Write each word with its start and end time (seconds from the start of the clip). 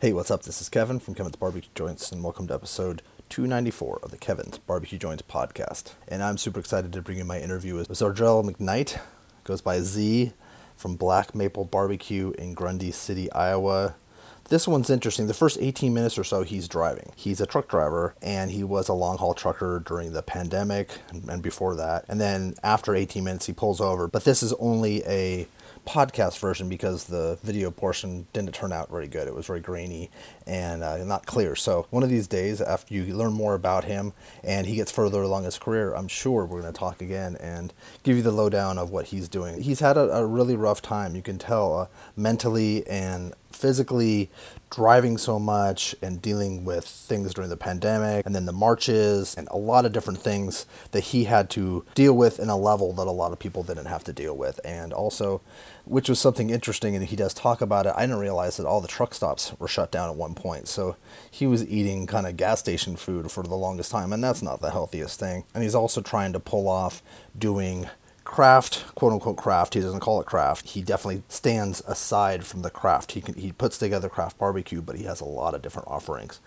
Hey, 0.00 0.12
what's 0.12 0.30
up? 0.30 0.44
This 0.44 0.60
is 0.60 0.68
Kevin 0.68 1.00
from 1.00 1.16
Kevin's 1.16 1.34
Barbecue 1.34 1.70
Joints, 1.74 2.12
and 2.12 2.22
welcome 2.22 2.46
to 2.46 2.54
episode 2.54 3.02
294 3.30 3.98
of 4.00 4.12
the 4.12 4.16
Kevin's 4.16 4.56
Barbecue 4.58 4.96
Joints 4.96 5.24
podcast. 5.28 5.90
And 6.06 6.22
I'm 6.22 6.38
super 6.38 6.60
excited 6.60 6.92
to 6.92 7.02
bring 7.02 7.18
in 7.18 7.26
my 7.26 7.40
interview 7.40 7.74
with 7.74 7.88
Zardrell 7.88 8.48
McKnight, 8.48 9.00
goes 9.42 9.60
by 9.60 9.80
Z 9.80 10.34
from 10.76 10.94
Black 10.94 11.34
Maple 11.34 11.64
Barbecue 11.64 12.30
in 12.38 12.54
Grundy 12.54 12.92
City, 12.92 13.28
Iowa. 13.32 13.96
This 14.50 14.68
one's 14.68 14.88
interesting. 14.88 15.26
The 15.26 15.34
first 15.34 15.58
18 15.60 15.92
minutes 15.92 16.16
or 16.16 16.22
so, 16.22 16.44
he's 16.44 16.68
driving. 16.68 17.10
He's 17.16 17.40
a 17.40 17.46
truck 17.46 17.66
driver, 17.66 18.14
and 18.22 18.52
he 18.52 18.62
was 18.62 18.88
a 18.88 18.94
long 18.94 19.18
haul 19.18 19.34
trucker 19.34 19.82
during 19.84 20.12
the 20.12 20.22
pandemic 20.22 20.90
and 21.10 21.42
before 21.42 21.74
that. 21.74 22.04
And 22.06 22.20
then 22.20 22.54
after 22.62 22.94
18 22.94 23.24
minutes, 23.24 23.46
he 23.46 23.52
pulls 23.52 23.80
over. 23.80 24.06
But 24.06 24.22
this 24.22 24.44
is 24.44 24.52
only 24.60 25.02
a 25.06 25.48
podcast 25.88 26.38
version 26.38 26.68
because 26.68 27.04
the 27.04 27.38
video 27.42 27.70
portion 27.70 28.26
didn't 28.34 28.54
turn 28.54 28.72
out 28.72 28.90
very 28.90 29.08
good. 29.08 29.26
It 29.26 29.34
was 29.34 29.46
very 29.46 29.60
grainy 29.60 30.10
and 30.46 30.82
uh, 30.82 31.02
not 31.04 31.24
clear. 31.24 31.56
So 31.56 31.86
one 31.88 32.02
of 32.02 32.10
these 32.10 32.26
days, 32.26 32.60
after 32.60 32.92
you 32.92 33.04
learn 33.14 33.32
more 33.32 33.54
about 33.54 33.84
him 33.84 34.12
and 34.44 34.66
he 34.66 34.76
gets 34.76 34.92
further 34.92 35.22
along 35.22 35.44
his 35.44 35.58
career, 35.58 35.94
I'm 35.94 36.08
sure 36.08 36.44
we're 36.44 36.60
going 36.60 36.72
to 36.72 36.78
talk 36.78 37.00
again 37.00 37.36
and 37.40 37.72
give 38.02 38.16
you 38.16 38.22
the 38.22 38.32
lowdown 38.32 38.76
of 38.76 38.90
what 38.90 39.06
he's 39.06 39.28
doing. 39.28 39.62
He's 39.62 39.80
had 39.80 39.96
a, 39.96 40.18
a 40.18 40.26
really 40.26 40.56
rough 40.56 40.82
time. 40.82 41.16
You 41.16 41.22
can 41.22 41.38
tell 41.38 41.78
uh, 41.78 41.86
mentally 42.16 42.86
and 42.86 43.32
physically 43.50 44.30
driving 44.70 45.16
so 45.16 45.38
much 45.38 45.94
and 46.02 46.20
dealing 46.20 46.64
with 46.64 46.84
things 46.84 47.32
during 47.32 47.48
the 47.48 47.56
pandemic 47.56 48.26
and 48.26 48.34
then 48.34 48.44
the 48.44 48.52
marches 48.52 49.34
and 49.36 49.48
a 49.50 49.56
lot 49.56 49.86
of 49.86 49.92
different 49.92 50.20
things 50.20 50.66
that 50.90 51.00
he 51.00 51.24
had 51.24 51.48
to 51.48 51.84
deal 51.94 52.12
with 52.12 52.38
in 52.38 52.48
a 52.48 52.56
level 52.56 52.92
that 52.92 53.06
a 53.06 53.10
lot 53.10 53.32
of 53.32 53.38
people 53.38 53.62
didn't 53.62 53.86
have 53.86 54.04
to 54.04 54.12
deal 54.12 54.36
with. 54.36 54.60
And 54.64 54.92
also 54.92 55.40
which 55.84 56.08
was 56.08 56.20
something 56.20 56.50
interesting 56.50 56.94
and 56.94 57.06
he 57.06 57.16
does 57.16 57.32
talk 57.32 57.62
about 57.62 57.86
it 57.86 57.94
i 57.96 58.02
didn't 58.02 58.18
realize 58.18 58.58
that 58.58 58.66
all 58.66 58.82
the 58.82 58.86
truck 58.86 59.14
stops 59.14 59.58
were 59.58 59.66
shut 59.66 59.90
down 59.90 60.10
at 60.10 60.16
one 60.16 60.34
point. 60.34 60.68
So 60.68 60.96
he 61.30 61.46
was 61.46 61.66
eating 61.66 62.06
kind 62.06 62.26
of 62.26 62.36
gas 62.36 62.60
station 62.60 62.96
food 62.96 63.30
for 63.30 63.42
the 63.42 63.54
longest 63.54 63.90
time 63.90 64.12
and 64.12 64.22
that's 64.22 64.42
not 64.42 64.60
the 64.60 64.70
healthiest 64.70 65.18
thing. 65.18 65.44
And 65.54 65.62
he's 65.62 65.74
also 65.74 66.02
trying 66.02 66.34
to 66.34 66.40
pull 66.40 66.68
off 66.68 67.02
doing 67.36 67.88
craft, 68.28 68.84
quote 68.94 69.12
unquote 69.12 69.38
craft. 69.38 69.74
He 69.74 69.80
doesn't 69.80 70.00
call 70.00 70.20
it 70.20 70.26
craft. 70.26 70.68
He 70.68 70.82
definitely 70.82 71.22
stands 71.28 71.82
aside 71.88 72.44
from 72.44 72.62
the 72.62 72.70
craft. 72.70 73.12
He 73.12 73.22
can 73.22 73.34
he 73.34 73.52
puts 73.52 73.78
together 73.78 74.08
craft 74.08 74.38
barbecue, 74.38 74.82
but 74.82 74.96
he 74.96 75.04
has 75.04 75.20
a 75.20 75.24
lot 75.24 75.54
of 75.54 75.62
different 75.62 75.88
offerings. 75.88 76.38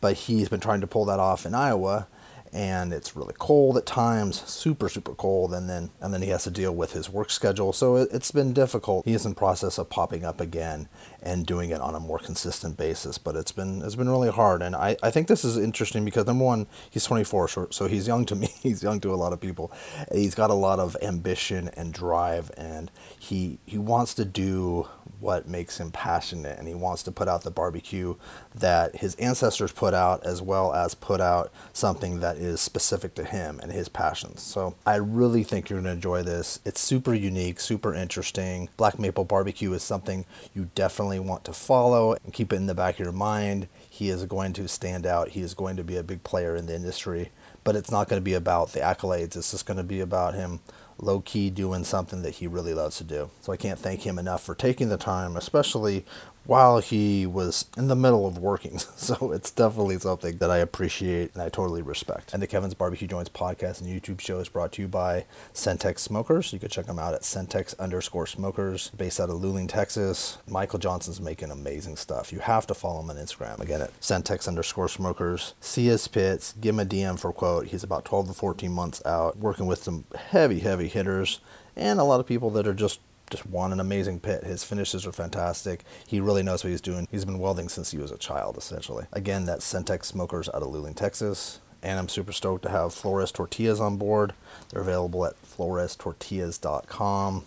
But 0.00 0.16
he's 0.16 0.48
been 0.48 0.60
trying 0.60 0.80
to 0.80 0.86
pull 0.86 1.04
that 1.04 1.20
off 1.20 1.44
in 1.46 1.54
Iowa, 1.54 2.08
and 2.52 2.92
it's 2.92 3.14
really 3.14 3.34
cold 3.38 3.76
at 3.76 3.84
times, 3.84 4.42
super 4.48 4.88
super 4.88 5.14
cold, 5.14 5.52
and 5.52 5.68
then 5.68 5.90
and 6.00 6.12
then 6.12 6.22
he 6.22 6.30
has 6.30 6.44
to 6.44 6.50
deal 6.50 6.74
with 6.74 6.92
his 6.92 7.10
work 7.10 7.30
schedule. 7.30 7.72
So 7.74 7.96
it, 7.96 8.10
has 8.10 8.30
been 8.32 8.54
difficult. 8.54 9.04
He 9.04 9.12
is 9.12 9.26
in 9.26 9.34
process 9.34 9.78
of 9.78 9.90
popping 9.90 10.24
up 10.24 10.40
again 10.40 10.88
and 11.26 11.44
doing 11.44 11.70
it 11.70 11.80
on 11.80 11.96
a 11.96 11.98
more 11.98 12.20
consistent 12.20 12.76
basis, 12.76 13.18
but 13.18 13.34
it's 13.34 13.50
been 13.50 13.82
it's 13.82 13.96
been 13.96 14.08
really 14.08 14.30
hard. 14.30 14.62
And 14.62 14.76
I, 14.76 14.96
I 15.02 15.10
think 15.10 15.26
this 15.26 15.44
is 15.44 15.58
interesting 15.58 16.04
because 16.04 16.24
number 16.24 16.44
one, 16.44 16.68
he's 16.88 17.04
24, 17.04 17.48
so, 17.48 17.66
so 17.70 17.88
he's 17.88 18.06
young 18.06 18.24
to 18.26 18.36
me. 18.36 18.46
he's 18.62 18.82
young 18.84 19.00
to 19.00 19.12
a 19.12 19.16
lot 19.16 19.32
of 19.32 19.40
people. 19.40 19.72
He's 20.12 20.36
got 20.36 20.50
a 20.50 20.54
lot 20.54 20.78
of 20.78 20.96
ambition 21.02 21.68
and 21.76 21.92
drive, 21.92 22.52
and 22.56 22.92
he 23.18 23.58
he 23.66 23.76
wants 23.76 24.14
to 24.14 24.24
do 24.24 24.86
what 25.18 25.48
makes 25.48 25.80
him 25.80 25.90
passionate 25.90 26.58
and 26.58 26.68
he 26.68 26.74
wants 26.74 27.02
to 27.02 27.10
put 27.10 27.28
out 27.28 27.42
the 27.42 27.50
barbecue 27.50 28.14
that 28.54 28.96
his 28.96 29.14
ancestors 29.16 29.72
put 29.72 29.94
out 29.94 30.24
as 30.24 30.42
well 30.42 30.74
as 30.74 30.94
put 30.94 31.20
out 31.20 31.50
something 31.72 32.20
that 32.20 32.36
is 32.36 32.60
specific 32.60 33.14
to 33.14 33.24
him 33.24 33.58
and 33.62 33.72
his 33.72 33.88
passions. 33.88 34.42
So 34.42 34.74
I 34.84 34.96
really 34.96 35.42
think 35.42 35.70
you're 35.70 35.80
to 35.80 35.88
enjoy 35.88 36.22
this. 36.22 36.60
It's 36.64 36.80
super 36.80 37.14
unique, 37.14 37.60
super 37.60 37.94
interesting. 37.94 38.68
Black 38.76 38.98
Maple 38.98 39.24
Barbecue 39.24 39.72
is 39.72 39.82
something 39.82 40.24
you 40.54 40.70
definitely 40.74 41.15
want 41.18 41.44
to 41.44 41.52
follow 41.52 42.16
and 42.24 42.32
keep 42.32 42.52
it 42.52 42.56
in 42.56 42.66
the 42.66 42.74
back 42.74 42.94
of 42.94 43.00
your 43.00 43.12
mind. 43.12 43.68
He 43.88 44.08
is 44.08 44.24
going 44.24 44.52
to 44.54 44.68
stand 44.68 45.06
out. 45.06 45.30
He 45.30 45.40
is 45.40 45.54
going 45.54 45.76
to 45.76 45.84
be 45.84 45.96
a 45.96 46.02
big 46.02 46.22
player 46.22 46.54
in 46.54 46.66
the 46.66 46.74
industry, 46.74 47.30
but 47.64 47.76
it's 47.76 47.90
not 47.90 48.08
going 48.08 48.20
to 48.20 48.24
be 48.24 48.34
about 48.34 48.72
the 48.72 48.80
accolades. 48.80 49.36
It's 49.36 49.50
just 49.50 49.66
going 49.66 49.78
to 49.78 49.82
be 49.82 50.00
about 50.00 50.34
him 50.34 50.60
low 50.98 51.20
key 51.20 51.50
doing 51.50 51.84
something 51.84 52.22
that 52.22 52.36
he 52.36 52.46
really 52.46 52.74
loves 52.74 52.96
to 52.98 53.04
do. 53.04 53.30
So 53.40 53.52
I 53.52 53.56
can't 53.56 53.78
thank 53.78 54.06
him 54.06 54.18
enough 54.18 54.42
for 54.42 54.54
taking 54.54 54.88
the 54.88 54.96
time, 54.96 55.36
especially 55.36 56.04
while 56.46 56.78
he 56.78 57.26
was 57.26 57.66
in 57.76 57.88
the 57.88 57.96
middle 57.96 58.26
of 58.26 58.38
working. 58.38 58.80
So 58.96 59.30
it's 59.30 59.50
definitely 59.50 59.98
something 59.98 60.38
that 60.38 60.50
I 60.50 60.56
appreciate 60.56 61.32
and 61.34 61.42
I 61.42 61.48
totally 61.48 61.82
respect. 61.82 62.32
And 62.32 62.42
the 62.42 62.46
Kevin's 62.46 62.74
Barbecue 62.74 63.06
Joints 63.06 63.30
podcast 63.30 63.80
and 63.80 63.88
YouTube 63.88 64.20
show 64.20 64.40
is 64.40 64.48
brought 64.48 64.72
to 64.72 64.82
you 64.82 64.88
by 64.88 65.26
Centex 65.54 66.00
Smokers. 66.00 66.52
You 66.52 66.58
can 66.58 66.70
check 66.70 66.86
them 66.86 66.98
out 66.98 67.14
at 67.14 67.20
Centex 67.20 67.78
underscore 67.78 68.26
smokers, 68.26 68.90
based 68.96 69.20
out 69.20 69.30
of 69.30 69.36
Luling, 69.36 69.68
Texas. 69.68 70.38
Michael 70.48 70.78
Johnson's 70.80 71.20
making 71.20 71.52
amazing 71.52 71.96
stuff. 71.96 72.32
You 72.32 72.40
have 72.40 72.66
to 72.66 72.74
follow 72.74 73.00
him 73.00 73.10
on 73.10 73.16
Instagram. 73.16 73.60
Again, 73.60 73.82
at 73.82 74.00
Centex 74.00 74.48
underscore 74.48 74.88
smokers. 74.88 75.54
See 75.60 75.86
his 75.86 76.08
pits, 76.08 76.54
give 76.60 76.74
him 76.74 76.80
a 76.80 76.84
DM 76.86 77.18
for 77.18 77.32
quote. 77.32 77.68
He's 77.68 77.84
about 77.84 78.04
12 78.04 78.28
to 78.28 78.34
14 78.34 78.72
months 78.72 79.02
out, 79.04 79.36
working 79.38 79.66
with 79.66 79.84
some 79.84 80.04
heavy, 80.16 80.60
heavy 80.60 80.88
hitters 80.88 81.40
and 81.76 82.00
a 82.00 82.04
lot 82.04 82.20
of 82.20 82.26
people 82.26 82.50
that 82.50 82.66
are 82.66 82.74
just 82.74 83.00
just 83.30 83.46
won 83.46 83.72
an 83.72 83.80
amazing 83.80 84.20
pit. 84.20 84.44
His 84.44 84.64
finishes 84.64 85.06
are 85.06 85.12
fantastic. 85.12 85.84
He 86.06 86.20
really 86.20 86.42
knows 86.42 86.62
what 86.62 86.70
he's 86.70 86.80
doing. 86.80 87.08
He's 87.10 87.24
been 87.24 87.38
welding 87.38 87.68
since 87.68 87.90
he 87.90 87.98
was 87.98 88.10
a 88.10 88.18
child, 88.18 88.56
essentially. 88.56 89.06
Again, 89.12 89.44
that's 89.44 89.70
Centex 89.70 90.04
Smokers 90.04 90.48
out 90.48 90.62
of 90.62 90.68
Luling, 90.68 90.94
Texas. 90.94 91.60
And 91.82 91.98
I'm 91.98 92.08
super 92.08 92.32
stoked 92.32 92.62
to 92.62 92.70
have 92.70 92.94
Flores 92.94 93.32
Tortillas 93.32 93.80
on 93.80 93.96
board. 93.96 94.32
They're 94.70 94.82
available 94.82 95.26
at 95.26 95.40
florestortillas.com 95.42 97.44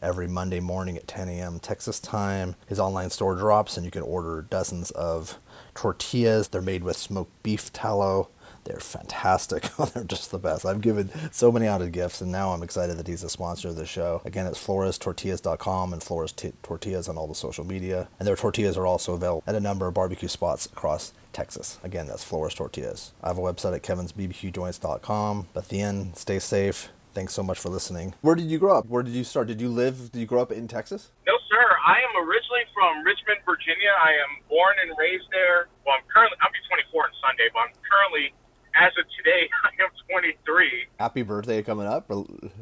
every 0.00 0.28
Monday 0.28 0.60
morning 0.60 0.96
at 0.96 1.06
10 1.06 1.28
a.m. 1.28 1.60
Texas 1.60 2.00
time. 2.00 2.56
His 2.66 2.80
online 2.80 3.10
store 3.10 3.34
drops, 3.34 3.76
and 3.76 3.84
you 3.84 3.90
can 3.90 4.02
order 4.02 4.46
dozens 4.48 4.90
of 4.92 5.38
tortillas. 5.74 6.48
They're 6.48 6.62
made 6.62 6.84
with 6.84 6.96
smoked 6.96 7.42
beef 7.42 7.72
tallow 7.72 8.28
they're 8.64 8.78
fantastic. 8.78 9.64
They're 9.92 10.04
just 10.04 10.30
the 10.30 10.38
best. 10.38 10.64
I've 10.64 10.80
given 10.80 11.10
so 11.32 11.50
many 11.50 11.66
out 11.66 11.82
of 11.82 11.90
gifts, 11.92 12.20
and 12.20 12.30
now 12.30 12.50
I'm 12.52 12.62
excited 12.62 12.96
that 12.96 13.08
he's 13.08 13.24
a 13.24 13.28
sponsor 13.28 13.68
of 13.68 13.76
the 13.76 13.86
show. 13.86 14.22
Again, 14.24 14.46
it's 14.46 14.64
florestortillas.com 14.64 15.92
and 15.92 16.02
Flores 16.02 16.32
Tortillas 16.62 17.08
on 17.08 17.16
all 17.18 17.26
the 17.26 17.34
social 17.34 17.64
media. 17.64 18.08
And 18.18 18.26
their 18.26 18.36
tortillas 18.36 18.76
are 18.76 18.86
also 18.86 19.14
available 19.14 19.42
at 19.46 19.54
a 19.54 19.60
number 19.60 19.86
of 19.86 19.94
barbecue 19.94 20.28
spots 20.28 20.66
across 20.66 21.12
Texas. 21.32 21.78
Again, 21.82 22.06
that's 22.06 22.24
Flores 22.24 22.54
Tortillas. 22.54 23.12
I 23.22 23.28
have 23.28 23.38
a 23.38 23.42
website 23.42 23.74
at 23.74 23.82
kevinsbbqjoints.com. 23.82 25.46
But 25.52 25.68
the 25.68 25.80
end, 25.80 26.16
stay 26.16 26.38
safe. 26.38 26.90
Thanks 27.14 27.34
so 27.34 27.42
much 27.42 27.58
for 27.58 27.68
listening. 27.68 28.14
Where 28.22 28.34
did 28.34 28.48
you 28.48 28.58
grow 28.58 28.78
up? 28.78 28.86
Where 28.86 29.02
did 29.02 29.12
you 29.12 29.24
start? 29.24 29.46
Did 29.48 29.60
you 29.60 29.68
live? 29.68 30.12
Did 30.12 30.20
you 30.20 30.26
grow 30.26 30.40
up 30.40 30.50
in 30.52 30.66
Texas? 30.66 31.10
No, 31.26 31.34
sir. 31.50 31.60
I 31.84 32.00
am 32.00 32.24
originally 32.24 32.64
from 32.72 33.04
Richmond, 33.04 33.40
Virginia. 33.44 33.92
I 34.00 34.12
am 34.16 34.40
born 34.48 34.76
and 34.80 34.96
raised 34.96 35.28
there. 35.30 35.68
Well, 35.84 35.96
I'm 36.00 36.04
currently 36.08 36.38
I'll 36.40 36.48
be 36.48 36.62
24 36.88 37.04
on 37.04 37.12
Sunday, 37.20 37.52
but 37.52 37.68
I'm 37.68 37.74
currently 37.84 38.32
as 38.76 38.92
of 38.98 39.04
today, 39.16 39.48
I 39.64 39.82
am 39.82 39.90
23. 40.10 40.86
Happy 40.98 41.22
birthday 41.22 41.62
coming 41.62 41.86
up! 41.86 42.10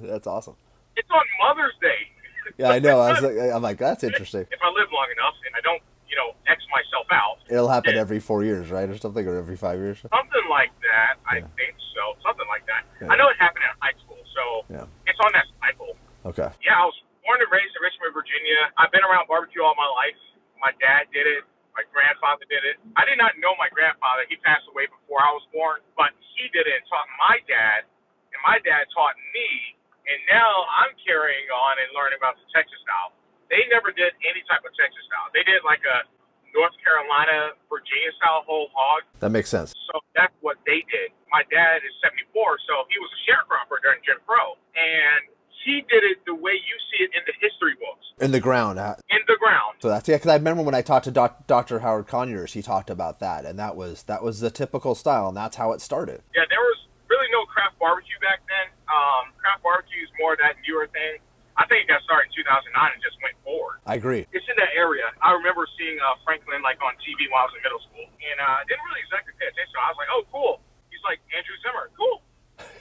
That's 0.02 0.26
awesome. 0.26 0.56
It's 0.96 1.08
on 1.10 1.24
Mother's 1.42 1.74
Day. 1.80 2.00
yeah, 2.58 2.70
I 2.70 2.78
know. 2.78 3.00
I 3.00 3.12
was 3.12 3.22
like, 3.26 3.36
I'm 3.36 3.62
like, 3.62 3.78
that's 3.78 4.04
interesting. 4.04 4.46
If 4.50 4.60
I 4.62 4.68
live 4.68 4.88
long 4.92 5.08
enough 5.16 5.34
and 5.46 5.54
I 5.54 5.60
don't, 5.60 5.82
you 6.08 6.16
know, 6.16 6.34
X 6.46 6.62
myself 6.70 7.06
out, 7.12 7.38
it'll 7.48 7.70
happen 7.70 7.94
every 7.94 8.20
four 8.20 8.44
years, 8.44 8.70
right, 8.70 8.88
or 8.88 8.98
something, 8.98 9.26
or 9.26 9.38
every 9.38 9.56
five 9.56 9.78
years. 9.78 9.98
Something 10.02 10.46
like 10.50 10.74
that. 10.82 11.18
I 11.26 11.42
yeah. 11.42 11.56
think 11.56 11.74
so. 11.94 12.18
Something 12.26 12.48
like 12.50 12.66
that. 12.66 12.82
Yeah. 13.00 13.12
I 13.12 13.16
know 13.16 13.28
it 13.30 13.38
happened 13.38 13.64
at 13.64 13.78
high 13.78 13.96
school, 14.02 14.18
so 14.34 14.66
yeah. 14.68 14.86
it's 15.06 15.20
on 15.22 15.30
that 15.32 15.46
cycle. 15.62 15.94
Okay. 16.26 16.50
Yeah, 16.60 16.76
I 16.76 16.84
was 16.84 16.98
born 17.24 17.40
and 17.40 17.48
raised 17.48 17.72
in 17.72 17.80
Richmond, 17.80 18.12
Virginia. 18.12 18.74
I've 18.76 18.92
been 18.92 19.06
around 19.06 19.30
barbecue 19.30 19.62
all 19.62 19.78
my 19.78 19.88
life. 19.88 20.18
My 20.60 20.74
dad 20.76 21.08
did 21.14 21.24
it. 21.24 21.46
My 21.80 21.88
grandfather 21.96 22.44
did 22.52 22.60
it. 22.68 22.76
I 22.92 23.08
did 23.08 23.16
not 23.16 23.40
know 23.40 23.56
my 23.56 23.72
grandfather. 23.72 24.28
He 24.28 24.36
passed 24.44 24.68
away 24.68 24.84
before 24.84 25.24
I 25.24 25.32
was 25.32 25.40
born, 25.48 25.80
but 25.96 26.12
he 26.36 26.44
did 26.52 26.68
it 26.68 26.76
and 26.76 26.84
taught 26.92 27.08
my 27.16 27.40
dad, 27.48 27.88
and 28.36 28.40
my 28.44 28.60
dad 28.60 28.84
taught 28.92 29.16
me. 29.32 29.48
And 30.04 30.20
now 30.28 30.68
I'm 30.76 30.92
carrying 31.00 31.48
on 31.48 31.80
and 31.80 31.88
learning 31.96 32.20
about 32.20 32.36
the 32.36 32.44
Texas 32.52 32.76
style. 32.84 33.16
They 33.48 33.64
never 33.72 33.96
did 33.96 34.12
any 34.28 34.44
type 34.44 34.60
of 34.60 34.76
Texas 34.76 35.00
style. 35.08 35.32
They 35.32 35.40
did 35.40 35.64
like 35.64 35.80
a 35.88 36.04
North 36.52 36.76
Carolina, 36.84 37.56
Virginia 37.72 38.12
style 38.20 38.44
whole 38.44 38.68
hog. 38.76 39.08
That 39.24 39.32
makes 39.32 39.48
sense. 39.48 39.72
So 39.88 40.04
that's 40.12 40.36
what 40.44 40.60
they 40.68 40.84
did. 40.84 41.16
My 41.32 41.48
dad 41.48 41.80
is 41.80 41.96
74, 42.04 42.28
so 42.68 42.84
he 42.92 43.00
was 43.00 43.08
a 43.08 43.20
sharecropper 43.24 43.80
during 43.80 44.04
Jim 44.04 44.20
Crow. 44.28 44.60
And 44.76 45.32
he 45.64 45.84
did 45.88 46.04
it 46.04 46.24
the 46.24 46.34
way 46.34 46.56
you 46.56 46.76
see 46.88 47.04
it 47.04 47.10
in 47.12 47.22
the 47.28 47.34
history 47.40 47.76
books. 47.76 48.04
In 48.20 48.32
the 48.32 48.40
ground. 48.40 48.78
In 48.78 49.22
the 49.26 49.36
ground. 49.36 49.76
So 49.80 49.88
that's 49.88 50.08
yeah. 50.08 50.16
Because 50.16 50.30
I 50.30 50.36
remember 50.36 50.62
when 50.62 50.74
I 50.74 50.82
talked 50.82 51.04
to 51.04 51.10
doc, 51.10 51.46
Dr. 51.46 51.80
Howard 51.80 52.06
Conyers, 52.06 52.52
he 52.52 52.62
talked 52.62 52.90
about 52.90 53.20
that, 53.20 53.44
and 53.44 53.58
that 53.58 53.76
was 53.76 54.04
that 54.04 54.22
was 54.22 54.40
the 54.40 54.50
typical 54.50 54.94
style, 54.94 55.28
and 55.28 55.36
that's 55.36 55.56
how 55.56 55.72
it 55.72 55.80
started. 55.80 56.22
Yeah, 56.34 56.44
there 56.48 56.60
was 56.60 56.78
really 57.08 57.28
no 57.32 57.44
craft 57.48 57.78
barbecue 57.78 58.16
back 58.20 58.40
then. 58.48 58.72
Um, 58.88 59.32
craft 59.36 59.62
barbecue 59.62 60.04
is 60.04 60.12
more 60.20 60.36
that 60.36 60.56
newer 60.64 60.88
thing. 60.92 61.20
I 61.56 61.68
think 61.68 61.84
it 61.84 61.88
got 61.92 62.00
started 62.08 62.32
in 62.32 62.40
2009 62.40 62.72
and 62.72 63.02
just 63.04 63.20
went 63.20 63.36
forward. 63.44 63.84
I 63.84 64.00
agree. 64.00 64.24
It's 64.32 64.48
in 64.48 64.56
that 64.56 64.72
area. 64.72 65.12
I 65.20 65.36
remember 65.36 65.68
seeing 65.76 66.00
uh, 66.00 66.16
Franklin 66.24 66.64
like 66.64 66.80
on 66.80 66.96
TV 67.04 67.28
while 67.28 67.44
I 67.44 67.52
was 67.52 67.56
in 67.56 67.62
middle 67.64 67.82
school, 67.84 68.08
and 68.08 68.36
uh, 68.40 68.60
I 68.60 68.64
didn't 68.64 68.84
really 68.88 69.04
exactly 69.04 69.36
pay 69.36 69.48
attention. 69.48 69.76
I 69.76 69.92
was 69.92 70.00
like, 70.00 70.12
oh, 70.12 70.24
cool. 70.32 70.54
He's 70.88 71.04
like 71.04 71.20
Andrew 71.36 71.56
Zimmern. 71.60 71.92
Cool 71.96 72.24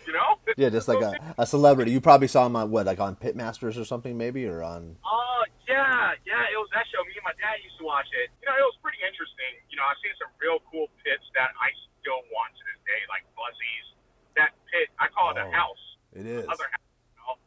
you 0.09 0.17
know? 0.17 0.41
Yeah, 0.59 0.69
just 0.69 0.88
like 0.91 1.01
a, 1.01 1.15
a 1.39 1.45
celebrity. 1.47 1.91
You 1.91 2.01
probably 2.01 2.27
saw 2.27 2.45
him 2.45 2.56
on 2.56 2.69
what, 2.69 2.85
like 2.85 3.00
on 3.00 3.15
Pitmasters 3.15 3.79
or 3.79 3.85
something, 3.85 4.17
maybe, 4.19 4.45
or 4.45 4.61
on. 4.61 4.97
Uh, 5.03 5.44
Yeah, 5.69 6.11
yeah, 6.25 6.50
it 6.51 6.57
was 6.59 6.67
that 6.75 6.83
show. 6.91 7.00
Me 7.07 7.13
and 7.15 7.23
my 7.23 7.33
dad 7.39 7.61
used 7.63 7.77
to 7.79 7.85
watch 7.85 8.09
it. 8.11 8.27
You 8.41 8.50
know, 8.50 8.57
it 8.57 8.65
was 8.67 8.75
pretty 8.83 9.00
interesting. 9.06 9.53
You 9.71 9.77
know, 9.77 9.85
I've 9.88 10.01
seen 10.03 10.11
some 10.19 10.33
real 10.41 10.59
cool 10.67 10.89
pits 11.06 11.23
that 11.38 11.53
I 11.61 11.69
still 12.01 12.19
want 12.33 12.51
to 12.57 12.61
this 12.73 12.81
day, 12.89 13.01
like 13.07 13.21
Buzzies. 13.38 13.88
That 14.35 14.51
pit, 14.67 14.89
I 15.00 15.07
call 15.13 15.31
it 15.31 15.38
a 15.39 15.45
Oh. 15.45 15.51
house. 15.53 15.83
It 16.17 16.25
is. 16.25 16.44
Other 16.50 16.65
house, 16.73 16.89
you 17.13 17.17
know? 17.21 17.38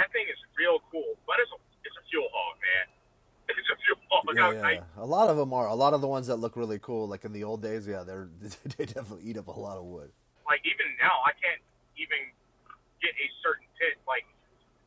That 0.00 0.08
thing 0.16 0.24
is 0.26 0.40
real 0.56 0.80
cool, 0.90 1.20
but 1.28 1.36
it's 1.38 1.52
a 1.52 1.60
it's 1.84 1.94
a 2.00 2.04
fuel 2.10 2.26
hog, 2.32 2.56
man. 2.64 2.86
It's 3.52 3.70
a 3.70 3.76
fuel 3.84 4.00
hog. 4.10 4.24
Yeah, 4.34 4.82
yeah. 4.82 4.84
A 4.98 5.04
lot 5.06 5.28
of 5.28 5.36
them 5.36 5.52
are. 5.52 5.68
A 5.68 5.76
lot 5.76 5.92
of 5.94 6.00
the 6.00 6.08
ones 6.08 6.26
that 6.32 6.40
look 6.42 6.56
really 6.56 6.80
cool, 6.80 7.06
like 7.06 7.24
in 7.28 7.32
the 7.36 7.44
old 7.44 7.60
days, 7.62 7.84
yeah, 7.86 8.02
they're 8.08 8.26
they 8.80 8.88
definitely 8.88 9.28
eat 9.28 9.36
up 9.36 9.46
a 9.52 9.54
lot 9.54 9.76
of 9.76 9.84
wood. 9.84 10.10
like 10.48 10.64
even 10.64 10.88
now 10.96 11.20
I 11.28 11.36
can't 11.36 11.60
even 12.00 12.32
get 13.04 13.12
a 13.20 13.26
certain 13.44 13.68
pit 13.76 14.00
like 14.08 14.24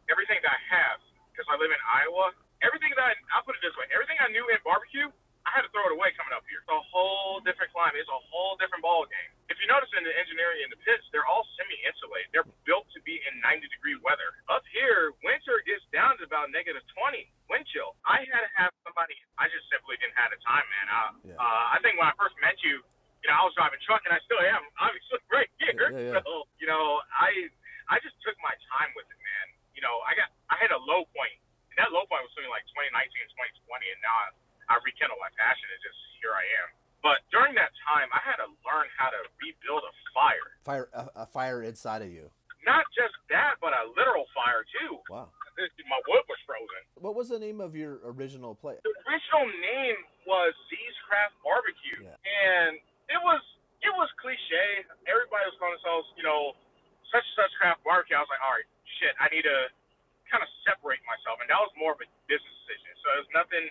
everything 0.10 0.42
that 0.42 0.54
I 0.54 0.62
have 0.74 0.98
because 1.32 1.46
I 1.50 1.56
live 1.62 1.70
in 1.70 1.82
Iowa. 1.86 2.34
Everything 2.60 2.92
that 3.00 3.06
I, 3.08 3.14
I'll 3.32 3.46
put 3.48 3.56
it 3.56 3.64
this 3.64 3.72
way, 3.80 3.88
everything 3.96 4.20
I 4.20 4.28
knew 4.36 4.44
in 4.52 4.60
barbecue, 4.68 5.08
I 5.48 5.50
had 5.56 5.64
to 5.64 5.72
throw 5.72 5.88
it 5.88 5.96
away 5.96 6.12
coming 6.20 6.36
up 6.36 6.44
here. 6.52 6.60
It's 6.60 6.68
a 6.68 6.84
whole 6.92 7.40
different 7.48 7.72
climate. 7.72 7.96
It's 8.04 8.12
a 8.12 8.24
whole 8.28 8.60
different 8.60 8.84
ball 8.84 9.08
game. 9.08 9.32
If 9.48 9.56
you 9.64 9.66
notice 9.72 9.88
in 9.96 10.04
the 10.04 10.12
engineering 10.12 10.68
in 10.68 10.70
the 10.70 10.76
pits, 10.84 11.08
they're 11.16 11.24
all 11.24 11.48
semi-insulated. 11.56 12.36
They're 12.36 12.50
built 12.68 12.92
to 12.92 13.00
be 13.08 13.16
in 13.32 13.40
90 13.40 13.64
degree 13.72 13.96
weather. 14.04 14.36
Up 14.52 14.68
here, 14.76 15.16
winter 15.24 15.64
gets 15.64 15.88
down 15.96 16.20
to 16.20 16.28
about 16.28 16.52
negative 16.52 16.84
20 16.92 17.32
wind 17.48 17.64
chill. 17.72 17.96
I 18.04 18.28
had 18.28 18.44
to 18.44 18.52
have 18.60 18.76
somebody. 18.84 19.16
I 19.40 19.48
just 19.48 19.64
simply 19.72 19.96
didn't 20.04 20.20
have 20.20 20.36
the 20.36 20.40
time, 20.44 20.68
man. 20.68 20.86
I, 20.92 21.00
Yeah. 21.32 21.40
uh, 21.40 21.66
I 21.74 21.80
think 21.80 21.96
when 21.96 22.12
I 22.12 22.14
first 22.20 22.36
met 22.44 22.60
you, 22.60 22.84
you 23.24 23.28
know, 23.32 23.40
I 23.40 23.44
was 23.48 23.56
driving 23.56 23.80
truck, 23.88 24.04
and 24.04 24.12
I 24.12 24.20
still 24.28 24.44
am, 24.44 24.68
obviously, 24.84 25.24
right 25.32 25.48
here. 25.64 25.96
Yeah, 25.96 26.12
yeah. 26.12 26.20
So, 26.28 26.44
you 26.60 26.68
know, 26.68 27.00
I 27.16 27.48
I 27.88 28.04
just 28.04 28.20
took 28.20 28.36
my 28.44 28.52
time 28.76 28.92
with 29.00 29.08
it, 29.08 29.18
man. 29.24 29.48
You 29.72 29.80
know, 29.80 30.04
I 30.04 30.12
got 30.20 30.28
I 30.52 30.60
had 30.60 30.76
a 30.76 30.80
low 30.84 31.08
point, 31.16 31.40
and 31.74 31.76
that 31.82 31.90
low 31.96 32.04
point 32.06 32.22
was 32.28 32.32
something 32.38 32.52
like 32.54 32.68
2019 32.70 32.94
and 33.26 33.32
2020, 33.34 33.96
and 33.98 34.00
now 34.06 34.14
I, 34.14 34.28
I 34.72 34.74
rekindled 34.86 35.18
my 35.20 35.34
passion, 35.36 35.66
and 35.68 35.82
just 35.84 35.98
here 36.22 36.32
I 36.38 36.46
am. 36.64 36.68
But 37.04 37.24
during 37.34 37.56
that 37.60 37.72
time, 37.90 38.08
I 38.16 38.20
had 38.24 38.38
to 38.44 38.48
learn 38.68 38.88
how 39.00 39.10
to 39.12 39.20
rebuild 39.42 39.84
a 39.88 39.94
fire. 40.16 40.48
Fire 40.64 40.88
a, 40.96 41.24
a 41.24 41.26
fire 41.28 41.60
inside 41.80 42.04
of 42.04 42.12
you. 42.12 42.28
Not 42.68 42.84
just 42.92 43.16
that, 43.32 43.56
but 43.64 43.72
a 43.72 43.88
literal 43.96 44.28
fire 44.36 44.68
too. 44.68 45.00
Wow. 45.08 45.32
My 45.88 46.00
wood 46.12 46.24
was 46.28 46.40
frozen. 46.44 46.84
What 47.00 47.16
was 47.16 47.32
the 47.32 47.40
name 47.40 47.64
of 47.64 47.72
your 47.76 48.04
original 48.04 48.52
place? 48.56 48.84
the 48.84 48.92
original 49.08 49.48
name 49.64 49.96
was 50.28 50.52
Z's 50.68 50.98
Craft 51.08 51.40
Barbecue, 51.40 52.04
Yeah. 52.04 52.20
and 52.20 52.76
it 53.08 53.20
was 53.24 53.40
it 53.80 53.92
was 53.96 54.12
cliche. 54.20 54.84
Everybody 55.08 55.48
was 55.48 55.56
calling 55.56 55.80
themselves, 55.80 56.12
you 56.20 56.24
know, 56.28 56.52
such 57.16 57.24
and 57.24 57.36
such 57.48 57.52
craft 57.64 57.80
barbecue. 57.88 58.20
I 58.20 58.24
was 58.24 58.28
like, 58.28 58.44
all 58.44 58.52
right, 58.60 58.68
shit, 59.00 59.16
I 59.24 59.32
need 59.32 59.48
to 59.48 59.72
kind 60.28 60.44
of 60.44 60.52
separate 60.68 61.00
myself, 61.08 61.40
and 61.40 61.48
that 61.48 61.60
was 61.64 61.72
more 61.80 61.96
of 61.96 62.00
a 62.04 62.08
business 62.28 62.56
decision. 62.68 62.92
So 63.00 63.08
it 63.16 63.20
was 63.24 63.32
nothing, 63.32 63.66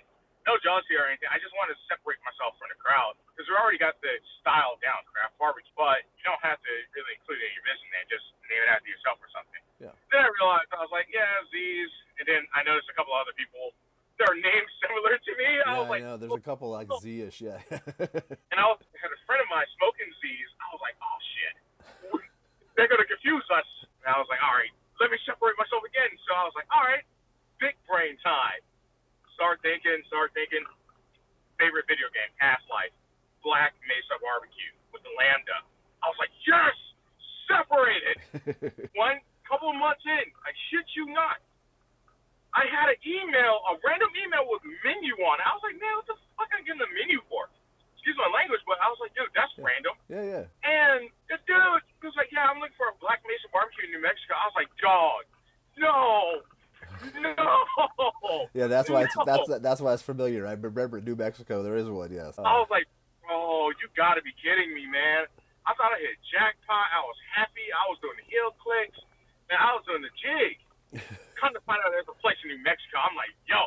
no 0.48 0.56
jealousy 0.64 0.96
or 0.96 1.04
anything. 1.04 1.28
I 1.28 1.36
just 1.36 1.52
wanted 1.52 1.76
to 1.76 1.82
separate 1.92 2.16
myself 2.24 2.56
from 2.56 2.72
the 2.72 2.80
crowd 2.80 3.20
because 3.36 3.44
we 3.44 3.52
already 3.52 3.76
got 3.76 4.00
the 4.00 4.16
style 4.40 4.80
down, 4.80 5.04
craft 5.12 5.36
barbecue. 5.36 5.68
But 5.76 6.08
you 6.16 6.24
don't 6.24 6.40
have 6.40 6.56
to 6.64 6.72
really 6.96 7.12
include 7.20 7.44
it 7.44 7.52
in 7.52 7.54
your 7.60 7.66
business 7.68 7.84
name. 7.92 8.08
Just 8.08 8.24
name 8.48 8.64
it 8.64 8.70
after 8.72 8.88
yourself 8.88 9.20
or 9.20 9.28
something. 9.28 9.60
Yeah. 9.76 9.92
Then 10.08 10.24
I 10.24 10.32
realized 10.40 10.72
I 10.72 10.80
was 10.80 10.88
like, 10.88 11.12
yeah, 11.12 11.28
Z's, 11.52 11.92
and 12.16 12.24
then 12.24 12.48
I 12.56 12.64
noticed 12.64 12.88
a 12.88 12.96
couple 12.96 13.12
other 13.12 13.36
people. 13.36 13.76
Their 14.16 14.32
names 14.48 14.70
similar 14.80 15.20
to 15.20 15.32
me. 15.36 15.50
I 15.60 15.68
Yeah, 15.68 15.84
was 15.84 15.86
I 15.86 15.92
like, 15.92 16.02
know. 16.02 16.16
There's 16.16 16.40
a 16.40 16.42
couple 16.42 16.72
like 16.72 16.88
oh. 16.88 16.98
Z-ish. 17.04 17.44
Yeah. 17.44 17.60
and 18.50 18.56
I 18.56 18.64
was, 18.72 18.80
had 18.96 19.12
a 19.12 19.20
friend 19.28 19.44
of 19.44 19.48
mine 19.52 19.68
smoking 19.76 20.08
Z's. 20.24 20.48
I 20.64 20.66
was 20.72 20.80
like, 20.80 20.96
oh 21.04 21.18
shit, 21.36 21.54
they're 22.74 22.88
gonna 22.88 23.06
confuse 23.06 23.44
us. 23.52 23.68
And 24.02 24.10
I 24.10 24.18
was 24.18 24.26
like, 24.32 24.40
all 24.40 24.56
right, 24.56 24.72
let 24.98 25.12
me 25.12 25.18
separate 25.28 25.54
myself 25.60 25.84
again. 25.84 26.10
So 26.26 26.34
I 26.34 26.42
was 26.48 26.56
like, 26.56 26.66
all 26.72 26.82
right, 26.82 27.04
big 27.60 27.76
brain 27.86 28.16
time. 28.24 28.62
Start 29.38 29.62
thinking, 29.62 30.02
start 30.10 30.34
thinking. 30.34 30.66
Favorite 31.62 31.86
video 31.86 32.10
game, 32.10 32.26
Half 32.42 32.58
Life, 32.66 32.90
Black 33.46 33.70
Mesa 33.86 34.18
Barbecue 34.18 34.74
with 34.90 35.06
the 35.06 35.14
Lambda. 35.14 35.62
I 36.02 36.10
was 36.10 36.18
like, 36.18 36.34
yes, 36.42 36.74
separated. 37.46 38.18
One 38.98 39.22
couple 39.46 39.70
of 39.70 39.78
months 39.78 40.02
in, 40.02 40.26
I 40.42 40.50
shit 40.70 40.90
you 40.98 41.06
not. 41.14 41.38
I 42.50 42.66
had 42.66 42.90
an 42.90 42.98
email, 43.06 43.62
a 43.70 43.78
random 43.86 44.10
email 44.18 44.42
with 44.50 44.66
menu 44.82 45.14
on 45.22 45.38
it. 45.38 45.46
I 45.46 45.54
was 45.54 45.62
like, 45.62 45.78
man, 45.78 45.94
what 46.02 46.10
the 46.10 46.18
fuck 46.34 46.50
am 46.50 46.58
I 46.58 46.66
getting 46.66 46.82
the 46.82 46.90
menu 46.90 47.22
for? 47.30 47.46
Excuse 47.94 48.18
my 48.18 48.30
language, 48.34 48.62
but 48.66 48.82
I 48.82 48.90
was 48.90 48.98
like, 48.98 49.14
dude, 49.14 49.30
that's 49.38 49.54
random. 49.54 49.94
yeah, 50.10 50.42
yeah. 50.42 50.44
And 50.66 51.14
the 51.30 51.38
dude 51.46 51.86
was 52.02 52.18
like, 52.18 52.34
yeah, 52.34 52.50
I'm 52.50 52.58
looking 52.58 52.74
for 52.74 52.90
a 52.90 52.96
Black 52.98 53.22
Mesa 53.22 53.46
barbecue 53.54 53.86
in 53.86 53.94
New 53.94 54.02
Mexico. 54.02 54.34
I 54.34 54.50
was 54.50 54.56
like, 54.58 54.70
dog, 54.82 55.30
no, 55.78 56.42
no. 57.20 58.48
Yeah, 58.54 58.66
that's 58.66 58.90
why 58.90 59.02
it's 59.04 59.16
no. 59.16 59.24
that's 59.24 59.46
that's 59.60 59.80
why 59.80 59.92
it's 59.94 60.02
familiar. 60.02 60.46
I 60.46 60.52
remember 60.52 61.00
New 61.00 61.16
Mexico. 61.16 61.62
There 61.62 61.76
is 61.76 61.88
one. 61.88 62.12
Yes. 62.12 62.38
I 62.38 62.58
was 62.58 62.68
like, 62.70 62.86
bro, 63.24 63.70
you 63.78 63.86
gotta 63.96 64.22
be 64.22 64.32
kidding 64.38 64.74
me, 64.74 64.86
man. 64.86 65.26
I 65.68 65.76
thought 65.76 65.92
I 65.92 66.00
hit 66.00 66.16
jackpot. 66.32 66.88
I 66.96 67.04
was 67.04 67.18
happy. 67.28 67.68
I 67.68 67.84
was 67.92 68.00
doing 68.00 68.16
the 68.16 68.26
heel 68.26 68.56
clicks. 68.56 68.96
Man, 69.52 69.60
I 69.60 69.76
was 69.76 69.84
doing 69.84 70.00
the 70.00 70.14
jig. 70.16 70.56
Come 71.40 71.52
to 71.52 71.62
find 71.68 71.76
out 71.84 71.92
there's 71.92 72.08
a 72.08 72.16
place 72.24 72.40
in 72.40 72.48
New 72.48 72.62
Mexico. 72.64 73.04
I'm 73.04 73.12
like, 73.12 73.32
yo, 73.44 73.60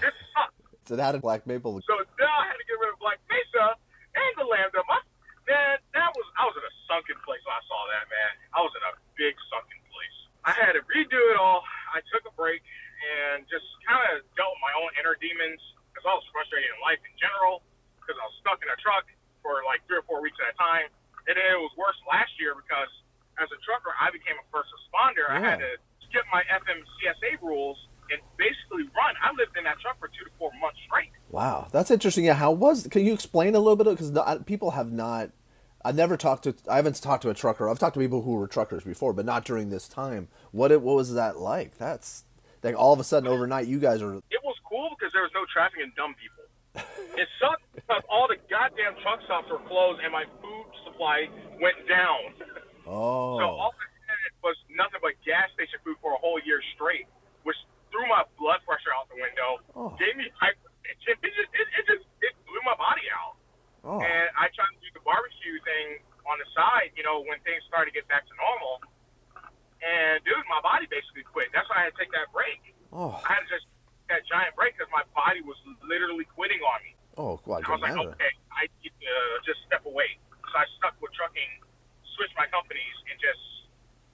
this 0.00 0.16
sucks. 0.32 0.56
so 0.88 0.96
did 0.96 1.20
Black 1.20 1.44
Maple? 1.44 1.76
So 1.84 1.94
now 2.16 2.34
I 2.40 2.48
had 2.48 2.56
to 2.56 2.64
get 2.64 2.80
rid 2.80 2.88
of 2.88 2.98
Black 2.98 3.20
Mesa 3.28 3.76
and 4.16 4.32
the 4.40 4.48
Lambda. 4.48 4.80
My, 4.88 4.98
man, 5.44 5.76
that 5.92 6.10
was 6.16 6.26
I 6.40 6.48
was 6.48 6.56
in 6.56 6.64
a 6.64 6.74
sunken 6.88 7.20
place 7.22 7.44
when 7.44 7.52
I 7.52 7.62
saw 7.68 7.80
that, 7.92 8.08
man. 8.08 8.32
I 8.56 8.64
was 8.64 8.72
in 8.72 8.82
a 8.88 8.92
big 9.20 9.36
sunken 9.52 9.80
place. 9.92 10.16
I 10.46 10.56
had 10.56 10.72
to 10.78 10.82
redo 10.88 11.20
it 11.32 11.38
all. 11.38 11.62
I 11.96 12.04
took 12.12 12.28
a 12.28 12.34
break 12.36 12.60
and 13.00 13.48
just 13.48 13.64
kind 13.88 14.04
of 14.12 14.20
dealt 14.36 14.52
with 14.52 14.60
my 14.60 14.74
own 14.76 14.92
inner 15.00 15.16
demons 15.16 15.60
because 15.88 16.04
I 16.04 16.12
was 16.12 16.28
frustrated 16.28 16.68
in 16.68 16.78
life 16.84 17.00
in 17.00 17.14
general 17.16 17.64
because 17.96 18.20
I 18.20 18.24
was 18.28 18.36
stuck 18.44 18.60
in 18.60 18.68
a 18.68 18.76
truck 18.84 19.08
for 19.40 19.64
like 19.64 19.80
three 19.88 19.96
or 19.96 20.04
four 20.04 20.20
weeks 20.20 20.36
at 20.44 20.52
a 20.52 20.56
time. 20.60 20.92
And 21.24 21.34
then 21.34 21.48
it 21.56 21.60
was 21.60 21.72
worse 21.80 21.96
last 22.04 22.36
year 22.36 22.52
because 22.52 22.92
as 23.40 23.48
a 23.48 23.58
trucker, 23.64 23.96
I 23.96 24.12
became 24.12 24.36
a 24.36 24.46
first 24.52 24.68
responder. 24.76 25.24
I 25.26 25.40
had 25.40 25.58
to 25.58 25.72
skip 26.04 26.28
my 26.28 26.44
FMCSA 26.52 27.40
rules 27.40 27.80
and 28.12 28.20
basically 28.38 28.86
run. 28.94 29.16
I 29.18 29.32
lived 29.34 29.56
in 29.58 29.64
that 29.64 29.80
truck 29.80 29.98
for 29.98 30.08
two 30.08 30.24
to 30.24 30.32
four 30.38 30.52
months 30.60 30.78
straight. 30.86 31.10
Wow, 31.30 31.68
that's 31.72 31.90
interesting. 31.90 32.24
Yeah, 32.24 32.34
how 32.34 32.52
was? 32.52 32.86
Can 32.86 33.04
you 33.04 33.12
explain 33.12 33.54
a 33.54 33.58
little 33.58 33.76
bit? 33.76 33.88
Because 33.88 34.12
people 34.44 34.70
have 34.72 34.92
not. 34.92 35.30
I've 35.86 35.94
never 35.94 36.16
talked 36.16 36.42
to. 36.44 36.54
I 36.68 36.76
haven't 36.76 37.00
talked 37.00 37.22
to 37.22 37.30
a 37.30 37.34
trucker. 37.34 37.68
I've 37.70 37.78
talked 37.78 37.94
to 37.94 38.00
people 38.00 38.22
who 38.22 38.32
were 38.34 38.48
truckers 38.48 38.82
before, 38.82 39.12
but 39.12 39.24
not 39.24 39.44
during 39.44 39.70
this 39.70 39.86
time. 39.86 40.26
What 40.50 40.72
it, 40.72 40.82
what 40.82 40.96
was 40.96 41.14
that 41.14 41.38
like? 41.38 41.78
That's 41.78 42.24
like 42.62 42.74
all 42.74 42.92
of 42.92 42.98
a 42.98 43.04
sudden 43.04 43.28
overnight, 43.30 43.68
you 43.70 43.78
guys 43.78 44.02
are. 44.02 44.14
it 44.18 44.42
was 44.42 44.56
cool 44.66 44.90
because 44.98 45.12
there 45.14 45.22
was 45.22 45.30
no 45.38 45.46
traffic 45.46 45.78
and 45.78 45.94
dumb 45.94 46.16
people. 46.18 46.42
It 47.14 47.28
sucked 47.38 47.62
because 47.78 48.02
all 48.10 48.26
the 48.26 48.36
goddamn 48.50 48.98
truck 49.06 49.22
stops 49.24 49.46
were 49.48 49.62
closed 49.70 50.02
and 50.02 50.10
my 50.10 50.26
food 50.42 50.66
supply 50.82 51.30
went 51.62 51.78
down. 51.88 52.34
Oh, 52.84 53.38
So 53.38 53.46
all 53.46 53.70
I 53.70 53.86
had 54.10 54.32
was 54.42 54.58
nothing 54.74 54.98
but 55.00 55.14
gas 55.22 55.46
station 55.54 55.78
food 55.86 55.94
for 56.02 56.12
a 56.12 56.20
whole 56.20 56.42
year 56.42 56.58
straight, 56.74 57.06
which 57.46 57.56
threw 57.94 58.02
my 58.10 58.26
blood 58.36 58.58
pressure 58.66 58.90
out 58.90 59.06
the 59.08 59.16
window, 59.22 59.62
Oh. 59.78 59.94
gave 60.02 60.18
me 60.18 60.26
hypertension. 60.34 61.14
It 61.22 61.30
just, 61.32 61.50
it, 61.54 61.66
it 61.78 61.84
just, 61.86 62.04
it 62.26 62.34
blew 62.50 62.60
my 62.66 62.74
body 62.74 63.06
out. 63.14 63.38
Oh, 63.86 64.02
And 64.02 64.26
I 64.34 64.50
tried 64.52 64.74
to 64.74 64.80
do 64.82 64.90
the 64.92 65.04
barbecue 65.06 65.56
thing 65.62 66.02
on 66.26 66.36
the 66.42 66.48
side, 66.52 66.90
you 66.98 67.06
know, 67.06 67.22
when 67.22 67.38
things 67.46 67.62
started 67.70 67.94
to 67.94 67.94
get 67.94 68.04
back 68.10 68.26
to 68.26 68.34
normal. 68.34 68.82
And 69.78 70.18
dude, 70.26 70.42
my 70.50 70.58
body 70.64 70.90
basically 70.90 71.22
quit. 71.22 71.54
That's 71.54 71.68
why 71.70 71.86
I 71.86 71.90
had 71.90 71.94
to 71.94 71.98
take 72.00 72.10
that 72.16 72.28
break. 72.34 72.58
oh, 72.90 73.14
I 73.22 73.38
had 73.38 73.46
to 73.46 73.50
just 73.50 73.66
take 74.02 74.18
that 74.18 74.22
giant 74.26 74.56
break 74.58 74.74
because 74.74 74.90
my 74.90 75.06
body 75.14 75.44
was 75.46 75.56
literally 75.86 76.26
quitting 76.34 76.58
on 76.66 76.78
me. 76.82 76.92
oh. 77.20 77.38
Well, 77.46 77.60
I 77.60 77.62
I 77.62 77.70
was 77.70 77.80
like, 77.84 77.94
imagine. 77.94 78.12
okay, 78.18 78.32
I 78.50 78.66
need 78.82 78.90
to 78.90 79.14
just 79.46 79.62
step 79.68 79.86
away. 79.86 80.18
So 80.50 80.54
I 80.58 80.66
stuck 80.80 80.96
with 80.98 81.12
trucking, 81.14 81.62
switched 82.18 82.34
my 82.34 82.48
companies, 82.50 82.96
and 83.06 83.16
just 83.22 83.38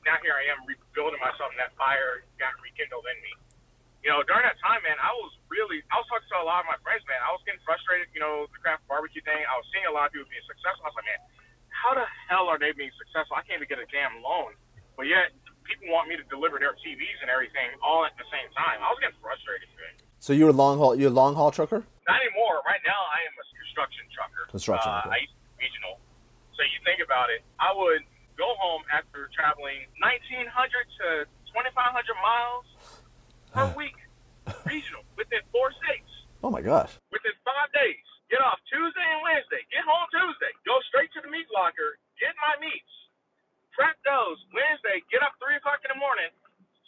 now 0.05 0.19
here 0.21 0.35
I 0.37 0.45
am 0.53 0.67
rebuilding 0.67 1.23
myself, 1.23 1.55
and 1.55 1.61
that 1.63 1.73
fire 1.79 2.27
got 2.43 2.53
rekindled 2.61 3.07
in 3.09 3.19
me. 3.23 3.33
You 4.03 4.11
know, 4.11 4.27
during 4.27 4.43
that 4.43 4.59
time, 4.59 4.83
man, 4.83 4.99
I 4.99 5.15
was 5.15 5.31
really, 5.47 5.79
I 5.95 6.03
was 6.03 6.07
talking 6.11 6.27
to 6.35 6.43
a 6.43 6.47
lot 6.47 6.67
of 6.67 6.69
my 6.69 6.75
friends, 6.83 7.07
man. 7.07 7.23
I 7.23 7.31
was 7.31 7.39
getting 7.47 7.63
frustrated, 7.63 8.11
you 8.11 8.19
know, 8.19 8.51
the 8.51 8.59
craft 8.59 8.83
barbecue 8.91 9.23
thing. 9.23 9.39
I 9.47 9.55
was 9.55 9.63
seeing 9.71 9.87
a 9.87 9.95
lot 9.95 10.11
of 10.11 10.13
people 10.15 10.27
being 10.27 10.43
successful. 10.43 10.83
I 10.83 10.91
was 10.91 10.99
like, 10.99 11.07
man, 11.07 11.23
how 11.71 11.95
the 11.95 12.07
hell 12.27 12.51
are 12.51 12.59
they 12.59 12.75
being 12.75 12.91
successful? 12.99 13.39
I 13.39 13.47
can't 13.47 13.63
even 13.63 13.71
get 13.71 13.79
a 13.79 13.87
damn 13.95 14.19
loan. 14.19 14.59
But 14.99 15.07
yet, 15.07 15.31
people 15.63 15.87
want 15.95 16.11
me 16.11 16.19
to 16.19 16.27
deliver 16.27 16.59
their 16.59 16.75
TVs 16.83 17.19
and 17.23 17.31
everything 17.31 17.79
all 17.79 18.03
at 18.03 18.19
the 18.19 18.27
same 18.35 18.51
time. 18.59 18.83
I 18.83 18.91
was 18.91 18.99
getting 18.99 19.17
frustrated, 19.23 19.71
man. 19.79 19.95
So 20.19 20.35
you're 20.35 20.51
a 20.51 20.57
long 20.57 20.83
haul. 20.83 20.99
You're 20.99 21.15
a 21.15 21.19
long 21.23 21.39
haul 21.39 21.55
trucker. 21.55 21.87
Not 22.11 22.19
anymore. 22.27 22.59
Right 22.67 22.83
now, 22.83 22.99
I 23.07 23.23
am 23.23 23.35
a 23.39 23.47
construction 23.55 24.03
trucker. 24.11 24.51
Construction, 24.51 24.91
Uh, 24.91 25.07
okay. 25.07 25.15
I 25.15 25.19
used 25.23 25.31
to 25.31 25.43
be 25.63 25.71
regional. 25.71 26.03
So 26.59 26.67
you 26.67 26.79
think 26.83 26.99
about 26.99 27.31
it. 27.31 27.47
I 27.63 27.71
would 27.71 28.03
go 28.35 28.51
home 28.59 28.83
after 28.91 29.31
traveling 29.31 29.87
1,900 30.03 30.51
to 30.51 31.07
2,500 31.55 31.71
miles 32.19 32.67
per 33.53 33.69
week 33.77 33.97
regional 34.65 35.05
within 35.21 35.45
four 35.53 35.71
states. 35.85 36.09
Oh 36.43 36.51
my 36.51 36.65
gosh. 36.65 36.97
Within 37.13 37.37
five 37.45 37.71
days. 37.77 38.03
Get 38.33 38.41
off 38.41 38.57
Tuesday 38.65 39.05
and 39.13 39.21
Wednesday. 39.21 39.61
Get 39.69 39.85
home 39.85 40.09
Tuesday. 40.09 40.51
Go 40.65 40.81
straight 40.89 41.13
to 41.13 41.21
the 41.21 41.29
meat 41.29 41.47
locker. 41.53 42.01
Get 42.17 42.33
my 42.41 42.57
meats. 42.65 42.89
Prep 43.77 43.93
those 44.09 44.41
Wednesday. 44.57 45.05
Get 45.13 45.21
up 45.21 45.37
three 45.37 45.61
o'clock 45.61 45.85
in 45.85 45.93
the 45.93 46.01
morning. 46.01 46.33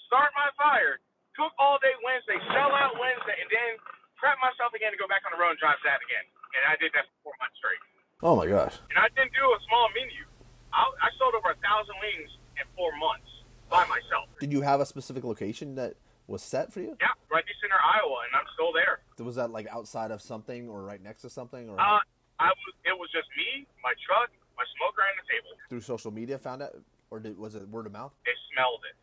Start 0.08 0.32
my 0.32 0.48
fire. 0.56 1.04
Cook 1.36 1.52
all 1.60 1.76
day 1.84 1.92
Wednesday. 2.00 2.40
Sell 2.48 2.72
out 2.72 2.96
Wednesday, 2.96 3.36
and 3.36 3.48
then 3.52 3.76
prep 4.16 4.40
myself 4.40 4.72
again 4.72 4.88
to 4.96 4.98
go 4.98 5.04
back 5.04 5.20
on 5.28 5.36
the 5.36 5.40
road 5.40 5.56
and 5.56 5.60
drive 5.60 5.76
that 5.84 6.00
again. 6.00 6.24
And 6.56 6.62
I 6.64 6.80
did 6.80 6.96
that 6.96 7.04
for 7.20 7.28
four 7.28 7.36
months 7.44 7.60
straight. 7.60 7.82
Oh 8.24 8.34
my 8.40 8.48
gosh. 8.48 8.80
And 8.88 8.96
I 8.96 9.12
didn't 9.12 9.36
do 9.36 9.44
a 9.44 9.60
small 9.68 9.92
menu. 9.92 10.24
I, 10.72 10.80
I 10.80 11.08
sold 11.20 11.36
over 11.36 11.52
a 11.52 11.58
thousand 11.60 11.96
wings 12.00 12.30
in 12.56 12.64
four 12.72 12.96
months 12.96 13.28
by 13.68 13.84
myself. 13.84 14.32
Did 14.40 14.48
you 14.48 14.64
have 14.64 14.80
a 14.80 14.86
specific 14.88 15.28
location 15.28 15.76
that 15.76 16.00
was 16.26 16.42
set 16.42 16.72
for 16.72 16.80
you? 16.80 16.96
Yeah, 17.00 17.12
right 17.30 17.44
in 17.44 17.54
center 17.60 17.76
Iowa, 17.76 18.24
and 18.26 18.32
I'm 18.34 18.48
still 18.54 18.72
there. 18.72 19.00
Was 19.24 19.36
that 19.36 19.50
like 19.50 19.68
outside 19.68 20.10
of 20.10 20.20
something 20.22 20.68
or 20.68 20.82
right 20.82 21.02
next 21.02 21.22
to 21.22 21.30
something 21.30 21.68
or 21.68 21.78
Uh, 21.78 22.00
I 22.40 22.48
was. 22.50 22.72
It 22.84 22.96
was 22.98 23.08
just 23.12 23.28
me, 23.36 23.66
my 23.82 23.92
truck, 24.04 24.30
my 24.56 24.64
smoker, 24.76 25.02
and 25.06 25.16
the 25.20 25.26
table. 25.30 25.52
through 25.68 25.80
social 25.84 26.10
media 26.10 26.36
found 26.38 26.62
it 26.62 26.74
or 27.10 27.20
did, 27.20 27.38
was 27.38 27.54
it 27.54 27.68
word 27.68 27.86
of 27.86 27.92
mouth? 27.92 28.12
They 28.26 28.34
smelled 28.52 28.82
it. 28.90 28.96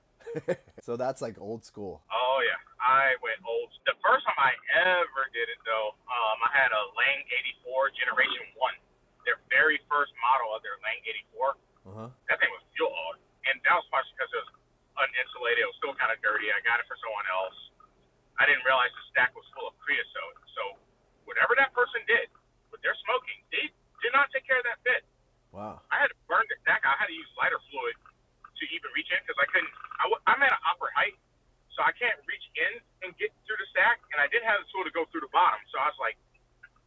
so 0.86 0.96
that's 0.96 1.22
like 1.22 1.40
old 1.40 1.64
school. 1.66 2.04
Oh 2.12 2.40
yeah, 2.44 2.60
I 2.80 3.16
went 3.24 3.40
old. 3.48 3.72
The 3.88 3.98
first 4.04 4.24
time 4.28 4.38
I 4.38 4.54
ever 4.84 5.24
did 5.34 5.48
it 5.50 5.60
though, 5.66 5.96
um, 6.08 6.38
I 6.46 6.52
had 6.54 6.72
a 6.72 6.84
Lang 6.96 7.24
'84 7.66 7.92
Generation 7.98 8.46
One, 8.60 8.76
their 9.26 9.40
very 9.50 9.80
first 9.90 10.14
model 10.22 10.54
of 10.54 10.62
their 10.62 10.78
Lang 10.84 11.00
'84. 11.34 11.56
Uh-huh. 11.82 12.10
That 12.30 12.38
thing 12.38 12.52
was 12.54 12.62
fuel 12.78 12.94
hog, 12.94 13.18
and 13.50 13.58
that 13.66 13.76
was 13.80 13.88
because 14.14 14.30
it 14.30 14.40
was 14.46 14.52
uninsulated. 15.02 15.66
It 15.66 15.70
was 15.70 15.78
still 15.82 15.96
kind 15.98 16.14
of 16.14 16.22
dirty. 16.22 16.54
I 16.54 16.62
got 16.66 16.78
it 16.82 16.88
for 16.88 16.98
someone 17.02 17.26
else. 17.34 17.58
I 18.42 18.48
didn't 18.50 18.66
realize 18.66 18.94
the 18.96 19.06
stack 19.14 19.34
was 19.38 19.46
full 19.58 19.70
of 19.70 19.76
creosote. 19.82 20.38
So 20.58 20.64
whatever 21.30 21.58
that 21.60 21.74
person 21.78 22.02
did 22.10 22.30
with 22.74 22.82
their 22.86 22.96
smoking, 23.06 23.42
they 23.54 23.70
did 24.02 24.14
not 24.16 24.32
take 24.34 24.46
care 24.48 24.62
of 24.62 24.68
that 24.70 24.82
bit. 24.86 25.06
Wow. 25.52 25.82
I 25.92 26.00
had 26.02 26.10
to 26.14 26.20
burn 26.30 26.46
the 26.50 26.58
stack. 26.64 26.86
I 26.88 26.96
had 26.98 27.12
to 27.12 27.18
use 27.18 27.28
lighter 27.38 27.60
fluid 27.70 27.98
to 28.58 28.64
even 28.74 28.90
reach 28.96 29.10
in 29.12 29.20
because 29.26 29.38
I 29.42 29.48
couldn't. 29.52 29.74
I, 30.02 30.06
w- 30.10 30.24
I'm 30.30 30.42
at 30.46 30.54
an 30.54 30.64
upper 30.70 30.90
height, 30.96 31.18
so 31.76 31.84
I 31.86 31.94
can't 31.98 32.18
reach 32.30 32.46
in 32.58 32.80
and 33.06 33.12
get 33.20 33.34
through 33.46 33.60
the 33.60 33.70
stack. 33.74 34.02
And 34.16 34.22
I 34.24 34.28
didn't 34.32 34.48
have 34.50 34.64
the 34.64 34.70
tool 34.72 34.86
to 34.88 34.94
go 34.96 35.06
through 35.12 35.26
the 35.28 35.34
bottom, 35.34 35.60
so 35.74 35.78
I 35.82 35.90
was 35.92 36.00
like, 36.02 36.18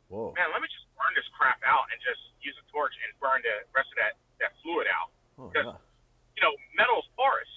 Whoa. 0.09 0.33
man, 0.38 0.50
let 0.54 0.61
me 0.62 0.68
just 0.71 0.87
burn 0.99 1.12
this 1.16 1.26
crap 1.37 1.61
out 1.66 1.88
and 1.92 1.99
just 2.04 2.21
use 2.44 2.56
a 2.61 2.66
torch 2.71 2.94
and 3.04 3.11
burn 3.23 3.40
the 3.44 3.64
rest 3.76 3.90
of 3.94 3.99
that 4.00 4.14
that 4.42 4.52
fluid 4.64 4.88
out. 4.90 5.11
Oh, 5.38 5.49
Because 5.50 5.68
yeah. 5.68 5.78
you 6.38 6.42
know, 6.44 6.54
metal's 6.76 7.09
porous. 7.16 7.50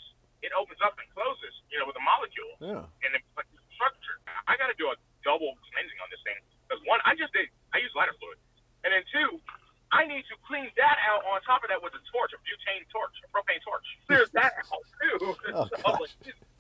It 0.45 0.53
opens 0.53 0.77
up 0.85 0.93
and 1.01 1.07
closes, 1.17 1.53
you 1.73 1.81
know, 1.81 1.85
with 1.89 1.97
a 1.97 2.03
molecule 2.05 2.53
Yeah. 2.61 2.85
and 3.05 3.09
it's 3.17 3.25
like 3.35 3.49
the 3.51 3.61
structure. 3.73 4.17
I 4.45 4.53
got 4.57 4.69
to 4.69 4.77
do 4.77 4.87
a 4.93 4.97
double 5.25 5.57
cleansing 5.73 5.99
on 6.01 6.07
this 6.13 6.21
thing 6.23 6.37
because 6.69 6.81
one, 6.85 7.01
I 7.05 7.17
just 7.17 7.33
did, 7.33 7.49
I 7.73 7.81
use 7.81 7.89
lighter 7.97 8.13
fluid, 8.21 8.37
and 8.85 8.93
then 8.93 9.01
two, 9.09 9.41
I 9.89 10.03
need 10.05 10.27
to 10.29 10.35
clean 10.45 10.67
that 10.77 10.97
out 11.07 11.23
on 11.25 11.39
top 11.47 11.63
of 11.63 11.71
that 11.73 11.79
with 11.81 11.95
a 11.95 12.03
torch, 12.11 12.35
a 12.35 12.39
butane 12.43 12.83
torch, 12.91 13.15
a 13.23 13.27
propane 13.33 13.63
torch. 13.65 13.87
Clear 14.05 14.23
that 14.37 14.53
out 14.67 14.83
too. 15.01 15.15
Oh, 15.55 15.65
so, 15.73 15.75
I 15.83 15.89
like, 15.97 16.13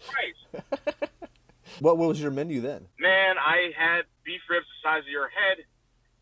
Christ. 0.07 0.41
What 1.83 1.99
was 1.99 2.17
your 2.17 2.31
menu 2.31 2.61
then? 2.63 2.87
Man, 2.97 3.35
I 3.37 3.75
had 3.77 4.07
beef 4.23 4.39
ribs 4.49 4.65
the 4.65 4.79
size 4.87 5.03
of 5.03 5.11
your 5.11 5.27
head. 5.29 5.67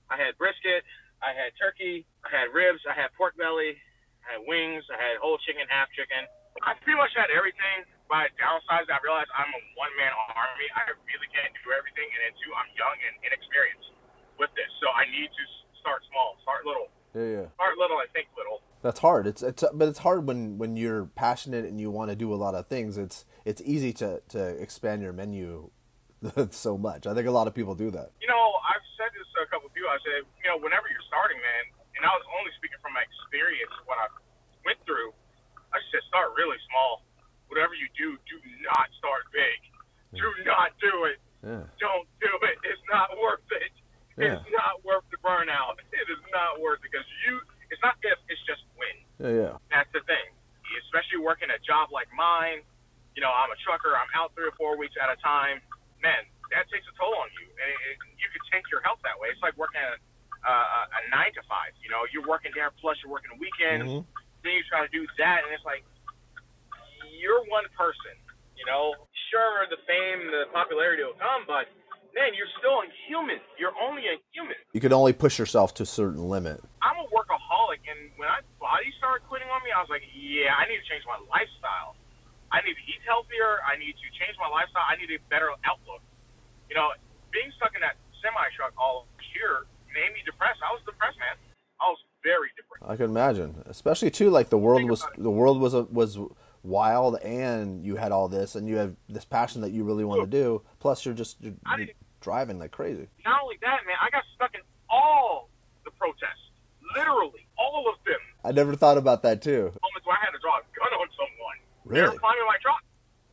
I 0.09 0.17
had 0.17 0.35
brisket. 0.41 0.83
I 1.21 1.31
had 1.37 1.53
turkey. 1.55 2.03
I 2.25 2.29
had 2.33 2.49
ribs. 2.51 2.81
I 2.89 2.97
had 2.97 3.13
pork 3.15 3.37
belly. 3.37 3.77
I 4.25 4.35
had 4.35 4.41
wings. 4.49 4.83
I 4.89 4.97
had 4.97 5.21
whole 5.21 5.37
chicken, 5.45 5.63
half 5.69 5.87
chicken. 5.93 6.25
I 6.65 6.73
pretty 6.81 6.97
much 6.97 7.13
had 7.15 7.29
everything. 7.29 7.85
But 8.09 8.25
I 8.25 8.27
downsized. 8.41 8.89
I 8.89 8.97
realized 9.05 9.24
I'm 9.35 9.51
a 9.51 9.61
one 9.75 9.91
man 9.99 10.11
army. 10.31 10.67
I 10.79 10.89
really 11.05 11.29
can't 11.35 11.51
do 11.61 11.75
everything. 11.75 12.07
And 12.07 12.19
then 12.23 12.33
two, 12.39 12.51
I'm 12.55 12.69
young 12.79 12.95
and 13.03 13.13
inexperienced 13.27 13.91
with 14.39 14.51
this. 14.55 14.71
So 14.79 14.87
I 14.95 15.03
need 15.11 15.27
to 15.27 15.43
start 15.83 16.01
small, 16.09 16.39
start 16.41 16.63
little, 16.65 16.87
Yeah, 17.13 17.27
yeah. 17.43 17.47
start 17.59 17.75
little, 17.77 17.99
and 17.99 18.09
think 18.15 18.31
little. 18.39 18.63
That's 18.81 18.99
hard. 19.03 19.25
It's 19.27 19.41
it's 19.43 19.63
but 19.73 19.87
it's 19.91 19.99
hard 20.05 20.25
when 20.29 20.57
when 20.61 20.77
you're 20.77 21.09
passionate 21.17 21.65
and 21.65 21.81
you 21.81 21.89
want 21.91 22.09
to 22.13 22.17
do 22.17 22.31
a 22.33 22.39
lot 22.39 22.53
of 22.55 22.67
things. 22.67 22.97
It's 22.97 23.25
it's 23.43 23.61
easy 23.65 23.91
to 24.01 24.21
to 24.35 24.41
expand 24.61 25.01
your 25.01 25.11
menu 25.13 25.69
so 26.51 26.77
much. 26.77 27.05
I 27.07 27.13
think 27.13 27.27
a 27.27 27.33
lot 27.35 27.47
of 27.49 27.53
people 27.53 27.73
do 27.75 27.89
that. 27.91 28.13
You 28.21 28.29
know, 28.29 28.43
I've 28.65 28.85
said 28.95 29.09
this 29.17 29.25
to 29.35 29.43
a 29.43 29.49
couple 29.51 29.67
of 29.67 29.73
people. 29.75 29.89
I 29.89 29.99
said, 30.05 30.23
you 30.41 30.47
know, 30.49 30.57
whenever 30.61 30.85
you're 30.87 31.03
starting, 31.09 31.37
man, 31.41 31.63
and 31.97 32.01
I 32.05 32.13
was 32.13 32.25
only 32.39 32.53
speaking 32.61 32.77
from 32.79 32.93
my 32.93 33.03
experience, 33.03 33.73
what 33.89 33.97
I 33.99 34.07
went 34.63 34.79
through. 34.85 35.11
I 35.73 35.81
said, 35.91 36.01
start 36.07 36.31
really 36.39 36.55
small. 36.71 37.03
Whatever 37.51 37.75
you 37.75 37.85
do, 37.99 38.15
do 38.31 38.35
not 38.69 38.87
start 38.97 39.27
big. 39.35 39.59
Do 40.17 40.25
not 40.47 40.71
do 40.79 41.05
it. 41.11 41.19
Yeah. 41.43 41.67
Don't 41.83 42.07
do 42.23 42.31
it. 42.47 42.57
It's 42.63 42.81
not 42.89 43.11
worth 43.19 43.43
it. 43.59 43.73
Yeah. 44.15 44.39
It's 44.39 44.49
not 44.55 44.79
worth 44.87 45.03
the 45.11 45.19
burnout. 45.19 45.77
It 45.91 46.07
is 46.07 46.21
not 46.31 46.57
worth 46.63 46.79
it 46.81 46.87
because 46.89 47.05
you. 47.27 47.43
It's 47.69 47.81
not 47.83 47.99
if. 48.01 48.17
It's 48.31 48.39
just 48.47 48.63
when. 48.79 48.95
Yeah, 49.19 49.33
yeah. 49.35 49.53
That's 49.69 49.91
the 49.91 50.01
thing. 50.07 50.31
Especially 50.87 51.19
working 51.21 51.51
a 51.51 51.59
job 51.61 51.91
like 51.91 52.07
mine. 52.15 52.63
You 53.13 53.21
know, 53.21 53.29
I'm 53.29 53.51
a 53.51 53.59
trucker. 53.61 53.93
I'm 53.93 54.09
out 54.15 54.31
three 54.33 54.47
or 54.47 54.55
four 54.55 54.79
weeks 54.79 54.95
at 54.97 55.11
a 55.11 55.19
time. 55.21 55.59
Man, 56.01 56.23
that 56.55 56.65
takes 56.71 56.87
a 56.87 56.93
toll 56.95 57.13
on 57.19 57.29
you, 57.35 57.45
and 57.51 57.67
it, 57.67 57.79
it, 57.91 57.95
you 58.21 58.27
could 58.31 58.43
tank 58.53 58.69
your 58.71 58.79
health 58.85 59.01
that 59.03 59.17
way. 59.19 59.29
It's 59.33 59.41
like 59.41 59.57
working 59.57 59.81
a, 59.83 59.97
uh, 60.45 60.95
a 60.97 60.99
nine 61.11 61.33
to 61.35 61.43
five. 61.49 61.73
You 61.81 61.89
know, 61.89 62.05
you're 62.13 62.25
working 62.27 62.53
there 62.55 62.69
plus 62.79 62.95
you're 63.03 63.09
working 63.11 63.33
weekends. 63.41 63.89
Mhm. 63.91 64.05
Then 64.45 64.53
you 64.53 64.63
try 64.69 64.85
to 64.85 64.91
do 64.93 65.01
that, 65.17 65.41
and 65.41 65.49
it's 65.49 65.65
like 65.65 65.81
you're 67.17 67.41
one 67.49 67.65
person. 67.77 68.13
You 68.55 68.65
know, 68.69 68.93
sure 69.33 69.65
the 69.69 69.79
fame, 69.89 70.29
the 70.31 70.45
popularity 70.53 71.03
will 71.03 71.17
come, 71.19 71.43
but 71.45 71.67
man, 72.15 72.31
you're 72.37 72.49
still 72.61 72.79
a 72.81 72.87
human. 73.09 73.41
You're 73.59 73.75
only 73.81 74.05
a 74.07 74.15
human. 74.31 74.55
You 74.73 74.79
can 74.79 74.84
only 74.95 75.13
push 75.13 75.37
yourself 75.37 75.73
to 75.75 75.83
a 75.83 75.85
certain 75.85 76.25
limit. 76.25 76.63
I'm 76.81 76.97
a 76.97 77.07
workaholic, 77.11 77.83
and 77.85 78.09
when 78.17 78.27
my 78.27 78.41
body 78.59 78.89
started 78.97 79.27
quitting 79.27 79.47
on 79.51 79.61
me, 79.63 79.69
I 79.75 79.79
was 79.83 79.89
like, 79.91 80.03
yeah, 80.15 80.55
I 80.55 80.65
need 80.65 80.79
to 80.79 80.87
change 80.87 81.03
my 81.05 81.19
lifestyle. 81.29 81.95
I 82.51 82.63
need 82.63 82.79
to 82.79 82.85
eat 82.87 83.01
healthier. 83.05 83.59
I 83.67 83.75
need 83.77 83.93
to 83.99 84.07
change 84.15 84.39
my 84.39 84.47
lifestyle. 84.47 84.87
I 84.87 84.95
need 84.95 85.11
a 85.11 85.19
better 85.29 85.51
outlook. 85.67 86.01
You 86.69 86.75
know, 86.75 86.95
being 87.31 87.51
stuck 87.59 87.75
in 87.75 87.81
that 87.81 87.99
semi 88.23 88.47
truck 88.55 88.73
all 88.77 89.05
year 89.35 89.67
made 89.91 90.13
me 90.15 90.23
depressed. 90.25 90.63
I 90.63 90.71
was 90.71 90.81
depressed, 90.85 91.19
man. 91.19 91.35
I 91.81 91.91
was 91.91 91.99
very 92.23 92.49
depressed. 92.55 92.87
I 92.87 92.95
can 92.95 93.11
imagine, 93.11 93.63
especially 93.67 94.09
too 94.11 94.29
like 94.29 94.49
the 94.49 94.57
world 94.57 94.87
was 94.89 95.05
the 95.17 95.31
world 95.31 95.59
was 95.59 95.73
a, 95.73 95.83
was 95.83 96.17
wild, 96.63 97.19
and 97.21 97.83
you 97.83 97.95
had 97.95 98.11
all 98.11 98.27
this, 98.27 98.55
and 98.55 98.67
you 98.67 98.77
have 98.77 98.95
this 99.07 99.25
passion 99.25 99.61
that 99.61 99.71
you 99.71 99.83
really 99.83 100.03
want 100.03 100.21
to 100.21 100.27
do. 100.27 100.61
Plus, 100.79 101.05
you're 101.05 101.13
just 101.13 101.41
you're, 101.41 101.53
you're 101.77 101.87
driving 102.21 102.59
like 102.59 102.71
crazy. 102.71 103.07
Not 103.25 103.41
only 103.43 103.57
that, 103.61 103.85
man, 103.85 103.95
I 104.01 104.09
got 104.09 104.23
stuck 104.35 104.55
in 104.55 104.61
all 104.89 105.49
the 105.83 105.91
protests. 105.91 106.43
Literally, 106.95 107.45
all 107.57 107.89
of 107.89 107.97
them. 108.05 108.21
I 108.43 108.51
never 108.51 108.75
thought 108.75 108.97
about 108.97 109.23
that 109.23 109.41
too. 109.41 109.73
Moments 109.81 110.05
where 110.05 110.15
I 110.17 110.21
had 110.23 110.31
to 110.31 110.39
draw 110.39 110.61
a 110.61 110.63
gun 110.77 110.91
on 110.95 111.07
someone. 111.17 111.57
Really? 111.83 111.95
They 111.95 112.01
Really? 112.05 112.15
were 112.15 112.21
climbing 112.21 112.47
my 112.47 112.59
truck. 112.61 112.81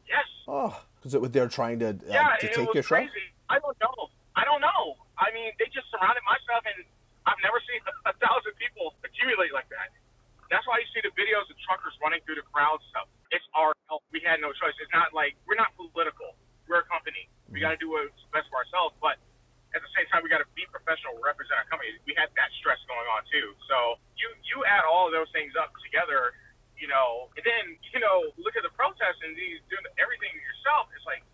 Yes. 0.09 0.27
Oh, 0.49 0.73
because 1.01 1.15
they're 1.33 1.49
trying 1.53 1.79
to 1.81 1.93
uh, 1.95 2.09
Yeah, 2.09 2.37
to 2.41 2.49
take 2.49 2.73
your 2.75 2.83
truck. 2.83 3.09
I 3.51 3.61
don't 3.61 3.77
know. 3.81 4.09
I 4.37 4.45
don't 4.49 4.61
know. 4.65 4.97
I 5.21 5.29
mean, 5.37 5.53
they 5.61 5.69
just 5.69 5.87
surrounded 5.93 6.25
my 6.25 6.41
stuff, 6.43 6.65
and 6.65 6.85
I've 7.29 7.39
never 7.45 7.61
seen 7.69 7.79
a, 7.85 7.93
a 8.13 8.15
thousand 8.19 8.57
people 8.57 8.97
accumulate 9.05 9.53
like 9.53 9.69
that. 9.69 9.93
That's 10.49 10.65
why 10.69 10.81
you 10.81 10.89
see 10.93 11.01
the 11.05 11.13
videos 11.17 11.49
of 11.49 11.57
truckers 11.65 11.97
running 12.05 12.21
through 12.29 12.37
the 12.41 12.47
crowd 12.53 12.81
stuff. 12.93 13.09
It's 13.33 13.45
our 13.57 13.73
help. 13.89 14.05
We 14.13 14.21
had 14.25 14.41
no 14.41 14.53
choice. 14.53 14.77
It's 14.81 14.93
not 14.93 15.13
like 15.17 15.33
we're 15.49 15.57
not 15.57 15.73
political. 15.77 16.37
We're 16.69 16.85
a 16.85 16.89
company. 16.89 17.29
We 17.49 17.61
got 17.61 17.73
to 17.73 17.81
do 17.81 17.89
what's 17.93 18.13
best 18.33 18.49
for 18.53 18.61
ourselves, 18.61 18.97
but 19.01 19.17
at 19.73 19.81
the 19.81 19.91
same 19.97 20.05
time, 20.13 20.21
we 20.21 20.29
got 20.29 20.45
to 20.45 20.51
be 20.53 20.69
professional, 20.69 21.17
represent 21.21 21.57
our 21.57 21.69
company. 21.69 21.97
We 22.05 22.13
had 22.13 22.29
that 22.37 22.51
stress 22.61 22.81
going 22.85 23.09
on 23.09 23.25
too. 23.29 23.57
So 23.69 23.97
you 24.17 24.29
you 24.45 24.65
add 24.69 24.85
all 24.85 25.09
of 25.09 25.13
those 25.17 25.29
things 25.33 25.57
up 25.57 25.73
together, 25.81 26.37
you 26.77 26.89
know, 26.89 27.33
and 27.37 27.45
then 27.45 27.77
you 27.93 28.01
know 28.01 28.29
look 28.37 28.57
at 28.57 28.65
the 28.65 28.73
protests 28.77 29.21
and 29.25 29.33
these 29.33 29.61
doing 29.73 29.85
everything 29.97 30.33
yourself. 30.37 30.93
It's 30.93 31.09
like, 31.09 31.25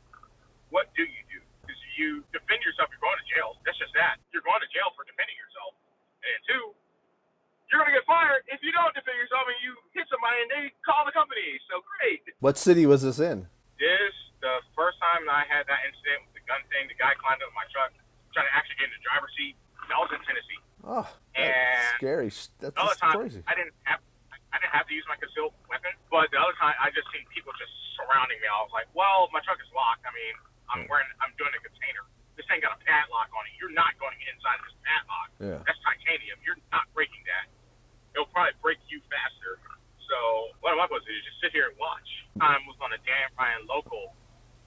what 0.71 0.91
do 0.95 1.03
you 1.03 1.23
do? 1.27 1.43
Because 1.67 1.81
you 1.99 2.23
defend 2.31 2.63
yourself, 2.63 2.89
you're 2.95 3.03
going 3.03 3.19
to 3.19 3.29
jail. 3.29 3.59
That's 3.67 3.79
just 3.79 3.93
that. 3.99 4.23
You're 4.31 4.47
going 4.47 4.63
to 4.63 4.71
jail 4.71 4.95
for 4.95 5.03
defending 5.03 5.35
yourself. 5.35 5.75
And 6.23 6.39
two, 6.47 6.65
you're 7.69 7.83
going 7.83 7.91
to 7.91 7.97
get 7.99 8.07
fired 8.07 8.47
if 8.49 8.63
you 8.63 8.71
don't 8.71 8.95
defend 8.95 9.19
yourself 9.19 9.45
and 9.51 9.59
you 9.61 9.75
hit 9.93 10.07
somebody 10.09 10.39
and 10.47 10.51
they 10.51 10.65
call 10.87 11.05
the 11.05 11.13
company. 11.13 11.59
So 11.67 11.83
great. 11.85 12.23
What 12.41 12.57
city 12.57 12.87
was 12.87 13.03
this 13.03 13.19
in? 13.19 13.51
This 13.77 14.15
the 14.41 14.63
first 14.75 14.99
time 15.03 15.27
I 15.27 15.43
had 15.47 15.67
that 15.67 15.83
incident 15.87 16.27
with 16.31 16.39
the 16.39 16.45
gun 16.47 16.63
thing. 16.71 16.87
The 16.87 16.99
guy 16.99 17.15
climbed 17.19 17.43
up 17.43 17.51
my 17.55 17.67
truck, 17.75 17.91
trying 18.39 18.47
to 18.47 18.55
actually 18.55 18.79
get 18.79 18.87
in 18.87 18.95
the 18.95 19.03
driver's 19.03 19.35
seat. 19.35 19.59
That 19.91 19.99
was 19.99 20.11
in 20.15 20.23
Tennessee. 20.23 20.61
Oh, 20.87 21.03
that's 21.35 21.43
And 21.43 21.99
scary. 21.99 22.31
That's 22.63 22.71
The 22.71 22.71
other 22.79 22.95
just 22.95 23.03
time, 23.03 23.19
crazy. 23.19 23.43
I 23.51 23.59
didn't 23.59 23.75
have 23.91 23.99
I 24.55 24.57
didn't 24.63 24.73
have 24.73 24.87
to 24.89 24.95
use 24.97 25.05
my 25.11 25.19
concealed 25.21 25.53
weapon, 25.69 25.93
but 26.09 26.31
the 26.33 26.39
other 26.41 26.55
time 26.57 26.73
I 26.81 26.89
just 26.95 27.05
seen 27.13 27.27
people 27.35 27.51
just 27.59 27.69
surrounding 27.99 28.39
me. 28.41 28.47
I 28.49 28.63
was 28.65 28.73
like, 28.73 28.89
well, 28.97 29.27
my 29.35 29.43
truck 29.45 29.59
is 29.61 29.69
locked. 29.77 30.07
I 30.07 30.13
mean, 30.15 30.35
I'm 30.71 30.87
Hmm. 30.87 30.89
wearing 30.89 31.11
I'm 31.21 31.35
doing 31.37 31.51
a 31.53 31.61
container. 31.61 32.07
This 32.39 32.47
thing 32.47 32.63
got 32.63 32.79
a 32.79 32.81
padlock 32.87 33.29
on 33.35 33.43
it. 33.51 33.53
You're 33.59 33.75
not 33.75 33.99
going 33.99 34.15
inside 34.31 34.63
this 34.63 34.77
padlock. 34.87 35.29
Yeah. 35.43 35.59
That's 35.67 35.81
titanium. 35.83 36.39
You're 36.47 36.61
not 36.71 36.87
breaking 36.95 37.21
that. 37.27 37.51
It'll 38.15 38.31
probably 38.31 38.55
break 38.63 38.79
you 38.89 39.03
faster. 39.11 39.59
So 40.07 40.17
what 40.65 40.73
am 40.73 40.81
I 40.81 40.87
supposed 40.89 41.05
to 41.05 41.13
do? 41.13 41.19
Just 41.27 41.41
sit 41.45 41.51
here 41.53 41.69
and 41.69 41.77
watch. 41.77 42.07
I 42.41 42.57
was 42.65 42.79
on 42.81 42.95
a 42.95 43.01
Dan 43.05 43.29
Ryan 43.37 43.67
local 43.69 44.15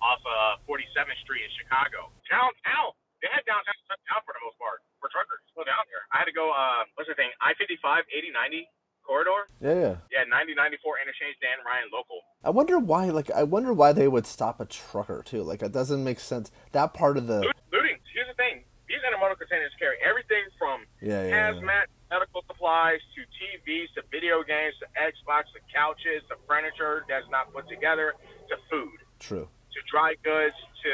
off 0.04 0.22
uh, 0.28 0.62
47th 0.70 1.18
Street 1.25 1.42
in 1.48 1.51
Chicago. 1.58 2.12
Downtown. 2.30 2.94
They 3.22 3.30
had 3.30 3.46
downtown 3.46 3.78
shut 3.86 4.01
down 4.10 4.22
for 4.25 4.34
the 4.34 4.42
most 4.42 4.58
part 4.58 4.82
for 4.98 5.08
truckers. 5.13 5.42
Still 5.54 5.66
down 5.66 5.86
there. 5.94 6.04
I 6.10 6.25
had 6.25 6.30
to 6.30 6.36
go. 6.36 6.50
Uh, 6.50 6.86
what's 6.98 7.06
the 7.10 7.13
thing? 7.18 7.30
I-55, 7.42 8.10
80, 8.10 8.34
90 8.34 8.66
corridor. 9.06 9.46
Yeah, 9.62 9.78
yeah. 9.78 9.96
Yeah, 10.10 10.25
90, 10.30 10.58
94 10.58 11.01
interchange. 11.06 11.38
Dan 11.42 11.62
Ryan 11.66 11.90
local. 11.94 12.22
I 12.42 12.50
wonder 12.50 12.78
why. 12.82 13.10
Like, 13.13 13.30
I 13.30 13.44
wonder 13.46 13.74
why 13.74 13.94
they 13.94 14.08
would 14.10 14.25
stop 14.25 14.58
a 14.60 14.66
trucker 14.66 15.22
too. 15.22 15.44
Like, 15.46 15.62
it 15.62 15.72
doesn't 15.72 16.01
make 16.04 16.20
sense. 16.20 16.50
That 16.74 16.94
part 16.94 17.18
of 17.18 17.28
the 17.30 17.42
Loot- 17.46 17.62
looting. 17.72 17.98
Here's 18.13 18.28
the 18.28 18.38
thing. 18.38 18.66
These 18.90 19.00
intermodal 19.08 19.38
containers 19.40 19.72
carry 19.80 19.96
everything 20.04 20.44
from 20.60 20.84
yeah, 21.00 21.24
yeah, 21.24 21.30
yeah. 21.30 21.54
hazmat 21.54 21.86
medical 22.12 22.44
supplies 22.46 23.00
to 23.16 23.22
TVs 23.40 23.88
to 23.96 24.04
video 24.12 24.44
games 24.44 24.75
to 24.84 24.88
Xbox 25.00 25.48
to 25.56 25.62
couches 25.74 26.22
to 26.28 26.36
furniture 26.46 27.06
that's 27.08 27.24
not 27.32 27.54
put 27.54 27.70
together 27.70 28.13
to 28.50 28.56
food 28.70 29.00
True. 29.20 29.48
to 29.48 29.80
dry 29.90 30.16
goods 30.24 30.56
to 30.84 30.92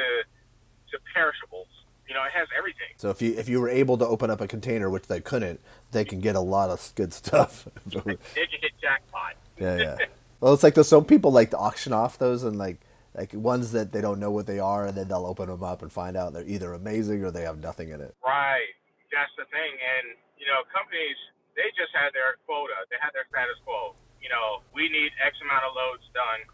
to 0.94 1.00
perishables. 1.14 1.68
You 2.08 2.14
know, 2.14 2.24
it 2.24 2.32
has 2.32 2.48
everything. 2.58 2.88
So 2.98 3.10
if 3.10 3.22
you 3.22 3.34
if 3.38 3.50
you 3.50 3.60
were 3.60 3.70
able 3.70 3.98
to 3.98 4.08
open 4.08 4.30
up 4.30 4.40
a 4.42 4.48
container, 4.48 4.90
which 4.90 5.08
they 5.08 5.20
couldn't, 5.20 5.60
they 5.92 6.06
can 6.06 6.20
get 6.20 6.36
a 6.36 6.40
lot 6.40 6.70
of 6.70 6.94
good 6.96 7.14
stuff. 7.14 7.68
They 7.86 8.46
can 8.48 8.60
hit 8.62 8.72
jackpot. 8.82 9.36
yeah, 9.60 9.78
yeah. 9.78 9.98
Well, 10.40 10.54
it's 10.54 10.62
like 10.62 10.76
those. 10.76 10.88
Some 10.88 11.06
people 11.06 11.32
like 11.32 11.50
to 11.50 11.58
auction 11.58 11.94
off 11.94 12.20
those 12.20 12.44
and 12.44 12.58
like 12.60 12.78
like 13.18 13.34
ones 13.34 13.74
that 13.74 13.92
they 13.92 14.00
don't 14.00 14.22
know 14.22 14.30
what 14.30 14.46
they 14.46 14.62
are, 14.62 14.86
and 14.86 14.96
then 14.96 15.10
they'll 15.10 15.26
open 15.26 15.50
them 15.50 15.66
up 15.66 15.82
and 15.82 15.92
find 15.92 16.16
out 16.16 16.34
they're 16.34 16.46
either 16.46 16.78
amazing 16.78 17.26
or 17.26 17.32
they 17.34 17.42
have 17.42 17.58
nothing 17.58 17.90
in 17.90 18.00
it. 18.00 18.14
Right. 18.22 18.70
That's 19.10 19.34
the 19.34 19.50
thing. 19.50 19.74
And, 19.74 20.14
you 20.38 20.46
know, 20.46 20.62
companies, 20.70 21.18
they 21.58 21.74
just 21.74 21.90
had 21.98 22.14
their 22.14 22.38
quota. 22.46 22.78
They 22.94 23.02
had 23.02 23.18
their 23.18 23.26
status 23.34 23.58
quo. 23.66 23.98
You 24.22 24.30
know, 24.30 24.62
we 24.78 24.86
need 24.94 25.10
X 25.18 25.34
amount 25.42 25.66
of 25.66 25.74
loads 25.74 26.06
done. 26.14 26.46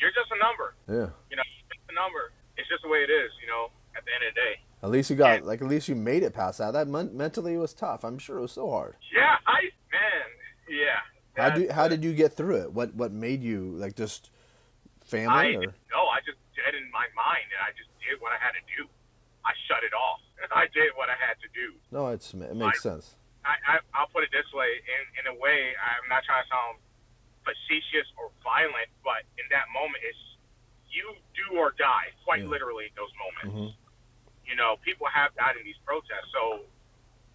You're 0.00 0.14
just 0.16 0.32
a 0.32 0.40
number. 0.40 0.72
Yeah. 0.88 1.12
You 1.28 1.36
know, 1.36 1.44
just 1.68 1.84
a 1.92 1.96
number. 1.96 2.32
It's 2.56 2.70
just 2.72 2.80
the 2.80 2.88
way 2.88 3.04
it 3.04 3.12
is, 3.12 3.28
you 3.44 3.48
know, 3.50 3.68
at 3.92 4.08
the 4.08 4.10
end 4.16 4.24
of 4.24 4.32
the 4.32 4.38
day. 4.40 4.54
At 4.82 4.90
least 4.90 5.10
you 5.10 5.16
got 5.16 5.42
like 5.44 5.60
at 5.60 5.66
least 5.68 5.88
you 5.88 5.96
made 5.96 6.22
it 6.22 6.32
past 6.34 6.58
that. 6.58 6.72
That 6.72 6.86
men- 6.86 7.16
mentally 7.16 7.56
was 7.56 7.74
tough. 7.74 8.04
I'm 8.04 8.18
sure 8.18 8.38
it 8.38 8.42
was 8.42 8.52
so 8.52 8.70
hard. 8.70 8.94
Yeah, 9.12 9.36
I, 9.46 9.74
man, 9.90 10.28
yeah. 10.70 11.02
How 11.36 11.50
do 11.50 11.68
how 11.70 11.88
did 11.88 12.04
you 12.04 12.14
get 12.14 12.34
through 12.34 12.62
it? 12.62 12.72
What 12.72 12.94
what 12.94 13.10
made 13.12 13.42
you 13.42 13.74
like 13.74 13.96
just 13.96 14.30
family 15.04 15.34
I 15.34 15.46
or 15.58 15.60
didn't. 15.66 15.74
I 15.94 16.20
just 16.26 16.38
did 16.54 16.74
in 16.74 16.90
my 16.90 17.06
mind, 17.14 17.46
and 17.54 17.62
I 17.62 17.70
just 17.78 17.90
did 18.02 18.18
what 18.22 18.30
I 18.34 18.38
had 18.42 18.54
to 18.58 18.62
do. 18.74 18.86
I 19.46 19.54
shut 19.66 19.82
it 19.86 19.94
off. 19.94 20.20
I 20.54 20.66
did 20.74 20.94
what 20.94 21.08
I 21.10 21.18
had 21.18 21.34
to 21.42 21.48
do. 21.54 21.74
no? 21.90 22.08
It's 22.14 22.34
it 22.34 22.54
makes 22.56 22.82
sense. 22.82 23.14
I, 23.44 23.54
I 23.66 23.74
I'll 23.94 24.10
put 24.10 24.22
it 24.22 24.30
this 24.30 24.46
way. 24.54 24.78
In 24.82 25.02
in 25.22 25.24
a 25.30 25.36
way, 25.38 25.74
I'm 25.78 26.06
not 26.10 26.22
trying 26.26 26.42
to 26.42 26.48
sound 26.50 26.74
facetious 27.46 28.06
or 28.18 28.30
violent, 28.46 28.90
but 29.02 29.22
in 29.38 29.46
that 29.50 29.66
moment, 29.74 30.02
it's 30.06 30.18
you 30.90 31.06
do 31.34 31.58
or 31.58 31.74
die. 31.78 32.10
Quite 32.24 32.42
Yeah. 32.46 32.50
literally, 32.54 32.90
in 32.90 32.94
those 32.98 33.14
moments. 33.18 33.50
Mhm. 33.54 33.70
You 34.48 34.56
know, 34.56 34.80
people 34.80 35.04
have 35.12 35.36
died 35.36 35.60
in 35.60 35.64
these 35.68 35.78
protests, 35.84 36.32
so 36.32 36.64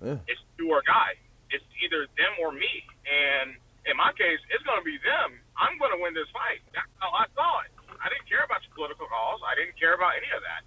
Yeah. 0.02 0.18
it's 0.28 0.42
do 0.58 0.68
or 0.74 0.82
die. 0.84 1.16
It's 1.54 1.64
either 1.86 2.10
them 2.18 2.34
or 2.42 2.52
me. 2.52 2.84
And 3.06 3.56
in 3.86 3.96
my 3.96 4.12
case, 4.18 4.42
it's 4.50 4.64
going 4.66 4.82
to 4.82 4.86
be 4.86 4.98
them. 5.06 5.38
I'm 5.56 5.78
going 5.78 5.94
to 5.94 6.02
win 6.02 6.14
this 6.18 6.28
fight. 6.34 6.60
That's 6.74 6.90
how 7.00 7.14
I 7.14 7.30
saw 7.38 7.62
it. 7.62 7.72
I 8.02 8.10
didn't 8.10 8.26
care 8.28 8.44
about 8.44 8.66
your 8.66 8.74
political 8.74 9.08
calls. 9.08 9.40
I 9.46 9.54
didn't 9.56 9.78
care 9.80 9.94
about 9.94 10.18
any 10.18 10.28
of 10.34 10.42
that. 10.44 10.66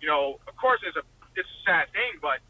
You 0.00 0.08
know, 0.08 0.40
of 0.48 0.56
course, 0.56 0.80
it's 0.82 0.96
a 0.96 1.04
it's 1.36 1.46
a 1.46 1.60
sad 1.68 1.92
thing, 1.92 2.16
but 2.24 2.40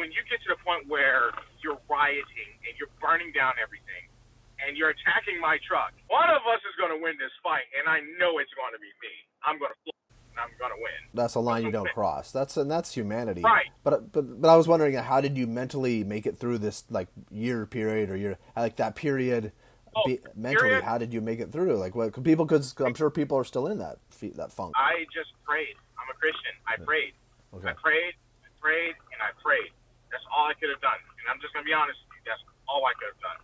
when 0.00 0.08
you 0.10 0.24
get 0.24 0.40
to 0.48 0.48
the 0.56 0.60
point 0.64 0.88
where 0.88 1.30
you're 1.60 1.78
rioting 1.86 2.50
and 2.64 2.72
you're 2.80 2.90
burning 2.98 3.30
down 3.36 3.52
everything 3.60 4.08
and 4.64 4.72
you're 4.74 4.90
attacking 4.90 5.36
my 5.38 5.60
truck, 5.68 5.92
one 6.08 6.32
of 6.32 6.40
us 6.48 6.64
is 6.64 6.74
going 6.80 6.90
to 6.90 6.98
win 6.98 7.14
this 7.20 7.30
fight, 7.44 7.68
and 7.76 7.84
I 7.86 8.00
know 8.16 8.40
it's 8.40 8.52
going 8.56 8.72
to 8.72 8.80
be 8.80 8.88
me. 9.04 9.14
I'm 9.44 9.60
going 9.60 9.70
to 9.70 9.80
and 10.36 10.40
I'm 10.40 10.70
to 10.70 10.76
win. 10.76 10.92
That's 11.14 11.34
a 11.34 11.40
line 11.40 11.64
you 11.64 11.70
don't 11.70 11.88
cross. 11.90 12.32
That's 12.32 12.56
and 12.56 12.70
that's 12.70 12.94
humanity. 12.94 13.42
Right. 13.42 13.66
But 13.82 14.12
but 14.12 14.40
but 14.40 14.48
I 14.48 14.56
was 14.56 14.66
wondering 14.66 14.94
how 14.94 15.20
did 15.20 15.36
you 15.38 15.46
mentally 15.46 16.02
make 16.02 16.26
it 16.26 16.38
through 16.38 16.58
this 16.58 16.84
like 16.90 17.08
year 17.30 17.66
period 17.66 18.10
or 18.10 18.16
year 18.16 18.38
like 18.56 18.76
that 18.76 18.96
period 18.96 19.52
Oh, 19.94 20.02
be, 20.06 20.18
mentally? 20.34 20.74
period? 20.74 20.82
How 20.82 20.98
did 20.98 21.14
you 21.14 21.20
make 21.20 21.38
it 21.38 21.52
through? 21.52 21.78
Like 21.78 21.94
what 21.94 22.12
could 22.12 22.24
people? 22.24 22.44
Because 22.44 22.74
I'm 22.82 22.94
sure 22.94 23.10
people 23.10 23.38
are 23.38 23.46
still 23.46 23.68
in 23.68 23.78
that 23.78 23.98
that 24.34 24.50
funk. 24.50 24.74
I 24.74 25.06
just 25.14 25.30
prayed. 25.46 25.78
I'm 25.94 26.10
a 26.10 26.18
Christian. 26.18 26.50
I 26.66 26.74
prayed. 26.82 27.14
Okay. 27.54 27.70
I 27.70 27.74
prayed, 27.78 28.14
I 28.42 28.50
prayed, 28.58 28.94
and 29.14 29.22
I 29.22 29.30
prayed. 29.38 29.70
That's 30.10 30.26
all 30.34 30.50
I 30.50 30.54
could 30.58 30.74
have 30.74 30.82
done. 30.82 30.98
And 31.22 31.30
I'm 31.30 31.38
just 31.38 31.54
gonna 31.54 31.62
be 31.66 31.76
honest 31.76 32.02
with 32.10 32.18
you. 32.18 32.22
That's 32.26 32.42
all 32.66 32.82
I 32.82 32.94
could 32.98 33.14
have 33.14 33.22
done. 33.22 33.38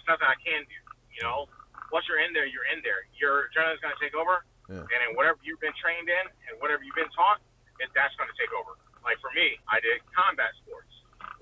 It's 0.00 0.08
nothing 0.08 0.24
I 0.24 0.38
can 0.40 0.64
do. 0.64 0.78
You 1.12 1.22
know, 1.28 1.44
once 1.92 2.08
you're 2.08 2.24
in 2.24 2.32
there, 2.32 2.48
you're 2.48 2.64
in 2.72 2.80
there. 2.80 3.04
Your 3.20 3.52
adrenaline's 3.52 3.84
gonna 3.84 4.00
take 4.00 4.16
over, 4.16 4.48
Yeah. 4.70 4.86
and 4.86 4.98
then 5.02 5.10
whatever 5.18 5.38
you've 5.42 5.60
been 5.60 5.74
trained 5.80 6.06
in 6.08 6.24
and 6.48 6.54
whatever 6.62 6.82
you've 6.86 6.94
been 6.98 7.10
taught, 7.12 7.42
it, 7.82 7.90
that's 7.94 8.14
gonna 8.16 8.32
take 8.38 8.52
over. 8.54 8.78
Like 9.02 9.18
for 9.18 9.30
me, 9.34 9.58
I 9.66 9.82
did 9.82 9.98
combat 10.14 10.54
sports. 10.62 10.88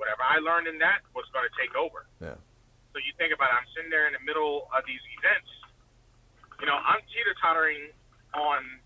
Whatever 0.00 0.24
I 0.24 0.40
learned 0.40 0.66
in 0.66 0.80
that 0.80 1.04
was 1.12 1.28
gonna 1.37 1.52
take 1.61 1.76
over. 1.76 2.09
Yeah. 2.20 2.40
So 2.92 2.98
you 2.98 3.12
think 3.20 3.30
about 3.37 3.52
it, 3.52 3.56
I'm 3.61 3.68
sitting 3.76 3.92
there 3.92 4.09
in 4.09 4.14
the 4.16 4.24
middle 4.24 4.66
of 4.72 4.83
these 4.88 5.02
events. 5.20 5.50
You 6.59 6.66
know, 6.66 6.76
I'm 6.80 7.00
teeter 7.12 7.37
tottering 7.40 7.92
on 8.35 8.80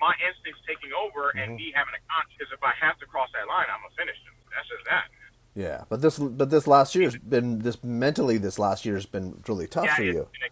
my 0.00 0.14
instincts 0.22 0.62
taking 0.66 0.90
over 0.94 1.30
and 1.36 1.52
Mhm. 1.54 1.56
me 1.56 1.66
having 1.74 1.94
a 1.94 2.02
conscience. 2.10 2.34
Because 2.38 2.52
if 2.54 2.62
I 2.62 2.72
have 2.78 2.98
to 3.02 3.06
cross 3.06 3.30
that 3.34 3.46
line, 3.46 3.66
I'm 3.70 3.82
gonna 3.82 3.94
finish 3.98 4.16
them. 4.24 4.34
That's 4.54 4.68
just 4.68 4.84
that. 4.86 5.06
Yeah. 5.54 5.84
But 5.88 6.00
this 6.02 6.18
but 6.18 6.50
this 6.50 6.66
last 6.66 6.94
year's 6.94 7.16
been 7.16 7.60
this 7.60 7.82
mentally 7.84 8.38
this 8.38 8.58
last 8.58 8.84
year's 8.86 9.06
been 9.06 9.42
really 9.46 9.66
tough 9.68 9.86
yeah, 9.86 9.96
for 9.96 10.02
you. 10.04 10.28
been. 10.40 10.50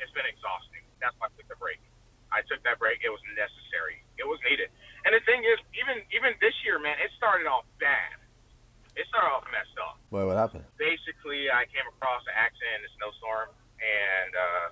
It's 0.00 0.12
been 0.12 0.26
exhausting. 0.26 0.82
That's 1.00 1.14
I 1.22 1.28
took 2.48 2.60
the 2.60 2.76
break. 2.76 3.00
I 3.00 3.00
took 3.00 3.00
that 3.00 3.00
break. 3.00 3.00
It 3.04 3.12
was 3.12 3.22
necessary. 3.32 4.04
It 4.20 4.26
was 4.28 4.38
needed. 4.44 4.68
And 5.08 5.12
the 5.16 5.20
thing 5.24 5.44
is, 5.44 5.56
even 5.76 6.04
even 6.12 6.36
this 6.44 6.54
year, 6.64 6.76
man, 6.78 6.96
it 7.00 7.08
started 7.16 7.48
off 7.48 7.64
bad. 7.80 8.20
It 8.96 9.04
started 9.10 9.32
off 9.32 9.44
messed 9.50 9.74
up. 9.80 9.98
Boy, 10.12 10.22
what 10.28 10.36
happened? 10.36 10.64
basically 10.78 11.50
I 11.50 11.66
came 11.72 11.82
across 11.88 12.22
an 12.28 12.36
accident 12.36 12.84
in 12.84 12.88
a 12.88 12.92
snowstorm, 13.00 13.48
and 13.82 14.32
uh, 14.36 14.66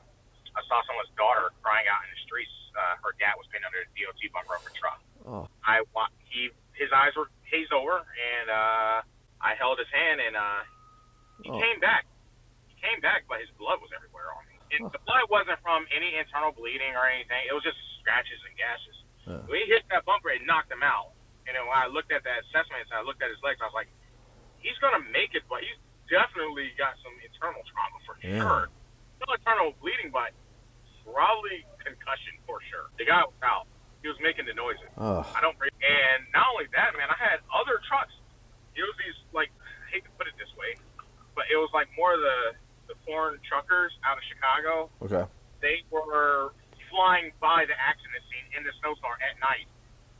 I 0.55 0.61
saw 0.71 0.79
someone's 0.87 1.11
daughter 1.19 1.51
crying 1.65 1.89
out 1.91 2.05
in 2.07 2.11
the 2.15 2.21
streets. 2.23 2.53
Uh, 2.73 2.97
her 3.05 3.13
dad 3.21 3.35
was 3.37 3.45
pinned 3.51 3.65
under 3.67 3.83
a 3.83 3.89
DOT 3.99 4.21
bumper 4.33 4.57
of 4.57 4.65
a 4.65 4.73
truck. 4.77 5.01
Oh. 5.27 5.45
I 5.67 5.83
he 6.31 6.49
his 6.79 6.89
eyes 6.95 7.13
were 7.19 7.29
hazed 7.51 7.73
over, 7.75 8.01
and 8.01 8.47
uh, 8.49 8.97
I 9.43 9.53
held 9.59 9.77
his 9.83 9.91
hand, 9.93 10.21
and 10.23 10.37
uh, 10.39 10.61
he 11.45 11.51
Oh. 11.51 11.59
came 11.61 11.81
back. 11.83 12.07
He 12.71 12.75
came 12.81 13.03
back, 13.03 13.27
but 13.29 13.43
his 13.43 13.51
blood 13.61 13.83
was 13.83 13.91
everywhere 13.93 14.31
on 14.39 14.42
the 14.81 15.01
blood 15.05 15.29
wasn't 15.29 15.61
from 15.61 15.85
any 15.93 16.17
internal 16.17 16.53
bleeding 16.53 16.97
or 16.97 17.05
anything. 17.05 17.45
It 17.45 17.53
was 17.53 17.61
just 17.61 17.77
scratches 18.01 18.41
and 18.49 18.55
gashes. 18.57 18.97
Yeah. 19.29 19.45
When 19.45 19.61
he 19.61 19.67
hit 19.69 19.85
that 19.93 20.05
bumper, 20.09 20.33
it 20.33 20.41
knocked 20.49 20.73
him 20.73 20.83
out. 20.83 21.13
And 21.45 21.53
then 21.59 21.67
when 21.69 21.77
I 21.77 21.87
looked 21.91 22.09
at 22.15 22.25
that 22.25 22.49
assessment, 22.49 22.89
and 22.89 22.97
I 22.97 23.03
looked 23.05 23.21
at 23.21 23.29
his 23.29 23.39
legs, 23.45 23.61
I 23.61 23.69
was 23.69 23.77
like, 23.77 23.91
he's 24.65 24.79
gonna 24.81 25.05
make 25.13 25.35
it, 25.37 25.45
but 25.51 25.61
he's 25.61 25.77
definitely 26.09 26.73
got 26.81 26.97
some 27.05 27.13
internal 27.21 27.61
trauma 27.69 27.99
for 28.09 28.15
Yeah. 28.25 28.41
sure. 28.41 28.65
No 29.21 29.35
internal 29.35 29.73
bleeding, 29.83 30.11
but 30.11 30.33
probably 31.05 31.67
concussion 31.83 32.39
for 32.47 32.63
sure. 32.71 32.89
The 32.99 33.05
guy 33.05 33.23
was 33.27 33.35
out. 33.43 33.67
He 34.03 34.09
was 34.09 34.19
making 34.23 34.47
the 34.47 34.55
noises. 34.55 34.87
I 34.99 35.39
don't. 35.43 35.55
And 35.63 36.21
not 36.35 36.47
only 36.55 36.67
that, 36.75 36.95
man, 36.99 37.07
I 37.11 37.19
had 37.19 37.39
other 37.55 37.79
trucks. 37.87 38.15
It 38.75 38.83
was 38.83 38.97
these 38.99 39.15
like 39.31 39.51
I 39.87 39.91
hate 39.95 40.05
to 40.05 40.11
put 40.19 40.27
it 40.27 40.35
this 40.39 40.51
way, 40.59 40.75
but 41.35 41.45
it 41.51 41.57
was 41.57 41.71
like 41.75 41.87
more 41.97 42.15
of 42.15 42.21
the 42.21 42.55
foreign 43.07 43.39
truckers 43.47 43.93
out 44.05 44.17
of 44.19 44.25
Chicago. 44.29 44.91
Okay. 45.03 45.25
They 45.61 45.83
were 45.91 46.53
flying 46.91 47.33
by 47.41 47.65
the 47.67 47.77
accident 47.79 48.23
scene 48.31 48.47
in 48.59 48.63
the 48.65 48.73
snowstorm 48.81 49.17
at 49.23 49.39
night. 49.41 49.67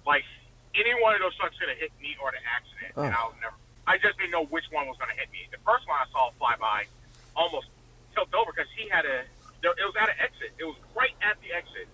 Like 0.07 0.25
any 0.75 0.95
one 1.03 1.15
of 1.15 1.21
those 1.21 1.37
trucks 1.37 1.55
could 1.61 1.69
have 1.69 1.79
hit 1.79 1.93
me 2.01 2.17
or 2.23 2.33
the 2.33 2.43
accident, 2.43 2.93
and 2.97 3.13
Oh. 3.15 3.19
I 3.19 3.23
was 3.29 3.37
never. 3.43 3.57
I 3.87 3.99
just 3.99 4.15
didn't 4.19 4.31
know 4.31 4.47
which 4.47 4.65
one 4.71 4.87
was 4.87 4.95
going 4.97 5.11
to 5.11 5.19
hit 5.19 5.27
me. 5.35 5.43
The 5.51 5.59
first 5.67 5.87
one 5.91 5.99
I 5.99 6.07
saw 6.15 6.31
fly 6.39 6.55
by 6.57 6.87
almost 7.35 7.67
tipped 8.15 8.31
over 8.35 8.53
because 8.55 8.71
he 8.79 8.87
had 8.89 9.05
a. 9.05 9.27
there- 9.61 9.75
It 9.75 9.85
was 9.87 9.97
at 9.99 10.09
an 10.09 10.19
exit. 10.23 10.55
It 10.59 10.65
was 10.65 10.79
right 10.95 11.15
at 11.23 11.37
the 11.43 11.51
exit, 11.53 11.91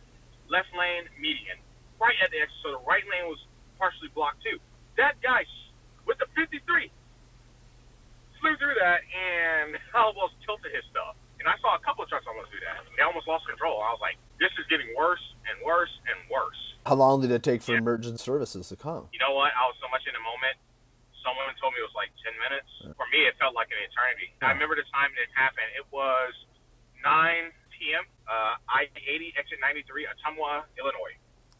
left 0.53 0.69
lane 0.77 1.09
median, 1.19 1.57
right 2.01 2.17
at 2.23 2.31
the 2.31 2.39
exit. 2.45 2.57
So 2.63 2.77
the 2.77 2.85
right 2.85 3.05
lane 3.09 3.27
was 3.33 3.41
partially 3.81 4.09
blocked 4.13 4.43
too. 4.45 4.61
That 5.01 5.17
guy 5.25 5.45
with 6.05 6.19
the 6.19 6.27
53 6.37 6.91
flew 8.41 8.55
through 8.59 8.77
that 8.81 9.01
and 9.07 9.77
almost 9.95 10.39
tilted 10.47 10.71
his 10.75 10.85
stuff. 10.91 11.15
And 11.39 11.47
I 11.47 11.55
saw 11.63 11.79
a 11.79 11.83
couple 11.87 12.03
of 12.03 12.11
trucks 12.11 12.27
almost 12.27 12.51
do 12.51 12.59
that. 12.67 12.83
They 12.99 13.03
almost 13.07 13.31
lost 13.31 13.47
control. 13.47 13.79
I 13.79 13.95
was 13.95 14.03
like, 14.03 14.19
this 14.43 14.51
is 14.59 14.67
getting 14.67 14.91
worse 14.99 15.23
and 15.47 15.55
worse 15.63 15.93
and 16.11 16.19
worse. 16.27 16.59
How 16.83 16.99
long 16.99 17.23
did 17.23 17.31
it 17.31 17.47
take 17.47 17.63
for 17.63 17.79
Yeah. 17.79 17.85
emergency 17.85 18.19
services 18.19 18.67
to 18.75 18.77
come? 18.77 19.07
You 19.15 19.23
know 19.23 19.35
what? 19.39 19.55
I 19.55 19.63
was 19.71 19.79
so 19.79 19.87
much 19.93 20.03
in 20.11 20.15
the 20.19 20.25
moment. 20.25 20.59
Someone 21.23 21.47
told 21.63 21.75
me 21.75 21.83
it 21.83 21.87
was 21.87 21.95
like 21.99 22.11
10 22.27 22.35
minutes. 22.43 22.71
For 22.99 23.07
me, 23.15 23.27
it 23.29 23.39
felt 23.39 23.55
like 23.55 23.69
an 23.71 23.79
eternity. 23.83 24.35
I 24.43 24.51
remember 24.55 24.75
the 24.75 24.87
time 24.91 25.13
it 25.15 25.29
happened. 25.37 25.69
It 25.79 25.85
was 25.95 26.33
9 27.05 27.55
p.m. 27.77 28.03
Uh, 28.27 28.57
I-80, 28.71 29.37
exit 29.39 29.59
93, 29.63 30.09
Ottumwa, 30.11 30.65
Illinois. 30.81 31.15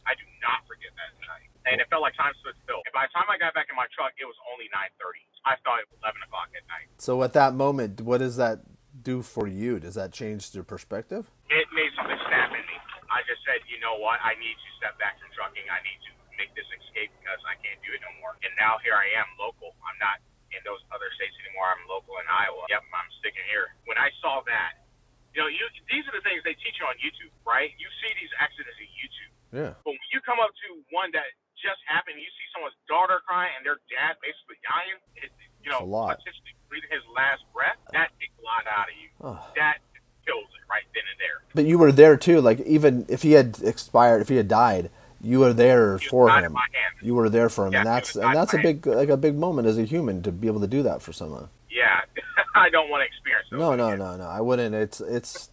I 0.07 0.15
do 0.17 0.25
not 0.43 0.65
forget 0.67 0.91
that 0.97 1.11
night. 1.23 1.47
And 1.71 1.81
it 1.81 1.87
felt 1.89 2.01
like 2.01 2.17
time 2.17 2.33
stood 2.41 2.57
still. 2.65 2.81
And 2.85 2.93
by 2.93 3.05
the 3.05 3.13
time 3.13 3.29
I 3.29 3.37
got 3.37 3.53
back 3.53 3.69
in 3.69 3.77
my 3.77 3.85
truck, 3.93 4.13
it 4.17 4.25
was 4.25 4.37
only 4.49 4.65
9.30. 4.73 5.21
I 5.45 5.55
thought 5.61 5.79
it 5.79 5.87
was 5.93 6.01
11 6.01 6.19
o'clock 6.25 6.49
at 6.57 6.65
night. 6.67 6.89
So 6.97 7.21
at 7.21 7.33
that 7.37 7.53
moment, 7.53 8.01
what 8.01 8.19
does 8.19 8.35
that 8.41 8.65
do 8.91 9.21
for 9.21 9.47
you? 9.47 9.79
Does 9.79 9.95
that 9.95 10.11
change 10.11 10.53
your 10.53 10.65
perspective? 10.65 11.29
it 11.49 11.65
made 11.73 11.89
something 11.97 12.17
snap 12.29 12.53
in 12.53 12.61
me. 12.61 12.77
I 13.09 13.25
just 13.25 13.41
said, 13.41 13.65
you 13.65 13.81
know 13.81 13.97
what? 13.97 14.21
I 14.21 14.37
need 14.37 14.53
to 14.53 14.69
step 14.77 14.93
back 15.01 15.17
from 15.17 15.33
trucking. 15.33 15.65
I 15.65 15.81
need 15.81 15.97
to 16.05 16.11
make 16.37 16.53
this 16.53 16.69
escape 16.69 17.09
because 17.17 17.41
I 17.43 17.57
can't 17.57 17.81
do 17.81 17.89
it 17.89 18.01
no 18.05 18.13
more. 18.21 18.37
And 18.45 18.53
now 18.55 18.77
here 18.85 18.93
I 18.93 19.09
am, 19.17 19.25
local. 19.41 19.73
I'm 19.81 19.97
not 19.97 20.21
in 20.53 20.61
those 20.61 20.81
other 20.93 21.09
states 21.17 21.33
anymore. 21.45 21.73
I'm 21.73 21.83
local 21.89 22.21
in 22.21 22.27
Iowa. 22.29 22.69
Yep, 22.69 22.85
I'm 22.93 23.09
sticking 23.21 23.45
here. 23.49 23.73
When 23.89 23.97
I 23.97 24.13
saw 24.21 24.45
that, 24.45 24.85
you 25.33 25.41
know, 25.41 25.49
you 25.49 25.65
these 25.89 26.05
are 26.09 26.13
the 26.13 26.25
things 26.25 26.41
they 26.45 26.57
teach 26.57 26.77
you 26.77 26.85
on 26.85 26.97
YouTube, 27.01 27.33
right? 27.45 27.69
You 27.77 27.89
see 28.01 28.13
these 28.17 28.33
accidents 28.37 28.77
on 28.77 28.89
YouTube. 28.93 29.33
Yeah. 29.49 29.73
But 29.81 29.97
when 29.97 30.09
you 30.13 30.21
come 30.21 30.37
up 30.37 30.53
to 30.53 30.67
one 30.93 31.09
that 31.17 31.25
just 31.61 31.79
happened, 31.87 32.17
you 32.19 32.29
see 32.39 32.47
someone's 32.55 32.77
daughter 32.87 33.19
crying 33.27 33.51
and 33.57 33.63
their 33.65 33.79
dad 33.91 34.15
basically 34.23 34.57
dying. 34.65 34.97
It, 35.19 35.29
you 35.63 35.69
know, 35.71 35.83
It's 35.83 35.89
a 35.89 35.91
lot. 35.91 36.17
statistically, 36.21 36.55
breathing 36.71 36.91
his 36.91 37.05
last 37.15 37.43
breath, 37.53 37.77
that 37.91 38.09
takes 38.19 38.35
a 38.39 38.43
lot 38.45 38.63
out 38.67 38.87
of 38.87 38.95
you. 38.95 39.09
Oh. 39.21 39.39
That 39.59 39.77
kills 40.25 40.47
it 40.55 40.63
right 40.69 40.87
then 40.95 41.03
and 41.09 41.19
there. 41.19 41.37
But 41.53 41.65
you 41.65 41.77
were 41.77 41.91
there 41.91 42.15
too. 42.17 42.39
Like 42.41 42.59
even 42.63 43.05
if 43.09 43.21
he 43.23 43.33
had 43.33 43.59
expired, 43.63 44.21
if 44.21 44.29
he 44.29 44.35
had 44.37 44.47
died, 44.47 44.89
you 45.21 45.39
were 45.39 45.51
there 45.53 45.97
He 45.97 46.07
for 46.07 46.29
him. 46.29 46.55
You 47.01 47.15
were 47.15 47.29
there 47.29 47.49
for 47.49 47.67
him, 47.67 47.73
Yeah, 47.73 47.79
and 47.79 47.87
that's 47.87 48.15
and 48.15 48.35
that's 48.35 48.53
a 48.53 48.57
big 48.59 48.85
like 48.87 49.09
a 49.09 49.17
big 49.17 49.35
moment 49.35 49.67
as 49.67 49.77
a 49.77 49.83
human 49.83 50.21
to 50.23 50.31
be 50.31 50.47
able 50.47 50.61
to 50.61 50.67
do 50.67 50.83
that 50.83 51.01
for 51.01 51.11
someone. 51.11 51.49
Yeah, 51.69 51.99
I 52.55 52.69
don't 52.69 52.89
want 52.89 53.01
to 53.01 53.07
experience. 53.07 53.47
No, 53.51 53.75
no, 53.75 53.87
again. 53.89 53.99
no, 53.99 54.17
no. 54.17 54.23
I 54.25 54.39
wouldn't. 54.41 54.73
It's 54.75 55.01
it's 55.01 55.49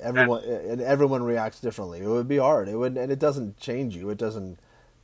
everyone 0.00 0.42
and 0.44 0.80
everyone 0.82 1.22
reacts 1.22 1.60
differently. 1.60 2.00
It 2.00 2.06
would 2.08 2.28
be 2.28 2.36
hard. 2.36 2.68
It 2.68 2.76
would 2.76 2.96
and 2.98 3.10
it 3.10 3.18
doesn't 3.18 3.58
change 3.58 3.96
you. 3.96 4.10
It 4.10 4.18
doesn't. 4.18 4.58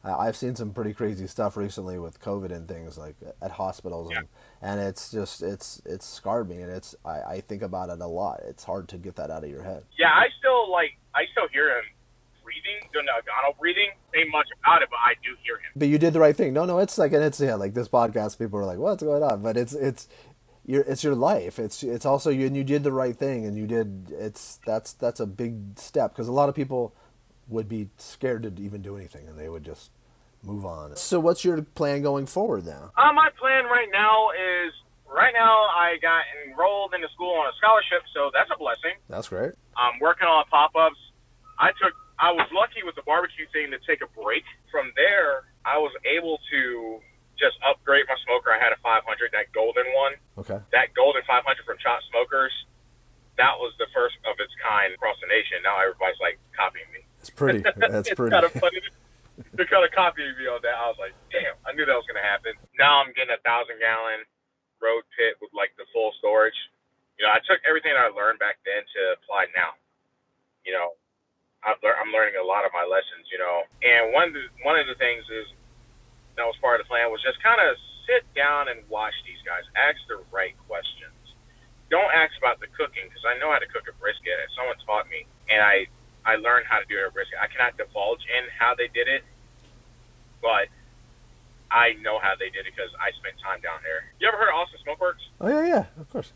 I- 0.04 0.26
I've 0.28 0.36
seen 0.36 0.54
some 0.54 0.72
pretty 0.72 0.92
crazy 0.92 1.26
stuff 1.26 1.56
recently 1.56 1.98
with 1.98 2.20
COVID 2.20 2.52
and 2.52 2.68
things 2.68 2.98
like 2.98 3.16
at 3.40 3.52
hospitals, 3.52 4.10
and, 4.14 4.28
and 4.60 4.80
it's 4.80 5.10
just 5.10 5.42
it's 5.42 5.80
it's 5.84 6.06
scarred 6.06 6.48
me, 6.48 6.60
and 6.62 6.70
it's 6.70 6.94
I, 7.04 7.22
I 7.22 7.40
think 7.40 7.62
about 7.62 7.88
it 7.90 8.00
a 8.00 8.06
lot. 8.06 8.40
It's 8.46 8.64
hard 8.64 8.88
to 8.90 8.98
get 8.98 9.16
that 9.16 9.30
out 9.30 9.44
of 9.44 9.50
your 9.50 9.62
head. 9.62 9.84
Yeah, 9.98 10.10
I 10.10 10.26
still 10.38 10.70
like. 10.70 10.90
I 11.14 11.22
still 11.32 11.48
hear 11.48 11.70
him 11.70 11.84
breathing, 12.42 12.88
doing 12.92 13.06
the 13.06 13.12
agonal 13.12 13.58
breathing. 13.58 13.90
Say 14.12 14.24
much 14.30 14.48
about 14.62 14.82
it, 14.82 14.88
but 14.90 14.98
I 14.98 15.14
do 15.24 15.34
hear 15.42 15.54
him. 15.56 15.72
But 15.74 15.88
you 15.88 15.98
did 15.98 16.12
the 16.12 16.20
right 16.20 16.36
thing. 16.36 16.52
No, 16.52 16.64
no, 16.64 16.78
it's 16.78 16.98
like 16.98 17.12
and 17.12 17.24
it's 17.24 17.40
yeah, 17.40 17.54
like 17.54 17.74
this 17.74 17.88
podcast. 17.88 18.38
People 18.38 18.58
are 18.58 18.66
like, 18.66 18.78
"What's 18.78 19.02
going 19.02 19.22
on?" 19.22 19.42
But 19.42 19.56
it's 19.56 19.72
it's 19.72 20.08
your 20.66 20.82
it's 20.82 21.02
your 21.02 21.14
life. 21.14 21.58
It's 21.58 21.82
it's 21.82 22.04
also 22.04 22.30
you 22.30 22.46
and 22.46 22.56
you 22.56 22.64
did 22.64 22.82
the 22.82 22.92
right 22.92 23.16
thing, 23.16 23.46
and 23.46 23.56
you 23.56 23.66
did. 23.66 24.10
It's 24.10 24.58
that's 24.66 24.92
that's 24.92 25.20
a 25.20 25.26
big 25.26 25.78
step 25.78 26.12
because 26.12 26.28
a 26.28 26.32
lot 26.32 26.48
of 26.48 26.54
people 26.54 26.94
would 27.48 27.68
be 27.68 27.88
scared 27.98 28.42
to 28.42 28.62
even 28.62 28.82
do 28.82 28.96
anything, 28.96 29.28
and 29.28 29.38
they 29.38 29.48
would 29.48 29.64
just 29.64 29.90
move 30.42 30.64
on. 30.64 30.96
So, 30.96 31.20
what's 31.20 31.44
your 31.44 31.62
plan 31.62 32.02
going 32.02 32.26
forward 32.26 32.66
now? 32.66 32.92
Uh, 32.96 33.12
my 33.12 33.30
plan 33.38 33.64
right 33.64 33.88
now 33.92 34.30
is 34.30 34.72
right 35.08 35.32
now 35.32 35.68
I 35.72 35.96
got 36.00 36.24
enrolled 36.46 36.94
into 36.94 37.08
school 37.14 37.32
on 37.34 37.46
a 37.46 37.56
scholarship, 37.56 38.02
so 38.14 38.30
that's 38.32 38.50
a 38.54 38.58
blessing. 38.58 38.96
That's 39.08 39.28
great. 39.28 39.52
I'm 39.76 40.00
working 40.00 40.28
on 40.28 40.44
pop-ups. 40.50 40.98
I 41.58 41.70
took. 41.80 41.94
I 42.18 42.30
was 42.30 42.46
lucky 42.54 42.86
with 42.86 42.94
the 42.94 43.02
barbecue 43.02 43.46
thing 43.50 43.74
to 43.74 43.78
take 43.82 43.98
a 43.98 44.10
break. 44.14 44.44
From 44.70 44.94
there, 44.94 45.50
I 45.66 45.78
was 45.82 45.90
able 46.06 46.38
to 46.50 47.02
just 47.34 47.58
upgrade 47.66 48.06
my 48.06 48.14
smoker. 48.22 48.54
I 48.54 48.62
had 48.62 48.70
a 48.70 48.78
500, 48.78 49.02
that 49.34 49.50
golden 49.50 49.82
one. 49.98 50.14
Okay. 50.38 50.62
That 50.70 50.94
golden 50.94 51.26
500 51.26 51.42
from 51.66 51.78
Chop 51.82 51.98
Smokers. 52.14 52.54
That 53.34 53.58
was 53.58 53.74
the 53.82 53.90
first 53.90 54.14
of 54.30 54.38
its 54.38 54.54
kind 54.62 54.94
across 54.94 55.18
the 55.18 55.26
nation. 55.26 55.58
Now 55.66 55.82
everybody's 55.82 56.22
like 56.22 56.38
copying 56.54 56.86
me. 56.94 57.02
It's 57.24 57.32
pretty. 57.32 57.64
That's 57.80 58.12
it's 58.12 58.20
pretty. 58.20 58.36
kind 58.36 58.44
of 58.44 58.52
funny. 58.52 58.84
They're 59.56 59.64
kind 59.64 59.80
of 59.80 59.90
copying 59.96 60.36
me 60.36 60.44
on 60.44 60.60
that. 60.60 60.76
I 60.76 60.92
was 60.92 61.00
like, 61.00 61.16
damn, 61.32 61.56
I 61.64 61.72
knew 61.72 61.88
that 61.88 61.96
was 61.96 62.04
gonna 62.04 62.20
happen. 62.20 62.52
Now 62.76 63.00
I'm 63.00 63.16
getting 63.16 63.32
a 63.32 63.40
thousand 63.40 63.80
gallon 63.80 64.28
road 64.84 65.08
pit 65.16 65.40
with 65.40 65.48
like 65.56 65.72
the 65.80 65.88
full 65.88 66.12
storage. 66.20 66.54
You 67.16 67.24
know, 67.24 67.32
I 67.32 67.40
took 67.48 67.64
everything 67.64 67.96
I 67.96 68.12
learned 68.12 68.36
back 68.44 68.60
then 68.68 68.84
to 68.84 69.00
apply 69.16 69.48
now. 69.56 69.72
You 70.68 70.76
know, 70.76 70.92
I've 71.64 71.80
lear- 71.80 71.96
I'm 71.96 72.12
learning 72.12 72.36
a 72.36 72.44
lot 72.44 72.68
of 72.68 72.76
my 72.76 72.84
lessons. 72.84 73.24
You 73.32 73.40
know, 73.40 73.64
and 73.80 74.12
one 74.12 74.28
of 74.28 74.34
the, 74.36 74.44
one 74.68 74.76
of 74.76 74.84
the 74.84 75.00
things 75.00 75.24
is 75.32 75.48
that 76.36 76.44
was 76.44 76.60
part 76.60 76.76
of 76.76 76.84
the 76.84 76.90
plan 76.92 77.08
was 77.08 77.24
just 77.24 77.40
kind 77.40 77.58
of 77.58 77.72
sit 78.04 78.28
down 78.36 78.68
and 78.68 78.84
watch 78.92 79.16
these 79.24 79.40
guys, 79.48 79.64
ask 79.80 79.96
the 80.12 80.20
right 80.28 80.52
questions. 80.68 81.16
Don't 81.88 82.12
ask 82.12 82.36
about 82.36 82.60
the 82.60 82.68
cooking 82.76 83.08
because 83.08 83.24
I 83.24 83.34
know 83.40 83.48
how 83.48 83.58
to 83.58 83.70
cook 83.72 83.88
a 83.88 83.94
brisket. 83.96 84.36
and 84.36 84.50
Someone 84.52 84.76
taught 84.84 85.08
me, 85.08 85.24
and 85.48 85.58
I 85.58 85.88
I 86.26 86.36
learned 86.36 86.66
how 86.68 86.78
to 86.80 86.86
do 86.88 86.96
a 87.06 87.10
brisket. 87.10 87.38
I 87.40 87.48
cannot 87.48 87.76
divulge 87.76 88.20
in 88.24 88.48
how 88.58 88.74
they 88.74 88.88
did 88.88 89.08
it, 89.08 89.22
but 90.40 90.68
I 91.70 91.94
know 92.00 92.18
how 92.18 92.34
they 92.38 92.48
did 92.50 92.66
it 92.66 92.72
because 92.76 92.90
I 93.00 93.10
spent 93.18 93.36
time 93.42 93.60
down 93.60 93.80
there. 93.82 94.04
You 94.20 94.28
ever 94.28 94.36
heard 94.38 94.48
of 94.48 94.56
Austin 94.56 94.80
Smokeworks? 94.86 95.24
Oh 95.40 95.48
yeah, 95.48 95.66
yeah, 95.66 95.84
of 96.00 96.08
course. 96.10 96.32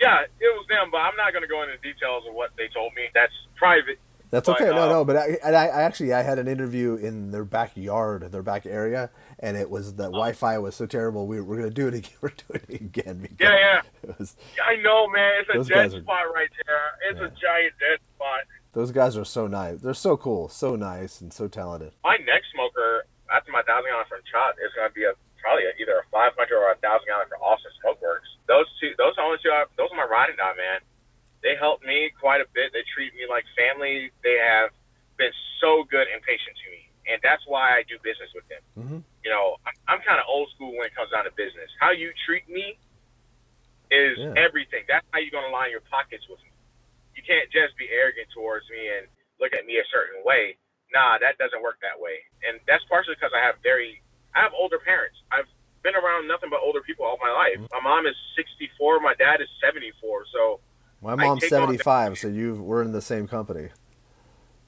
Yeah, 0.00 0.22
it 0.24 0.50
was 0.56 0.66
them, 0.68 0.88
but 0.90 0.98
I'm 0.98 1.16
not 1.16 1.32
going 1.32 1.42
to 1.42 1.48
go 1.48 1.62
into 1.62 1.76
details 1.78 2.24
of 2.28 2.34
what 2.34 2.50
they 2.56 2.68
told 2.68 2.94
me. 2.94 3.08
That's 3.14 3.32
private. 3.56 3.98
That's 4.30 4.48
But, 4.48 4.60
okay. 4.60 4.70
no, 4.70 4.82
uh, 4.82 4.88
no, 4.88 5.04
but 5.04 5.16
I, 5.16 5.38
and 5.44 5.54
I, 5.54 5.66
I 5.66 5.82
actually 5.82 6.12
I 6.12 6.22
had 6.22 6.38
an 6.40 6.48
interview 6.48 6.96
in 6.96 7.30
their 7.30 7.44
backyard, 7.44 8.32
their 8.32 8.42
back 8.42 8.66
area, 8.66 9.10
and 9.38 9.56
it 9.56 9.70
was 9.70 9.94
the 9.94 10.04
Wi-Fi 10.04 10.58
was 10.58 10.74
so 10.74 10.86
terrible. 10.86 11.26
We 11.28 11.40
were 11.40 11.56
going 11.56 11.68
to 11.68 11.74
do 11.74 11.86
it 11.88 11.94
again. 11.94 12.12
We're 12.20 12.30
doing 12.48 12.60
it 12.68 12.80
again. 12.80 13.28
Yeah, 13.38 13.54
yeah. 14.04 14.12
Was, 14.18 14.34
I 14.66 14.76
know, 14.82 15.06
man. 15.08 15.42
It's 15.48 15.68
a 15.68 15.72
dead 15.72 15.92
spot 15.92 16.24
right 16.34 16.50
there. 16.66 17.10
It's 17.10 17.20
Yeah. 17.20 17.26
a 17.26 17.30
giant 17.30 17.74
dead 17.78 17.98
spot. 18.16 18.40
Those 18.74 18.90
guys 18.92 19.16
are 19.16 19.24
so 19.24 19.46
nice. 19.46 19.80
They're 19.80 19.94
so 19.94 20.16
cool, 20.16 20.48
so 20.48 20.76
nice, 20.76 21.20
and 21.20 21.32
so 21.32 21.48
talented. 21.48 21.92
My 22.04 22.16
next 22.26 22.50
smoker 22.52 23.06
after 23.32 23.50
my 23.50 23.62
thousand 23.62 23.90
gallon 23.90 24.06
from 24.08 24.20
Chop 24.30 24.54
is 24.60 24.70
going 24.76 24.90
to 24.90 24.94
be 24.94 25.04
a 25.06 25.14
probably 25.40 25.64
a, 25.68 25.72
either 25.80 26.00
a 26.00 26.06
500 26.10 26.34
or 26.56 26.72
a 26.72 26.78
thousand 26.82 27.06
gallon 27.06 27.28
for 27.28 27.38
Austin 27.40 27.70
Smokeworks. 27.80 28.28
Those 28.48 28.66
two, 28.80 28.92
those 28.98 29.14
are 29.16 29.24
only 29.24 29.38
two. 29.42 29.50
I- 29.52 29.68
Those 29.76 29.88
are 29.92 29.98
my 30.00 30.08
riding 30.08 30.36
die, 30.36 30.56
man. 30.56 30.80
They 31.42 31.54
helped 31.56 31.84
me 31.84 32.08
quite 32.20 32.40
a 32.40 32.48
bit. 32.56 32.72
They 32.72 32.80
treat 32.96 33.12
me 33.14 33.28
like 33.28 33.44
family. 33.52 34.08
They 34.24 34.40
have 34.40 34.70
been 35.20 35.32
so 35.60 35.84
good 35.84 36.08
and 36.08 36.18
patient 36.24 36.56
to 36.64 36.66
me, 36.72 36.88
and 37.12 37.20
that's 37.22 37.44
why 37.46 37.76
I 37.76 37.84
do 37.84 38.00
business 38.02 38.32
with 38.34 38.48
them. 38.48 38.62
hmm 38.74 38.98
You 39.22 39.30
know, 39.30 39.60
I'm, 39.68 39.76
I'm 39.86 40.00
kind 40.02 40.16
of 40.18 40.24
old 40.26 40.48
school 40.56 40.72
when 40.72 40.88
it 40.88 40.94
comes 40.96 41.12
down 41.12 41.28
to 41.28 41.32
business. 41.36 41.68
How 41.78 41.92
you 41.92 42.10
treat 42.24 42.48
me 42.48 42.80
is 43.92 44.16
Yeah. 44.18 44.32
everything. 44.40 44.84
That's 44.88 45.04
how 45.12 45.20
you're 45.20 45.30
going 45.34 45.44
to 45.46 45.52
line 45.54 45.70
your 45.70 45.84
pockets 45.92 46.24
with 46.28 46.40
me. 46.40 46.50
You 47.24 47.32
can't 47.40 47.48
just 47.48 47.72
be 47.80 47.88
arrogant 47.88 48.28
towards 48.36 48.68
me 48.68 48.84
and 49.00 49.08
look 49.40 49.56
at 49.56 49.64
me 49.64 49.80
a 49.80 49.86
certain 49.88 50.20
way. 50.28 50.60
Nah, 50.92 51.16
that 51.24 51.40
doesn't 51.40 51.64
work 51.64 51.80
that 51.80 51.96
way. 51.96 52.20
And 52.44 52.60
that's 52.68 52.84
partially 52.84 53.16
because 53.16 53.32
I 53.32 53.40
have 53.40 53.56
very, 53.64 54.04
I 54.36 54.44
have 54.44 54.52
older 54.52 54.76
parents. 54.76 55.16
I've 55.32 55.48
been 55.80 55.96
around 55.96 56.28
nothing 56.28 56.52
but 56.52 56.60
older 56.60 56.84
people 56.84 57.08
all 57.08 57.16
my 57.16 57.32
life. 57.32 57.56
Mm-hmm. 57.56 57.72
My 57.72 57.80
mom 57.80 58.04
is 58.04 58.14
64. 58.36 59.00
My 59.00 59.16
dad 59.16 59.40
is 59.40 59.48
74. 59.64 60.28
So, 60.36 60.60
My 61.00 61.16
mom's 61.16 61.48
seventy 61.48 61.78
five, 61.80 62.18
so 62.20 62.28
you 62.28 62.60
we're 62.60 62.82
in 62.84 62.92
the 62.92 63.00
same 63.02 63.26
company. 63.26 63.68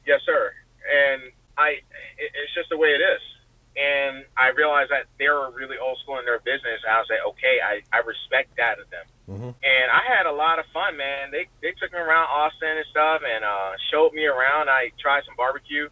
yes, 0.09 0.21
sir. 0.25 0.53
And 0.89 1.29
I, 1.61 1.81
it, 2.17 2.31
it's 2.33 2.55
just 2.57 2.69
the 2.73 2.77
way 2.81 2.89
it 2.97 3.01
is. 3.05 3.21
And 3.77 4.25
I 4.37 4.49
realized 4.57 4.91
that 4.91 5.13
they're 5.21 5.51
really 5.53 5.77
old 5.77 5.99
school 6.01 6.19
in 6.19 6.25
their 6.25 6.41
business. 6.41 6.81
I 6.89 6.99
was 7.01 7.09
like, 7.13 7.21
okay, 7.37 7.61
I, 7.61 7.85
I 7.93 8.01
respect 8.01 8.57
that 8.57 8.81
of 8.81 8.89
them. 8.91 9.05
Hmm 9.27 9.51
and 9.63 9.87
I 9.91 10.03
had 10.07 10.27
a 10.27 10.33
lot 10.33 10.59
of 10.59 10.65
fun, 10.73 10.97
man. 10.97 11.31
They 11.31 11.47
they 11.63 11.73
took 11.81 11.93
me 11.93 11.99
around 11.99 12.27
Austin 12.31 12.77
and 12.77 12.87
stuff, 12.91 13.23
and 13.27 13.45
uh, 13.45 13.73
showed 13.91 14.13
me 14.13 14.25
around. 14.27 14.71
I 14.71 14.91
tried 15.01 15.25
some 15.27 15.35
barbecue. 15.37 15.89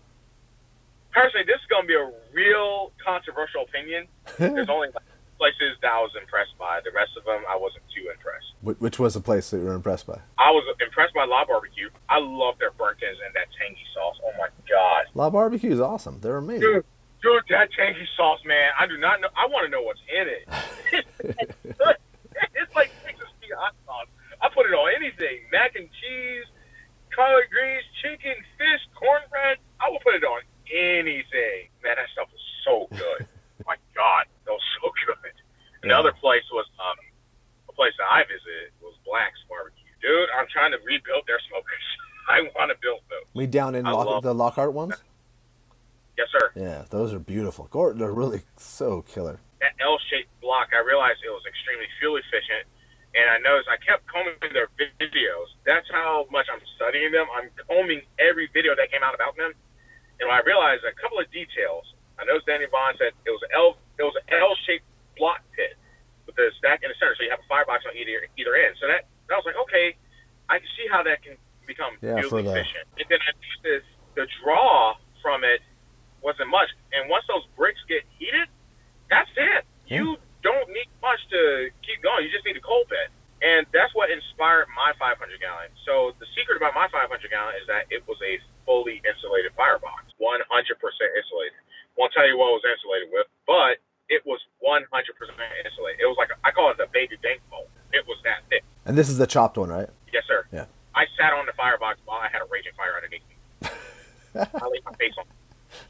Personally, 1.12 1.46
this 1.46 1.56
is 1.56 1.66
gonna 1.70 1.86
be 1.86 1.94
a 1.94 2.10
real 2.32 2.92
controversial 3.04 3.62
opinion. 3.62 4.06
There's 4.38 4.68
only 4.68 4.88
like, 4.88 5.04
places 5.38 5.76
that 5.82 5.92
I 5.92 6.00
was 6.00 6.10
impressed 6.20 6.56
by. 6.58 6.80
The 6.84 6.90
rest 6.94 7.12
of 7.16 7.24
them, 7.24 7.42
I 7.48 7.56
wasn't 7.56 7.84
too 7.94 8.10
impressed. 8.10 8.50
Wh- 8.62 8.80
Which 8.82 8.98
was 8.98 9.14
the 9.14 9.20
place 9.20 9.50
that 9.50 9.58
you 9.58 9.64
were 9.64 9.74
impressed 9.74 10.06
by? 10.06 10.18
I 10.38 10.50
was 10.50 10.64
impressed 10.80 11.14
by 11.14 11.24
La 11.24 11.44
Barbecue. 11.44 11.88
I 12.08 12.18
love 12.18 12.58
their 12.58 12.72
burnt 12.72 12.98
ends 13.02 13.20
and 13.24 13.34
that 13.34 13.46
tangy 13.58 13.84
sauce. 13.94 14.16
Oh 14.24 14.32
my 14.38 14.48
god, 14.68 15.06
La 15.14 15.30
Barbecue 15.30 15.70
is 15.72 15.80
awesome. 15.80 16.18
They're 16.20 16.36
amazing. 16.38 16.62
dude, 16.62 16.84
dude, 17.22 17.42
that 17.50 17.68
tangy 17.76 18.06
sauce, 18.16 18.40
man. 18.44 18.70
I 18.78 18.86
do 18.86 18.96
not 18.96 19.20
know. 19.20 19.28
I 19.36 19.46
want 19.46 19.66
to 19.66 19.70
know 19.70 19.82
what's 19.82 20.02
in 20.10 20.26
it. 20.28 20.44
it's 22.54 22.74
like 22.74 22.90
Texas 23.04 23.28
Pete 23.40 23.50
hot 23.56 23.74
sauce. 23.86 24.06
I 24.42 24.43
put 24.54 24.66
it 24.66 24.74
on 24.74 24.88
anything: 24.94 25.44
mac 25.52 25.74
and 25.76 25.88
cheese, 26.00 26.46
collard 27.14 27.50
greens, 27.50 27.84
chicken, 28.02 28.34
fish, 28.56 28.82
cornbread. 28.94 29.58
I 29.82 29.90
will 29.90 30.00
put 30.00 30.14
it 30.14 30.24
on 30.24 30.40
anything. 30.72 31.68
Man, 31.82 31.96
that 31.98 32.08
stuff 32.14 32.28
was 32.32 32.44
so 32.64 32.86
good. 32.96 33.26
my 33.66 33.76
God, 33.94 34.24
that 34.46 34.52
was 34.52 34.64
so 34.80 34.90
good. 35.06 35.18
And 35.82 35.90
the 35.90 35.94
Yeah. 35.94 36.00
other 36.00 36.12
place 36.16 36.44
was 36.50 36.64
um, 36.80 36.96
a 37.68 37.72
place 37.72 37.92
that 37.98 38.08
I 38.10 38.22
visited 38.24 38.72
was 38.80 38.94
Black's 39.04 39.38
Barbecue. 39.48 39.84
Dude, 40.00 40.28
I'm 40.38 40.46
trying 40.48 40.72
to 40.72 40.78
rebuild 40.84 41.24
their 41.26 41.40
smokers. 41.48 41.84
I 42.28 42.40
want 42.56 42.72
to 42.72 42.78
build 42.80 43.00
those. 43.12 43.28
We 43.34 43.46
down 43.46 43.74
in 43.74 43.84
Lock- 43.84 44.22
the 44.22 44.32
Lockhart 44.34 44.72
ones. 44.72 44.94
Yes, 46.16 46.28
sir. 46.32 46.52
Yeah, 46.56 46.84
those 46.88 47.12
are 47.12 47.18
beautiful. 47.18 47.68
They're 47.72 48.12
really 48.12 48.40
so 48.56 49.02
killer. 49.02 49.40
that 49.60 49.72
L-shaped 49.82 50.30
block, 50.40 50.68
I 50.72 50.78
realized 50.80 51.20
it 51.26 51.28
was 51.28 51.42
extremely 51.43 51.43
fuel 51.43 51.43
efficient, 51.43 51.43
and 53.14 53.30
I 53.30 53.38
noticed 53.38 53.70
I 53.70 53.78
kept 53.78 54.06
combing 54.10 54.50
their 54.50 54.66
videos. 54.74 55.48
That's 55.62 55.86
how 55.90 56.26
much 56.34 56.50
I'm 56.50 56.62
studying 56.74 57.14
them. 57.14 57.30
I'm 57.30 57.48
combing 57.70 58.02
every 58.18 58.50
video 58.50 58.74
that 58.74 58.90
came 58.90 59.06
out 59.06 59.14
about 59.14 59.38
them, 59.38 59.54
and 60.18 60.26
I 60.30 60.42
realized 60.42 60.82
a 60.82 60.94
couple 60.98 61.22
of 61.22 61.30
details. 61.30 61.86
I 62.18 62.26
noticed 62.26 62.46
Danny 62.46 62.66
Vaughn 62.70 62.94
said 62.98 63.14
it 63.26 63.30
was 63.30 63.42
an 63.46 63.54
L, 63.54 63.78
it 63.98 64.04
was 64.06 64.14
an 64.18 64.26
L-shaped 64.34 64.86
block 65.14 65.42
pit 65.54 65.78
with 66.26 66.34
the 66.34 66.50
stack 66.58 66.82
in 66.82 66.90
the 66.90 66.98
center, 66.98 67.14
so 67.14 67.22
you 67.22 67.30
have 67.30 67.42
a 67.42 67.48
firebox 67.50 67.86
on 67.86 67.94
either 67.94 68.26
either 68.34 68.54
end. 68.58 68.74
So 68.82 68.90
that 68.90 69.06
I 69.30 69.38
was 69.38 69.46
like, 69.46 69.58
okay, 69.70 69.94
I 70.50 70.58
can 70.58 70.70
see 70.74 70.90
how 70.90 71.02
that 71.06 71.22
can 71.22 71.38
become 71.66 71.94
Yeah, 72.02 72.18
fuel 72.18 72.42
efficient. 72.42 72.86
And 72.98 73.06
then 73.06 73.22
I 73.22 73.30
noticed 73.62 73.86
the 74.18 74.26
draw 74.42 74.98
from 75.22 75.42
it 75.46 75.62
wasn't 76.22 76.50
much, 76.50 76.70
and 76.90 77.06
once 77.10 77.24
those 77.30 77.46
bricks 77.54 77.80
get 77.86 78.02
heated, 78.18 78.50
that's 79.10 79.30
it. 79.38 79.62
You 79.86 80.16
don't 80.44 80.68
need 80.70 80.88
much 81.00 81.18
to 81.32 81.72
keep 81.80 82.04
going. 82.04 82.24
You 82.24 82.30
just 82.30 82.44
need 82.44 82.56
a 82.56 82.64
coal 82.64 82.84
pit. 82.86 83.08
And 83.44 83.66
that's 83.76 83.92
what 83.92 84.08
inspired 84.08 84.68
my 84.72 84.96
500 84.96 85.20
gallon. 85.40 85.68
So 85.84 86.16
the 86.16 86.28
secret 86.32 86.56
about 86.56 86.72
my 86.72 86.88
500 86.88 87.10
gallon 87.28 87.56
is 87.60 87.66
that 87.68 87.88
it 87.92 88.00
was 88.08 88.16
a 88.24 88.40
fully 88.64 89.04
insulated 89.04 89.52
firebox, 89.52 90.12
100% 90.16 90.40
insulated. 90.40 91.58
Won't 91.96 92.12
tell 92.16 92.24
you 92.24 92.40
what 92.40 92.56
it 92.56 92.64
was 92.64 92.66
insulated 92.68 93.08
with, 93.12 93.28
but 93.44 93.80
it 94.08 94.24
was 94.24 94.40
100% 94.64 94.88
insulated. 94.88 96.00
It 96.00 96.08
was 96.08 96.16
like 96.16 96.32
a, 96.32 96.36
I 96.44 96.52
call 96.52 96.72
it 96.72 96.80
the 96.80 96.88
baby 96.92 97.20
bank 97.20 97.40
vault. 97.52 97.68
And 98.94 98.98
this 99.02 99.10
is 99.10 99.18
the 99.18 99.26
chopped 99.26 99.58
one, 99.58 99.70
right? 99.74 99.90
Yes, 100.14 100.22
sir. 100.30 100.46
Yeah. 100.54 100.70
I 100.94 101.10
sat 101.18 101.32
on 101.34 101.50
the 101.50 101.52
firebox 101.58 101.98
while 102.06 102.22
I 102.22 102.30
had 102.30 102.38
a 102.38 102.46
raging 102.46 102.70
fire 102.78 102.94
underneath 102.94 103.26
me. 103.26 103.34
I 104.38 104.66
laid 104.70 104.86
my 104.86 104.94
face 104.94 105.10
on. 105.18 105.26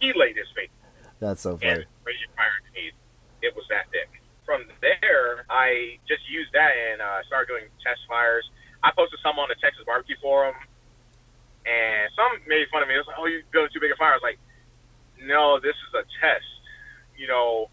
He 0.01 0.17
laid 0.17 0.41
his 0.41 0.49
face 0.57 0.73
That's 1.21 1.43
so 1.45 1.61
funny. 1.61 1.85
raging 2.01 2.33
fire 2.33 2.49
underneath. 2.65 2.97
It 3.45 3.53
was 3.53 3.69
that 3.69 3.93
thick. 3.93 4.09
From 4.49 4.65
there, 4.81 5.45
I 5.53 6.01
just 6.09 6.25
used 6.33 6.57
that 6.57 6.73
and 6.73 7.05
uh, 7.05 7.21
started 7.29 7.53
doing 7.53 7.69
test 7.85 8.01
fires. 8.09 8.49
I 8.81 8.89
posted 8.97 9.21
some 9.21 9.37
on 9.37 9.53
the 9.53 9.57
Texas 9.61 9.85
Barbecue 9.85 10.17
Forum, 10.25 10.57
and 11.69 12.09
some 12.17 12.41
made 12.49 12.65
fun 12.73 12.81
of 12.81 12.89
me. 12.89 12.97
It 12.97 13.05
was 13.05 13.09
like, 13.13 13.21
"Oh, 13.21 13.29
you 13.29 13.45
building 13.53 13.69
too 13.69 13.85
big 13.85 13.93
a 13.93 14.01
fire?" 14.01 14.17
I 14.17 14.17
was 14.17 14.25
like, 14.25 14.41
"No, 15.21 15.61
this 15.61 15.77
is 15.77 15.93
a 15.93 16.09
test. 16.25 16.49
You 17.21 17.29
know, 17.29 17.69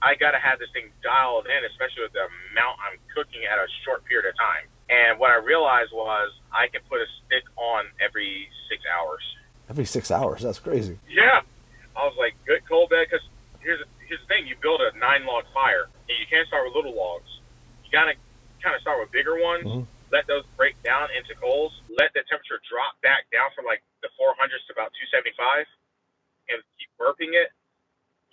I 0.00 0.16
got 0.16 0.32
to 0.32 0.40
have 0.40 0.56
this 0.56 0.72
thing 0.72 0.88
dialed 1.04 1.44
in, 1.52 1.68
especially 1.68 2.08
with 2.08 2.16
the 2.16 2.24
amount 2.56 2.80
I'm 2.80 2.96
cooking 3.12 3.44
at 3.44 3.60
a 3.60 3.68
short 3.84 4.08
period 4.08 4.24
of 4.24 4.36
time." 4.40 4.64
And 5.10 5.18
what 5.18 5.34
I 5.34 5.42
realized 5.42 5.90
was 5.90 6.30
I 6.54 6.70
can 6.70 6.86
put 6.86 7.02
a 7.02 7.08
stick 7.26 7.42
on 7.58 7.90
every 7.98 8.46
six 8.70 8.86
hours. 8.86 9.18
Every 9.66 9.82
six 9.82 10.06
hours. 10.14 10.46
That's 10.46 10.62
crazy. 10.62 11.02
Yeah. 11.10 11.42
I 11.98 12.06
was 12.06 12.14
like, 12.14 12.38
good 12.46 12.62
cold 12.70 12.94
bed, 12.94 13.10
because 13.10 13.26
here's, 13.58 13.82
here's 14.06 14.22
the 14.22 14.30
thing. 14.30 14.46
You 14.46 14.54
build 14.62 14.78
a 14.78 14.94
nine 15.02 15.26
log 15.26 15.50
fire, 15.50 15.90
and 16.06 16.14
you 16.14 16.30
can't 16.30 16.46
start 16.46 16.62
with 16.62 16.78
little 16.78 16.94
logs. 16.94 17.26
You 17.82 17.90
got 17.90 18.06
to 18.06 18.14
kind 18.62 18.78
of 18.78 18.80
start 18.86 19.02
with 19.02 19.10
bigger 19.10 19.34
ones, 19.42 19.66
Mhm. 19.66 19.86
let 20.14 20.30
those 20.30 20.46
break 20.54 20.78
down 20.86 21.10
into 21.10 21.34
coals, 21.42 21.74
let 21.98 22.14
the 22.14 22.22
temperature 22.30 22.62
drop 22.70 22.94
back 23.02 23.26
down 23.34 23.50
from 23.58 23.66
like 23.66 23.82
the 24.06 24.10
400s 24.14 24.62
to 24.70 24.72
about 24.78 24.94
275, 24.94 25.66
and 26.54 26.62
keep 26.78 26.90
burping 26.94 27.34
it. 27.34 27.50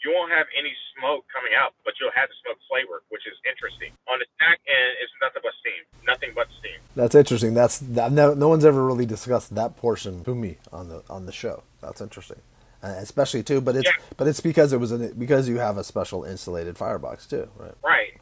You 0.03 0.13
won't 0.13 0.31
have 0.31 0.45
any 0.57 0.73
smoke 0.97 1.25
coming 1.33 1.51
out, 1.57 1.73
but 1.83 1.93
you'll 1.99 2.13
have 2.15 2.29
the 2.29 2.35
smoke 2.45 2.59
flavor, 2.69 3.01
which 3.09 3.25
is 3.25 3.33
interesting. 3.49 3.91
On 4.07 4.19
the 4.19 4.25
stack 4.37 4.59
end, 4.69 4.91
it's 5.01 5.11
nothing 5.21 5.41
but 5.43 5.53
steam. 5.59 5.81
Nothing 6.05 6.31
but 6.35 6.47
steam. 6.59 6.79
That's 6.95 7.15
interesting. 7.15 7.53
That's 7.53 7.79
that, 7.79 8.11
no, 8.11 8.33
no 8.33 8.47
one's 8.47 8.63
ever 8.65 8.85
really 8.85 9.05
discussed 9.05 9.55
that 9.55 9.75
portion 9.75 10.23
to 10.23 10.35
me 10.35 10.57
on 10.71 10.89
the 10.89 11.03
on 11.09 11.25
the 11.25 11.31
show. 11.33 11.63
That's 11.81 11.99
interesting, 11.99 12.41
uh, 12.83 12.93
especially 13.01 13.41
too. 13.43 13.59
But 13.59 13.75
it's 13.75 13.85
Yeah. 13.89 13.97
but 14.17 14.27
it's 14.27 14.39
because 14.39 14.71
it 14.71 14.79
was 14.79 14.91
an, 14.91 15.13
because 15.17 15.49
you 15.49 15.57
have 15.57 15.77
a 15.77 15.83
special 15.83 16.23
insulated 16.23 16.77
firebox 16.77 17.25
too, 17.25 17.49
right? 17.57 17.73
Right. 17.83 18.13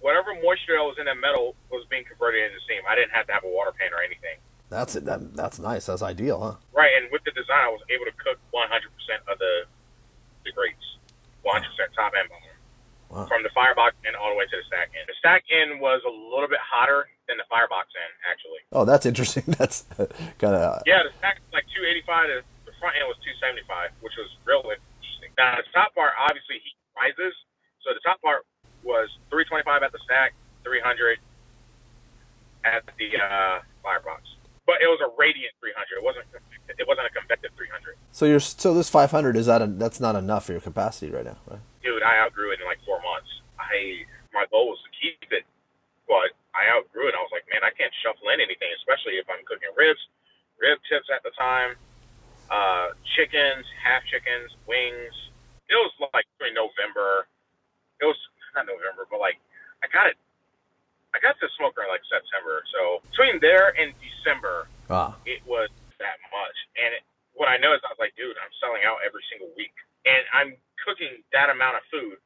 Whatever 0.00 0.34
moisture 0.34 0.76
that 0.76 0.84
was 0.84 0.96
in 0.98 1.06
that 1.06 1.16
metal 1.16 1.54
was 1.70 1.86
being 1.88 2.04
converted 2.04 2.44
into 2.44 2.60
steam. 2.64 2.82
I 2.88 2.94
didn't 2.94 3.12
have 3.12 3.26
to 3.28 3.32
have 3.32 3.44
a 3.44 3.48
water 3.48 3.72
pan 3.72 3.88
or 3.94 4.02
anything. 4.02 4.36
That's 4.68 4.96
it. 4.96 5.04
That, 5.04 5.34
that's 5.34 5.58
nice. 5.58 5.86
That's 5.86 6.02
ideal, 6.02 6.40
huh? 6.40 6.54
Right, 6.72 6.90
and 6.96 7.12
with 7.12 7.22
the 7.24 7.30
design, 7.32 7.60
I 7.60 7.68
was 7.68 7.80
able 7.92 8.04
to 8.06 8.12
cook 8.16 8.38
100% 8.52 9.32
of 9.32 9.38
the 9.38 9.64
the 10.44 10.50
grates, 10.52 10.82
100% 11.44 11.66
top 11.94 12.12
and 12.16 12.28
bottom, 12.30 12.48
Wow. 13.12 13.26
from 13.28 13.42
the 13.44 13.52
firebox 13.52 13.92
end 14.08 14.16
all 14.16 14.32
the 14.32 14.38
way 14.40 14.48
to 14.48 14.56
the 14.56 14.64
stack 14.72 14.88
end. 14.96 15.04
The 15.04 15.12
stack 15.20 15.44
end 15.52 15.84
was 15.84 16.00
a 16.08 16.08
little 16.08 16.48
bit 16.48 16.60
hotter 16.64 17.12
than 17.28 17.36
the 17.36 17.44
firebox 17.52 17.92
end, 17.92 18.12
actually. 18.24 18.62
Oh, 18.72 18.88
that's 18.88 19.04
interesting. 19.04 19.44
That's 19.60 19.84
kind 20.40 20.56
of 20.56 20.80
Yeah, 20.88 21.04
the 21.04 21.12
stack 21.20 21.36
was 21.44 21.52
like 21.52 21.68
285. 21.76 22.08
The, 22.08 22.38
the 22.64 22.74
front 22.80 22.96
end 22.96 23.04
was 23.12 23.20
275, 23.20 23.92
which 24.00 24.16
was 24.16 24.32
real 24.48 24.64
interesting. 24.64 25.28
Now, 25.36 25.60
the 25.60 25.68
top 25.76 25.92
part 25.92 26.16
obviously 26.16 26.56
heat 26.64 26.72
rises, 26.96 27.36
so 27.84 27.92
the 27.92 28.00
top 28.00 28.16
part 28.24 28.48
was 28.80 29.12
325 29.28 29.84
at 29.84 29.92
the 29.92 30.00
stack, 30.08 30.32
300 30.64 31.20
at 32.64 32.80
the 32.96 33.08
uh, 33.20 33.60
firebox. 33.84 34.24
But 34.66 34.78
it 34.78 34.86
was 34.86 35.02
a 35.02 35.10
radiant 35.18 35.54
300. 35.58 35.98
It 35.98 36.04
wasn't. 36.04 36.26
It 36.78 36.86
wasn't 36.86 37.06
a 37.06 37.14
convective 37.14 37.50
300. 37.56 37.98
so. 38.12 38.24
You're 38.26 38.40
so 38.40 38.72
this 38.74 38.88
500 38.88 39.36
is 39.36 39.46
that 39.46 39.60
a, 39.60 39.66
that's 39.66 39.98
not 39.98 40.14
enough 40.14 40.46
for 40.46 40.52
your 40.52 40.60
capacity 40.62 41.10
right 41.10 41.24
now, 41.26 41.38
right? 41.50 41.60
dude, 41.82 42.02
I 42.02 42.22
outgrew 42.22 42.54
it 42.54 42.62
in 42.62 42.66
like 42.66 42.78
four 42.86 43.02
months. 43.02 43.28
I 43.58 44.06
my 44.30 44.46
goal 44.48 44.72
was 44.72 44.80
to 44.86 44.90
keep 44.94 45.28
it, 45.34 45.44
but 46.06 46.32
I 46.54 46.70
outgrew 46.72 47.10
it. 47.10 47.14
I 47.18 47.20
was 47.20 47.34
like, 47.34 47.44
man, 47.50 47.60
I 47.66 47.74
can't 47.74 47.92
shuffle 48.00 48.30
in 48.32 48.38
anything, 48.40 48.70
especially 48.78 49.18
if 49.18 49.26
I'm 49.28 49.42
cooking 49.44 49.70
ribs, 49.76 50.00
rib 50.56 50.78
tips 50.88 51.10
at 51.12 51.20
the 51.26 51.34
time, 51.36 51.76
uh, 52.48 52.96
chickens, 53.18 53.66
half 53.82 54.06
chickens, 54.08 54.54
wings. 54.64 55.12
It 55.68 55.76
was 55.76 55.92
like 56.14 56.24
during 56.38 56.54
November. 56.54 57.26
It 58.00 58.06
was 58.06 58.18
not 58.56 58.70
November, 58.70 59.10
but 59.10 59.18
like 59.20 59.36
I 59.82 59.90
got 59.90 60.06
it. 60.08 60.16
I 61.12 61.20
got 61.20 61.36
the 61.40 61.48
smoker 61.60 61.84
in 61.84 61.88
like 61.92 62.04
September. 62.08 62.64
So 62.72 63.04
between 63.12 63.36
there 63.44 63.72
and 63.76 63.92
December, 64.00 64.68
Ah, 64.88 65.16
it 65.24 65.40
was 65.44 65.68
that 66.00 66.18
much. 66.32 66.56
And 66.80 66.96
it, 66.96 67.04
what 67.36 67.48
I 67.48 67.56
know 67.60 67.72
is 67.76 67.80
I 67.84 67.92
was 67.92 68.00
like, 68.00 68.16
dude, 68.16 68.36
I'm 68.40 68.52
selling 68.60 68.84
out 68.84 69.00
every 69.04 69.24
single 69.32 69.48
week, 69.56 69.72
and 70.04 70.24
I'm 70.32 70.56
cooking 70.84 71.20
that 71.32 71.48
amount 71.52 71.80
of 71.80 71.84
food 71.92 72.16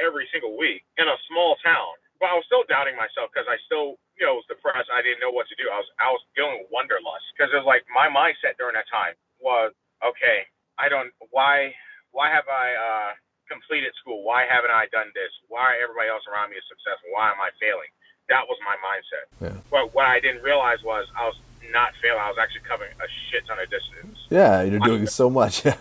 every 0.00 0.28
single 0.32 0.56
week 0.56 0.84
in 0.96 1.08
a 1.08 1.16
small 1.28 1.56
town. 1.64 1.96
But 2.20 2.32
I 2.32 2.36
was 2.36 2.44
still 2.44 2.64
doubting 2.68 2.96
myself 3.00 3.32
because 3.32 3.48
I 3.48 3.56
still, 3.64 3.96
you 4.20 4.28
know, 4.28 4.36
was 4.36 4.44
depressed. 4.48 4.92
I 4.92 5.00
didn't 5.00 5.24
know 5.24 5.32
what 5.32 5.48
to 5.48 5.56
do. 5.56 5.72
I 5.72 5.80
was, 5.80 5.88
I 5.96 6.08
was 6.12 6.20
feeling 6.36 6.68
wonderlust 6.68 7.24
because 7.32 7.48
it 7.52 7.60
was 7.60 7.68
like 7.68 7.84
my 7.88 8.12
mindset 8.12 8.60
during 8.60 8.76
that 8.76 8.88
time 8.92 9.16
was, 9.40 9.72
okay, 10.04 10.44
I 10.76 10.92
don't, 10.92 11.08
why, 11.32 11.72
why 12.12 12.28
have 12.28 12.44
I 12.44 12.66
uh, 12.76 13.10
completed 13.48 13.96
school? 13.96 14.20
Why 14.20 14.44
haven't 14.44 14.72
I 14.72 14.84
done 14.92 15.08
this? 15.16 15.32
Why 15.48 15.80
everybody 15.80 16.12
else 16.12 16.24
around 16.28 16.52
me 16.52 16.60
is 16.60 16.66
successful? 16.68 17.08
Why 17.16 17.32
am 17.32 17.40
I 17.40 17.48
failing? 17.56 17.88
That 18.30 18.46
was 18.48 18.56
my 18.64 18.76
mindset. 18.80 19.26
Yeah. 19.42 19.60
But 19.70 19.92
what 19.94 20.06
I 20.06 20.20
didn't 20.20 20.42
realize 20.42 20.78
was 20.86 21.04
I 21.18 21.26
was 21.26 21.36
not 21.74 21.90
failing. 22.00 22.18
I 22.22 22.30
was 22.30 22.38
actually 22.40 22.62
covering 22.66 22.94
a 23.02 23.08
shit 23.30 23.42
ton 23.46 23.58
of 23.58 23.68
distance. 23.68 24.16
yeah. 24.30 24.62
You're 24.62 24.80
doing 24.80 25.06
so 25.06 25.28
much. 25.28 25.62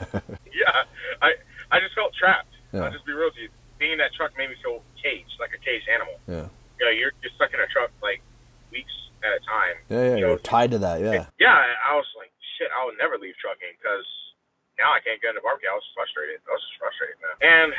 Yeah, 0.49 0.83
I 1.23 1.39
I 1.71 1.79
just 1.79 1.95
felt 1.95 2.11
trapped. 2.17 2.51
Yeah. 2.73 2.83
I'll 2.83 2.91
just 2.91 3.05
be 3.07 3.13
real 3.13 3.31
with 3.31 3.37
you. 3.39 3.47
Being 3.79 3.93
in 3.95 3.99
that 4.03 4.11
truck 4.13 4.35
made 4.37 4.49
me 4.51 4.57
feel 4.61 4.83
caged, 4.99 5.39
like 5.39 5.55
a 5.55 5.61
caged 5.63 5.87
animal. 5.87 6.19
yeah. 6.27 6.51
You 6.77 6.83
know, 6.85 6.91
you're 6.91 7.13
you're 7.23 7.31
stuck 7.39 7.53
in 7.55 7.61
a 7.63 7.69
truck 7.71 7.89
like 8.03 8.19
weeks 8.73 8.91
at 9.23 9.31
a 9.31 9.39
time. 9.47 9.75
Yeah. 9.87 9.95
Yeah. 9.95 10.15
You 10.19 10.21
know, 10.25 10.29
You're 10.35 10.43
tied 10.43 10.71
to 10.75 10.79
that. 10.83 10.99
Yeah. 10.99 11.31
Yeah, 11.39 11.55
I 11.87 11.95
was 11.95 12.05
like, 12.19 12.33
shit, 12.57 12.67
I 12.75 12.83
will 12.83 12.97
never 12.99 13.15
leave 13.17 13.37
trucking 13.39 13.71
because 13.79 14.03
now 14.75 14.91
I 14.91 14.99
can't 14.99 15.21
get 15.23 15.31
in 15.31 15.39
the 15.39 15.45
barbecue. 15.45 15.69
I 15.71 15.77
was 15.79 15.87
frustrated. 15.95 16.43
I 16.43 16.51
was 16.51 16.63
just 16.65 16.75
frustrated, 16.81 17.15
man. 17.23 17.35
And 17.39 17.69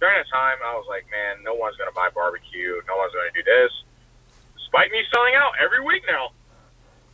during 0.00 0.16
that 0.18 0.28
time, 0.32 0.58
I 0.64 0.74
was 0.74 0.86
like, 0.88 1.06
man, 1.10 1.42
no 1.44 1.54
one's 1.54 1.76
gonna 1.76 1.94
buy 1.94 2.08
barbecue. 2.14 2.80
No 2.86 2.96
one's 2.96 3.12
gonna 3.12 3.34
do 3.34 3.42
this. 3.42 3.72
Despite 4.56 4.90
me 4.90 5.02
selling 5.12 5.34
out 5.34 5.52
every 5.62 5.84
week 5.84 6.02
now. 6.06 6.30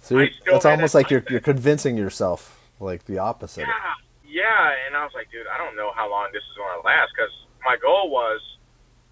So 0.02 0.18
you're, 0.18 0.26
I 0.26 0.30
still 0.30 0.56
it's 0.56 0.66
almost 0.66 0.92
that 0.92 0.98
like 0.98 1.10
you're 1.10 1.24
you're 1.30 1.44
convincing 1.44 1.96
yourself 1.96 2.58
like 2.80 3.06
the 3.06 3.18
opposite. 3.18 3.66
Yeah, 3.66 3.94
yeah. 4.26 4.86
And 4.86 4.96
I 4.96 5.04
was 5.06 5.14
like, 5.14 5.30
dude, 5.30 5.46
I 5.46 5.58
don't 5.58 5.76
know 5.76 5.92
how 5.94 6.10
long 6.10 6.34
this 6.34 6.42
is 6.42 6.56
going 6.58 6.74
to 6.74 6.82
last 6.82 7.14
because 7.14 7.30
my 7.62 7.78
goal 7.78 8.10
was, 8.10 8.42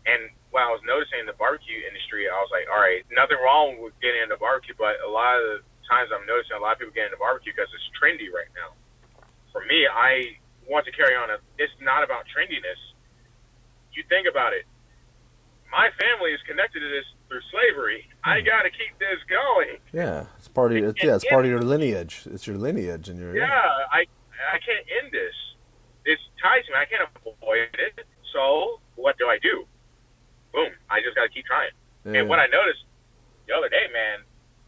and 0.07 0.31
when 0.51 0.67
I 0.67 0.71
was 0.75 0.83
noticing 0.83 1.23
in 1.23 1.31
the 1.31 1.39
barbecue 1.39 1.79
industry, 1.87 2.27
I 2.27 2.35
was 2.43 2.51
like, 2.51 2.67
all 2.67 2.83
right, 2.83 3.07
nothing 3.15 3.39
wrong 3.39 3.79
with 3.79 3.95
getting 4.03 4.27
into 4.27 4.35
barbecue, 4.37 4.75
but 4.75 4.99
a 4.99 5.11
lot 5.11 5.39
of 5.39 5.63
the 5.63 5.87
times 5.87 6.11
I'm 6.11 6.27
noticing 6.27 6.59
a 6.59 6.63
lot 6.63 6.75
of 6.75 6.83
people 6.83 6.95
get 6.95 7.07
into 7.07 7.23
barbecue 7.23 7.55
because 7.55 7.71
it's 7.71 7.87
trendy 7.95 8.27
right 8.35 8.51
now. 8.59 8.75
For 9.55 9.63
me, 9.67 9.87
I 9.87 10.39
want 10.67 10.87
to 10.87 10.93
carry 10.95 11.15
on. 11.15 11.31
A, 11.31 11.39
it's 11.59 11.75
not 11.79 12.03
about 12.03 12.27
trendiness. 12.31 12.79
You 13.95 14.05
think 14.09 14.27
about 14.31 14.53
it. 14.53 14.65
My 15.71 15.89
family 15.99 16.33
is 16.33 16.41
connected 16.47 16.81
to 16.81 16.89
this 16.89 17.07
through 17.29 17.43
slavery. 17.51 18.07
I 18.25 18.41
hmm. 18.41 18.47
got 18.47 18.63
to 18.63 18.71
keep 18.71 18.99
this 18.99 19.23
going. 19.31 19.79
Yeah. 19.93 20.27
It's 20.39 20.49
part 20.49 20.73
of 20.73 20.79
your, 20.79 20.95
yeah. 21.03 21.15
It's 21.15 21.25
part 21.25 21.45
of 21.45 21.51
your 21.51 21.63
lineage. 21.63 22.27
It's 22.27 22.47
your 22.47 22.59
lineage 22.59 23.09
and 23.09 23.19
your 23.19 23.37
Yeah, 23.37 23.47
I 23.93 24.07
I 24.41 24.59
can't 24.65 24.87
end 24.89 25.13
this. 25.13 25.37
It's 26.05 26.23
ties 26.43 26.65
me. 26.69 26.75
I 26.75 26.89
can't 26.89 27.07
avoid 27.07 27.71
it. 27.77 28.07
So 28.33 28.81
what 28.97 29.19
do 29.19 29.29
I 29.29 29.39
do? 29.39 29.65
Boom! 30.53 30.73
I 30.89 31.01
just 31.01 31.15
got 31.15 31.29
to 31.29 31.33
keep 31.33 31.47
trying. 31.47 31.71
Yeah. 32.05 32.21
And 32.21 32.29
what 32.29 32.41
I 32.41 32.47
noticed 32.47 32.83
the 33.47 33.55
other 33.55 33.69
day, 33.69 33.87
man, 33.93 34.25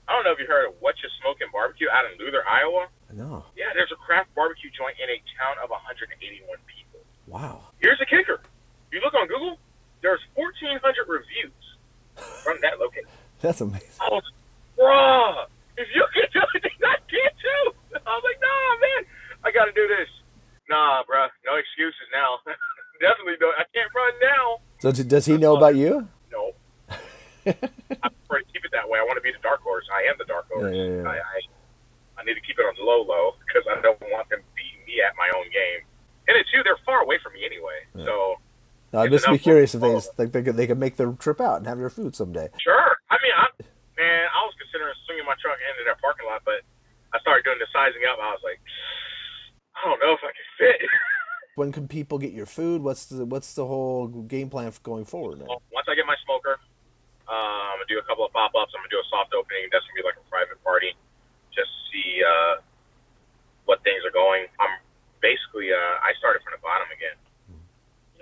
I 0.06 0.14
don't 0.14 0.22
know 0.22 0.32
if 0.32 0.38
you 0.38 0.46
heard 0.46 0.68
of 0.68 0.74
What 0.78 0.94
You 1.02 1.08
Smoking 1.22 1.48
Barbecue 1.50 1.88
out 1.90 2.04
in 2.06 2.18
Luther, 2.18 2.44
Iowa. 2.46 2.86
No. 3.10 3.44
Yeah, 3.56 3.74
there's 3.74 3.90
a 3.90 3.98
craft 3.98 4.34
barbecue 4.34 4.70
joint 4.70 4.94
in 5.02 5.08
a 5.10 5.18
town 5.34 5.58
of 5.62 5.70
181 5.70 6.46
people. 6.68 7.00
Wow. 7.26 7.72
Here's 7.80 8.00
a 8.00 8.06
kicker: 8.06 8.42
you 8.92 9.00
look 9.00 9.14
on 9.14 9.26
Google, 9.26 9.58
there's 10.02 10.20
1,400 10.34 10.80
reviews 11.08 11.62
from 12.44 12.58
that 12.62 12.78
location. 12.78 13.08
That's 13.40 13.60
amazing. 13.60 13.88
I 14.00 14.08
was, 14.10 14.26
bruh, 14.78 15.46
if 15.76 15.88
you 15.94 16.04
can 16.14 16.28
do 16.32 16.42
it, 16.54 16.62
then 16.66 16.88
I 16.90 16.96
can 17.08 17.32
too. 17.40 17.64
I 17.96 18.10
was 18.14 18.24
like, 18.24 18.38
nah, 18.38 18.70
man, 18.78 19.02
I 19.44 19.50
got 19.50 19.66
to 19.66 19.74
do 19.74 19.86
this. 19.88 20.08
Nah, 20.68 21.02
bruh, 21.04 21.28
no 21.44 21.56
excuses 21.56 22.06
now. 22.12 22.38
Definitely 23.00 23.34
don't. 23.40 23.54
I 23.58 23.66
can't 23.74 23.90
run 23.90 24.14
now. 24.22 24.44
So 24.78 24.92
does 24.92 25.26
he 25.26 25.36
know 25.36 25.56
about 25.56 25.74
you? 25.74 26.06
No. 26.30 26.54
I 26.90 28.06
prefer 28.06 28.38
to 28.38 28.46
keep 28.54 28.62
it 28.62 28.70
that 28.70 28.86
way. 28.86 29.02
I 29.02 29.02
want 29.02 29.18
to 29.18 29.24
be 29.26 29.34
the 29.34 29.42
dark 29.42 29.58
horse. 29.62 29.82
I 29.90 30.06
am 30.06 30.14
the 30.22 30.28
dark 30.30 30.46
horse. 30.46 30.70
Yeah, 30.70 30.86
yeah, 30.86 31.02
yeah. 31.02 31.10
I, 31.10 31.16
I, 31.18 31.38
I 32.18 32.20
need 32.22 32.38
to 32.38 32.44
keep 32.46 32.58
it 32.58 32.62
on 32.62 32.78
the 32.78 32.86
low, 32.86 33.02
low 33.02 33.34
because 33.42 33.66
I 33.66 33.82
don't 33.82 33.98
want 34.14 34.30
them 34.30 34.38
beating 34.54 34.86
me 34.86 35.02
at 35.02 35.18
my 35.18 35.26
own 35.34 35.50
game. 35.50 35.82
And 36.30 36.38
it's 36.38 36.46
too, 36.54 36.62
they're 36.62 36.78
far 36.86 37.02
away 37.02 37.18
from 37.18 37.34
me 37.34 37.42
anyway. 37.42 37.82
So, 38.06 38.38
no, 38.92 39.00
I'd 39.00 39.10
just 39.10 39.26
be 39.28 39.38
curious 39.38 39.74
if 39.74 39.80
they 39.80 39.94
like 39.94 40.32
they 40.32 40.42
could 40.42 40.56
they 40.56 40.66
could 40.66 40.78
make 40.78 40.96
their 40.96 41.12
trip 41.16 41.40
out 41.40 41.58
and 41.58 41.66
have 41.66 41.78
your 41.78 41.88
food 41.88 42.14
someday. 42.14 42.48
Sure. 42.60 42.96
I 43.08 43.16
mean, 43.24 43.32
I, 43.32 43.46
man, 43.96 44.28
I 44.28 44.44
was 44.44 44.52
considering 44.60 44.92
swinging 45.08 45.24
my 45.24 45.34
truck 45.40 45.56
into 45.64 45.84
their 45.84 45.96
parking 45.96 46.28
lot, 46.28 46.42
but 46.44 46.60
I 47.16 47.20
started 47.20 47.44
doing 47.48 47.56
the 47.56 47.68
sizing 47.72 48.04
up. 48.04 48.20
I 48.20 48.36
was 48.36 48.44
like, 48.44 48.60
I 49.76 49.88
don't 49.88 50.00
know 50.00 50.12
if 50.12 50.20
I 50.20 50.32
can 50.36 50.48
fit. 50.60 50.80
when 51.56 51.72
can 51.72 51.88
people 51.88 52.18
get 52.18 52.32
your 52.32 52.46
food? 52.46 52.82
What's 52.82 53.06
the 53.06 53.24
what's 53.24 53.54
the 53.54 53.64
whole 53.64 54.08
game 54.08 54.50
plan 54.50 54.70
for 54.72 54.80
going 54.80 55.04
forward? 55.04 55.40
Once 55.40 55.86
I 55.88 55.94
get 55.96 56.04
my 56.04 56.16
smoker, 56.24 56.60
uh, 57.28 57.72
I'm 57.72 57.80
gonna 57.80 57.88
do 57.88 57.96
a 57.96 58.04
couple 58.04 58.24
of 58.24 58.32
pop 58.32 58.52
ups. 58.52 58.72
I'm 58.76 58.80
gonna 58.84 58.92
do 58.92 59.00
a 59.00 59.08
soft 59.08 59.32
opening. 59.32 59.68
That's 59.72 59.84
gonna 59.88 60.00
be 60.00 60.06
like 60.06 60.20
a 60.20 60.26
private 60.28 60.60
party, 60.64 60.92
just 61.52 61.72
see 61.88 62.20
uh, 62.20 62.60
what 63.64 63.80
things 63.84 64.04
are 64.04 64.12
going. 64.12 64.48
I'm 64.60 64.80
basically 65.20 65.72
uh, 65.72 65.96
I 66.04 66.12
started 66.18 66.44
from 66.44 66.56
the 66.56 66.62
bottom 66.64 66.88
again. 66.92 67.16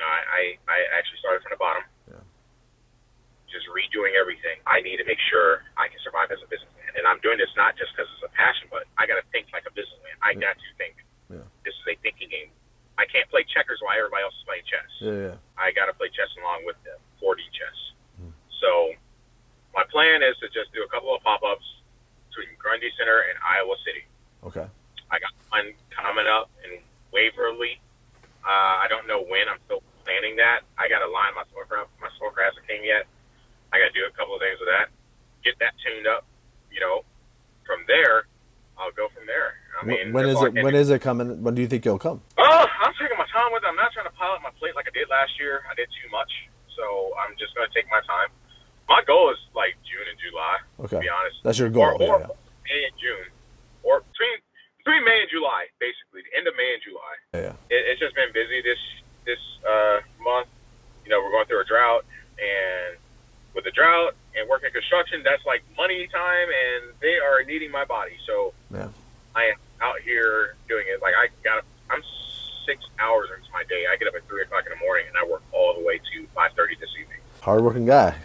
No, 0.00 0.06
I, 0.08 0.20
I, 0.32 0.42
I 0.64 0.78
actually 0.96 1.20
started 1.20 1.44
from 1.44 1.52
the 1.52 1.60
bottom. 1.60 1.84
Yeah. 2.08 2.24
Just 3.52 3.68
redoing 3.68 4.16
everything. 4.16 4.56
I 4.64 4.80
need 4.80 4.96
to 4.96 5.04
make 5.04 5.20
sure 5.28 5.60
I 5.76 5.92
can 5.92 6.00
survive 6.00 6.32
as 6.32 6.40
a 6.40 6.48
businessman. 6.48 6.96
And 6.96 7.04
I'm 7.04 7.20
doing 7.20 7.36
this 7.36 7.52
not 7.52 7.76
just 7.76 7.92
because 7.92 8.08
it's 8.16 8.24
a 8.24 8.32
passion, 8.32 8.72
but 8.72 8.88
I 8.96 9.04
got 9.04 9.20
to 9.20 9.26
think 9.28 9.52
like 9.52 9.68
a 9.68 9.74
businessman. 9.76 10.16
I 10.24 10.32
yeah. 10.32 10.48
got 10.50 10.56
to 10.56 10.68
think. 10.80 10.96
Yeah. 11.28 11.44
This 11.68 11.76
is 11.76 11.84
a 11.84 11.94
thinking 12.00 12.32
game. 12.32 12.48
I 12.96 13.04
can't 13.08 13.28
play 13.28 13.44
checkers 13.44 13.80
while 13.84 13.96
everybody 13.96 14.24
else 14.24 14.36
is 14.36 14.44
playing 14.48 14.66
chess. 14.68 14.90
Yeah, 15.00 15.36
yeah. 15.36 15.36
When 40.64 40.74
is 40.74 40.90
it? 40.90 41.00
Coming? 41.00 41.42
When 41.42 41.54
do 41.54 41.62
you 41.62 41.68
think 41.68 41.84
you'll 41.84 41.98
come? 41.98 42.20
Oh, 42.38 42.66
I'm 42.82 42.92
taking 43.00 43.16
my 43.18 43.26
time 43.32 43.52
with 43.52 43.62
it. 43.62 43.68
I'm 43.68 43.76
not 43.76 43.92
trying 43.92 44.06
to 44.06 44.12
pile 44.16 44.32
up 44.32 44.42
my 44.42 44.50
plate 44.58 44.74
like 44.74 44.86
I 44.88 44.94
did 44.96 45.08
last 45.08 45.38
year. 45.38 45.62
I 45.70 45.74
did 45.74 45.88
too 46.02 46.08
much, 46.10 46.30
so 46.76 47.12
I'm 47.20 47.36
just 47.38 47.54
going 47.54 47.68
to 47.68 47.74
take 47.74 47.90
my 47.90 48.00
time. 48.06 48.28
My 48.88 49.02
goal 49.06 49.30
is 49.30 49.38
like 49.54 49.76
June 49.86 50.02
and 50.08 50.18
July. 50.18 50.56
Okay. 50.86 50.96
To 50.96 51.02
be 51.02 51.08
honest, 51.08 51.36
That's 51.44 51.58
your 51.58 51.70
goal. 51.70 51.94
or, 52.00 52.02
or 52.02 52.18
yeah, 52.20 52.86
and 52.90 52.94
June, 52.98 53.26
or 53.82 54.02
between 54.02 54.36
between 54.82 55.04
May 55.04 55.20
and 55.22 55.30
July, 55.30 55.66
basically 55.78 56.22
the 56.26 56.32
end 56.36 56.48
of 56.48 56.54
May 56.56 56.74
and 56.74 56.82
July. 56.82 57.14
yeah. 57.34 57.40
yeah. 57.54 57.74
It, 57.76 57.80
it's 57.94 58.00
just 58.00 58.14
been 58.18 58.32
busy 58.34 58.62
this 58.62 58.80
this 59.26 59.38
uh, 59.62 60.00
month. 60.22 60.48
You 61.04 61.10
know, 61.14 61.22
we're 61.22 61.30
going 61.30 61.46
through 61.46 61.62
a 61.62 61.68
drought, 61.68 62.04
and 62.38 62.98
with 63.54 63.64
the 63.64 63.70
drought 63.74 64.14
and 64.34 64.48
working 64.48 64.70
construction, 64.74 65.22
that's 65.22 65.44
like 65.46 65.62
money 65.76 66.06
time, 66.10 66.48
and 66.50 66.94
they 67.02 67.18
are 67.18 67.42
needing 67.46 67.70
my 67.70 67.84
body. 67.84 68.14
So 68.26 68.54
Yeah. 68.74 68.88
I 69.34 69.54
am 69.54 69.58
out 69.82 70.00
here 70.02 70.54
doing 70.68 70.86
it. 70.90 71.02
Like 71.02 71.14
I 71.14 71.28
got, 71.46 71.62
I'm 71.90 72.02
six 72.66 72.82
hours 72.98 73.28
into 73.34 73.50
my 73.52 73.62
day. 73.70 73.86
I 73.90 73.96
get 73.96 74.08
up 74.08 74.14
at 74.14 74.26
three 74.26 74.42
o'clock 74.42 74.64
in 74.66 74.70
the 74.76 74.82
morning, 74.82 75.06
and 75.06 75.16
I 75.16 75.22
work 75.30 75.42
all 75.52 75.74
the 75.74 75.84
way 75.84 75.98
to 75.98 76.26
five 76.34 76.50
thirty 76.58 76.74
this 76.80 76.90
evening. 77.00 77.18
Hardworking 77.70 77.86
guy. 77.86 78.16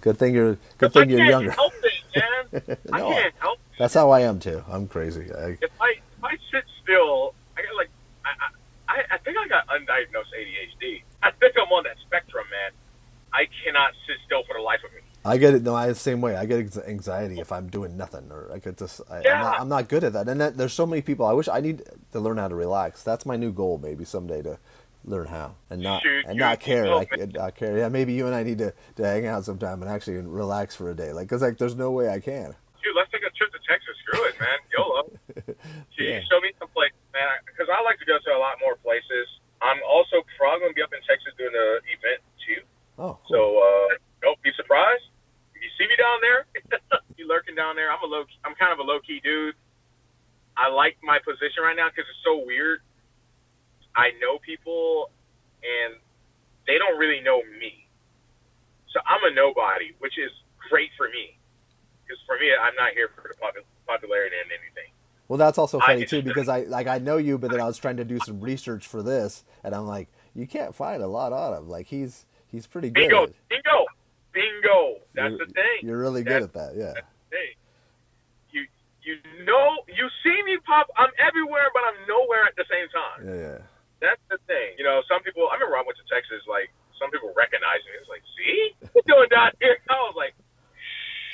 Good 0.00 0.18
thing 0.18 0.34
you're. 0.34 0.58
Good 0.78 0.92
thing 0.92 1.08
I 1.08 1.12
you're 1.12 1.24
younger. 1.24 1.50
help 1.52 1.72
it, 1.84 2.20
man. 2.66 2.76
I 2.92 2.98
can't 3.00 3.34
help. 3.38 3.58
it. 3.58 3.78
That's 3.78 3.94
how 3.94 4.10
I 4.10 4.20
am 4.22 4.40
too. 4.40 4.64
I'm 4.68 4.88
crazy. 4.88 5.30
I, 5.32 5.56
If 5.62 5.70
I 5.80 5.90
if 6.18 6.24
I 6.24 6.32
sit 6.50 6.64
still, 6.82 7.34
I 7.56 7.62
got 7.62 7.76
like 7.76 7.90
I 8.24 8.30
I, 8.88 9.14
I 9.14 9.18
think 9.18 9.36
I 9.38 9.46
got 9.46 9.68
undiagnosed 9.68 10.34
ADHD. 10.36 11.02
I 11.22 11.30
think 11.30 11.54
I'm 11.56 11.70
on 11.72 11.84
that 11.84 11.96
spectrum, 12.06 12.44
man. 12.50 12.72
I 13.32 13.46
cannot 13.64 13.92
sit 14.06 14.16
still 14.26 14.42
for 14.48 14.54
the 14.54 14.62
life 14.62 14.80
of 14.84 14.92
me. 14.92 15.00
I 15.24 15.36
get 15.36 15.54
it. 15.54 15.62
No, 15.62 15.76
I 15.76 15.86
the 15.88 15.94
same 15.94 16.20
way. 16.20 16.34
I 16.36 16.44
get 16.46 16.76
anxiety 16.88 17.38
if 17.38 17.52
I'm 17.52 17.68
doing 17.68 17.96
nothing, 17.96 18.32
or 18.32 18.50
I 18.52 18.58
get 18.58 18.78
this. 18.78 19.00
I, 19.08 19.18
I'm, 19.18 19.22
Yeah. 19.24 19.40
not, 19.42 19.60
I'm 19.60 19.68
not 19.68 19.88
good 19.88 20.02
at 20.02 20.12
that. 20.14 20.28
And 20.28 20.40
that, 20.40 20.56
there's 20.56 20.72
so 20.72 20.86
many 20.86 21.02
people. 21.02 21.24
I 21.26 21.32
wish 21.32 21.46
I 21.48 21.60
need 21.60 21.82
to 22.12 22.20
learn 22.20 22.38
how 22.38 22.48
to 22.48 22.54
relax. 22.54 23.02
That's 23.04 23.26
my 23.26 23.36
new 23.36 23.52
goal, 23.52 23.78
maybe 23.82 24.04
someday 24.04 24.42
to 24.42 24.58
learn 25.04 25.26
how 25.26 25.54
and 25.78 25.86
not 25.86 26.02
Shoot, 26.02 26.26
and 26.26 26.38
not 26.38 26.58
care. 26.58 26.90
I 26.90 27.06
not 27.30 27.54
care. 27.54 27.78
Yeah, 27.78 27.88
maybe 27.88 28.12
you 28.12 28.26
and 28.26 28.34
I 28.34 28.42
need 28.42 28.58
to, 28.58 28.74
to 28.98 29.02
hang 29.06 29.26
out 29.30 29.44
sometime 29.46 29.80
and 29.80 29.90
actually 29.90 30.18
relax 30.26 30.74
for 30.74 30.90
a 30.90 30.94
day. 30.94 31.12
Like, 31.14 31.28
cause 31.30 31.40
like 31.40 31.56
there's 31.58 31.78
no 31.78 31.90
way 31.94 32.10
I 32.10 32.18
can. 32.18 32.50
Dude, 32.82 32.94
let's 32.98 33.10
take 33.14 33.22
a 33.22 33.30
trip 33.30 33.50
to 33.54 33.60
Texas. 33.62 33.94
Screw 34.02 34.26
it, 34.26 34.34
man. 34.42 34.58
YOLO. 34.74 35.02
Should 35.94 36.02
Yeah. 36.02 36.20
show 36.26 36.40
me 36.42 36.50
some 36.58 36.68
places, 36.74 36.98
man? 37.14 37.38
Because 37.46 37.70
I 37.70 37.78
like 37.86 37.98
to 38.02 38.06
go 38.06 38.18
to 38.18 38.30
a 38.34 38.40
lot 38.42 38.58
more 38.58 38.74
places. 38.82 39.26
I'm 39.62 39.78
also 39.86 40.22
probably 40.38 40.66
going 40.66 40.72
to 40.74 40.78
be 40.78 40.82
up 40.82 40.90
in 40.94 41.02
Texas 41.06 41.30
doing 41.38 41.54
an 41.54 41.78
event, 41.90 42.20
too. 42.42 42.62
Oh, 42.98 43.18
So 43.30 43.58
uh, 43.62 43.98
don't 44.22 44.38
be 44.42 44.50
surprised 44.58 45.06
if 45.54 45.62
you 45.62 45.70
see 45.78 45.86
me 45.90 45.94
down 45.98 46.18
there. 46.22 46.46
you 47.18 47.26
lurking 47.26 47.54
down 47.54 47.74
there. 47.78 47.90
I'm 47.90 48.02
a 48.02 48.06
low. 48.06 48.22
I'm 48.46 48.54
kind 48.54 48.72
of 48.74 48.78
a 48.78 48.86
low 48.86 48.98
key 49.02 49.20
dude. 49.22 49.54
I 50.56 50.70
like 50.70 50.96
my 51.02 51.18
position 51.22 51.62
right 51.62 51.76
now 51.78 51.86
because 51.90 52.06
it's 52.10 52.22
so 52.26 52.42
weird. 52.46 52.80
I 53.94 54.10
know 54.22 54.38
people, 54.38 55.10
and 55.62 55.98
they 56.66 56.78
don't 56.78 56.98
really 56.98 57.20
know 57.20 57.42
me. 57.60 57.88
So 58.92 59.00
I'm 59.06 59.20
a 59.30 59.34
nobody, 59.34 59.92
which 59.98 60.18
is 60.18 60.30
great 60.70 60.90
for 60.96 61.08
me. 61.08 61.38
Because 62.04 62.20
for 62.26 62.38
me, 62.38 62.48
I'm 62.54 62.74
not 62.74 62.92
here 62.94 63.10
for 63.14 63.28
the 63.28 63.34
popu- 63.34 63.64
popularity 63.86 64.36
and 64.42 64.50
anything. 64.50 64.92
Well, 65.28 65.36
that's 65.36 65.58
also 65.58 65.78
funny 65.78 66.06
too 66.06 66.22
because 66.30 66.48
I 66.48 66.60
like 66.62 66.86
I 66.86 66.98
know 66.98 67.16
you, 67.18 67.36
but 67.38 67.50
then 67.50 67.60
I 67.60 67.64
was 67.64 67.76
trying 67.78 67.98
to 67.98 68.04
do 68.04 68.18
some 68.24 68.40
research 68.40 68.86
for 68.86 69.02
this, 69.02 69.44
and 69.62 69.74
I'm 69.74 69.86
like, 69.86 70.08
you 70.34 70.46
can't 70.46 70.74
find 70.74 71.02
a 71.02 71.06
lot 71.06 71.32
on 71.32 71.54
him. 71.56 71.68
Like 71.68 71.86
he's 71.86 72.24
he's 72.46 72.66
pretty 72.66 72.88
good. 72.90 73.08
Bingo, 73.08 73.26
bingo, 73.50 73.84
bingo. 74.32 74.96
That's 75.14 75.32
You're- 75.32 75.46
the 75.46 75.52
thing. 75.52 75.78
You're 75.82 75.98
really 75.98 76.22
good 76.22 76.42
at 76.42 76.52
that. 76.54 76.76
Yeah. 76.76 76.94
Hey, 77.30 77.56
you 78.50 78.64
you 79.02 79.16
know 79.44 79.76
you 79.86 80.08
see 80.24 80.42
me 80.44 80.56
pop. 80.66 80.88
I'm 80.96 81.10
everywhere, 81.18 81.68
but 81.74 81.82
I'm 81.84 82.08
nowhere 82.08 82.44
at 82.46 82.56
the 82.56 82.64
same 82.70 82.88
time. 82.88 83.28
Yeah. 83.28 83.48
Yeah. 83.48 83.58
That's 84.00 84.22
the 84.30 84.38
thing. 84.46 84.78
You 84.78 84.84
know, 84.86 85.02
some 85.10 85.22
people. 85.26 85.48
I 85.50 85.54
remember 85.58 85.76
I 85.76 85.82
went 85.82 85.98
to 85.98 86.06
Texas. 86.06 86.42
Like 86.46 86.70
some 86.98 87.10
people 87.10 87.34
recognize 87.34 87.82
me. 87.86 87.98
It's 87.98 88.10
like, 88.10 88.22
see, 88.38 88.74
what 88.94 89.02
you 89.06 89.14
doing 89.14 89.30
down 89.30 89.50
here? 89.58 89.78
I 89.90 89.98
was 90.06 90.14
like, 90.18 90.34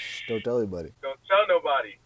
Shh, 0.01 0.29
don't 0.29 0.43
tell 0.45 0.59
anybody. 0.59 0.93
don't 1.05 1.21
tell 1.29 1.45
nobody. 1.49 1.97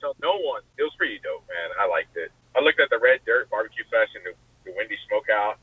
Tell 0.00 0.14
no 0.22 0.36
one. 0.38 0.62
It 0.78 0.84
was 0.84 0.94
pretty 1.00 1.18
dope, 1.24 1.46
man. 1.48 1.68
I 1.80 1.88
liked 1.88 2.14
it. 2.16 2.30
I 2.54 2.60
looked 2.62 2.78
at 2.78 2.90
the 2.92 3.00
Red 3.00 3.24
Dirt 3.26 3.48
Barbecue 3.50 3.82
Fest 3.90 4.14
and 4.14 4.22
the, 4.28 4.32
the 4.68 4.72
Windy 4.76 4.94
Smokeout. 5.10 5.58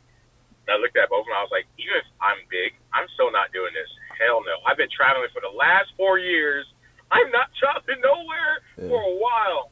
And 0.67 0.75
I 0.75 0.77
looked 0.81 0.97
at 0.97 1.07
both 1.13 1.23
of 1.23 1.31
them. 1.31 1.37
I 1.39 1.45
was 1.45 1.53
like, 1.53 1.65
even 1.79 1.95
if 2.01 2.07
I'm 2.19 2.41
big, 2.51 2.73
I'm 2.91 3.07
still 3.15 3.31
not 3.31 3.53
doing 3.55 3.71
this. 3.73 3.87
Hell 4.19 4.41
no. 4.43 4.59
I've 4.67 4.77
been 4.77 4.91
traveling 4.91 5.29
for 5.33 5.39
the 5.41 5.53
last 5.53 5.93
four 5.95 6.17
years. 6.19 6.65
I'm 7.13 7.29
not 7.31 7.49
traveling 7.57 8.01
nowhere 8.03 8.53
Yeah. 8.77 8.89
for 8.91 8.99
a 9.01 9.15
while. 9.17 9.71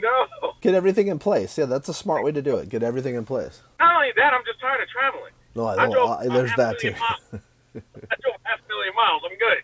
No. 0.00 0.52
Get 0.60 0.74
everything 0.74 1.08
in 1.08 1.18
place. 1.18 1.56
Yeah, 1.56 1.64
that's 1.66 1.88
a 1.88 1.94
smart 1.94 2.22
way 2.24 2.32
to 2.32 2.42
do 2.42 2.56
it. 2.56 2.68
Get 2.68 2.82
everything 2.82 3.14
in 3.14 3.24
place. 3.24 3.62
Not 3.80 3.94
only 3.96 4.08
that, 4.16 4.32
I'm 4.32 4.42
just 4.44 4.60
tired 4.60 4.82
of 4.82 4.88
traveling. 4.88 5.32
No, 5.54 5.64
I, 5.64 5.84
I 5.84 5.90
drove 5.90 6.10
I- 6.10 6.26
there's 6.28 6.54
that 6.56 6.78
too. 6.78 6.94
I 7.00 8.16
drove 8.20 8.36
half 8.42 8.60
a 8.64 8.68
million 8.68 8.94
miles. 8.94 9.22
I'm 9.24 9.38
good. 9.38 9.62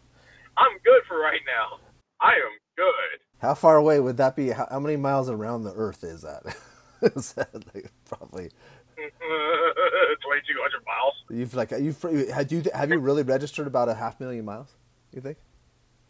I'm 0.56 0.78
good 0.84 1.02
for 1.08 1.18
right 1.18 1.40
now. 1.46 1.78
I 2.20 2.32
am 2.32 2.58
good. 2.76 3.20
How 3.38 3.54
far 3.54 3.76
away 3.76 4.00
would 4.00 4.16
that 4.18 4.36
be? 4.36 4.50
How, 4.50 4.66
how 4.70 4.80
many 4.80 4.96
miles 4.96 5.28
around 5.28 5.64
the 5.64 5.72
Earth 5.74 6.04
is 6.04 6.22
that? 6.22 6.56
is 7.02 7.32
that 7.34 7.52
like, 7.74 7.90
probably 8.08 8.50
2,200 8.96 10.84
miles. 10.86 11.14
you've 11.30 11.54
like 11.54 11.72
you've 11.72 12.00
had 12.30 12.52
you 12.52 12.62
have 12.74 12.90
you 12.90 12.98
really 12.98 13.22
registered 13.22 13.66
about 13.66 13.88
a 13.88 13.94
half 13.94 14.20
million 14.20 14.44
miles? 14.44 14.68
You 15.12 15.20
think? 15.20 15.38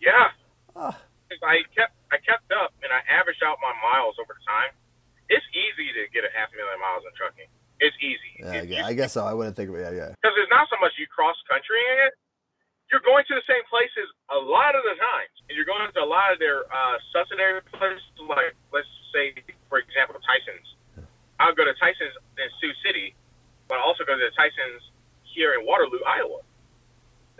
Yeah. 0.00 0.28
Ah. 0.76 0.98
I 1.42 1.62
kept 1.74 1.94
I 2.12 2.20
kept 2.20 2.52
up 2.52 2.76
and 2.84 2.92
I 2.92 3.00
averaged 3.08 3.40
out 3.40 3.56
my 3.64 3.72
miles 3.80 4.20
over 4.20 4.36
time. 4.44 4.76
It's 5.32 5.48
easy 5.56 5.88
to 5.96 6.04
get 6.12 6.28
a 6.28 6.32
half 6.36 6.52
million 6.52 6.76
miles 6.76 7.08
in 7.08 7.12
trucking. 7.16 7.48
It's 7.80 7.96
easy. 8.04 8.32
Yeah, 8.44 8.52
I 8.52 8.56
It's 8.60 8.68
guess, 8.68 8.84
I 8.84 8.92
guess 8.92 9.12
so. 9.16 9.24
I 9.24 9.32
wouldn't 9.32 9.56
think 9.56 9.72
of 9.72 9.80
it. 9.80 9.82
Yeah, 9.88 9.96
yeah. 9.96 10.10
because 10.12 10.36
it's 10.36 10.52
not 10.52 10.68
so 10.68 10.76
much 10.76 10.92
you 11.00 11.08
cross 11.08 11.34
country 11.48 11.80
in 11.80 11.98
it. 12.06 12.14
You're 12.92 13.00
going 13.00 13.24
to 13.32 13.34
the 13.40 13.46
same 13.48 13.64
places 13.72 14.04
a 14.28 14.36
lot 14.36 14.76
of 14.76 14.84
the 14.84 14.92
times, 15.00 15.32
and 15.48 15.56
you're 15.56 15.64
going 15.64 15.80
to 15.80 15.88
a 15.96 16.04
lot 16.04 16.28
of 16.28 16.36
their 16.36 16.68
uh, 16.68 17.00
subsidiary 17.08 17.64
places, 17.72 18.04
like 18.28 18.52
let's 18.68 18.86
say, 19.16 19.32
for 19.72 19.80
example, 19.80 20.20
Tyson's. 20.20 20.68
I'll 21.40 21.56
go 21.56 21.64
to 21.64 21.72
Tyson's 21.80 22.12
in 22.36 22.48
Sioux 22.60 22.76
City, 22.84 23.16
but 23.66 23.80
I 23.80 23.82
also 23.82 24.04
go 24.04 24.12
to 24.12 24.20
the 24.20 24.30
Tyson's 24.36 24.84
here 25.24 25.56
in 25.56 25.64
Waterloo, 25.64 26.04
Iowa. 26.04 26.44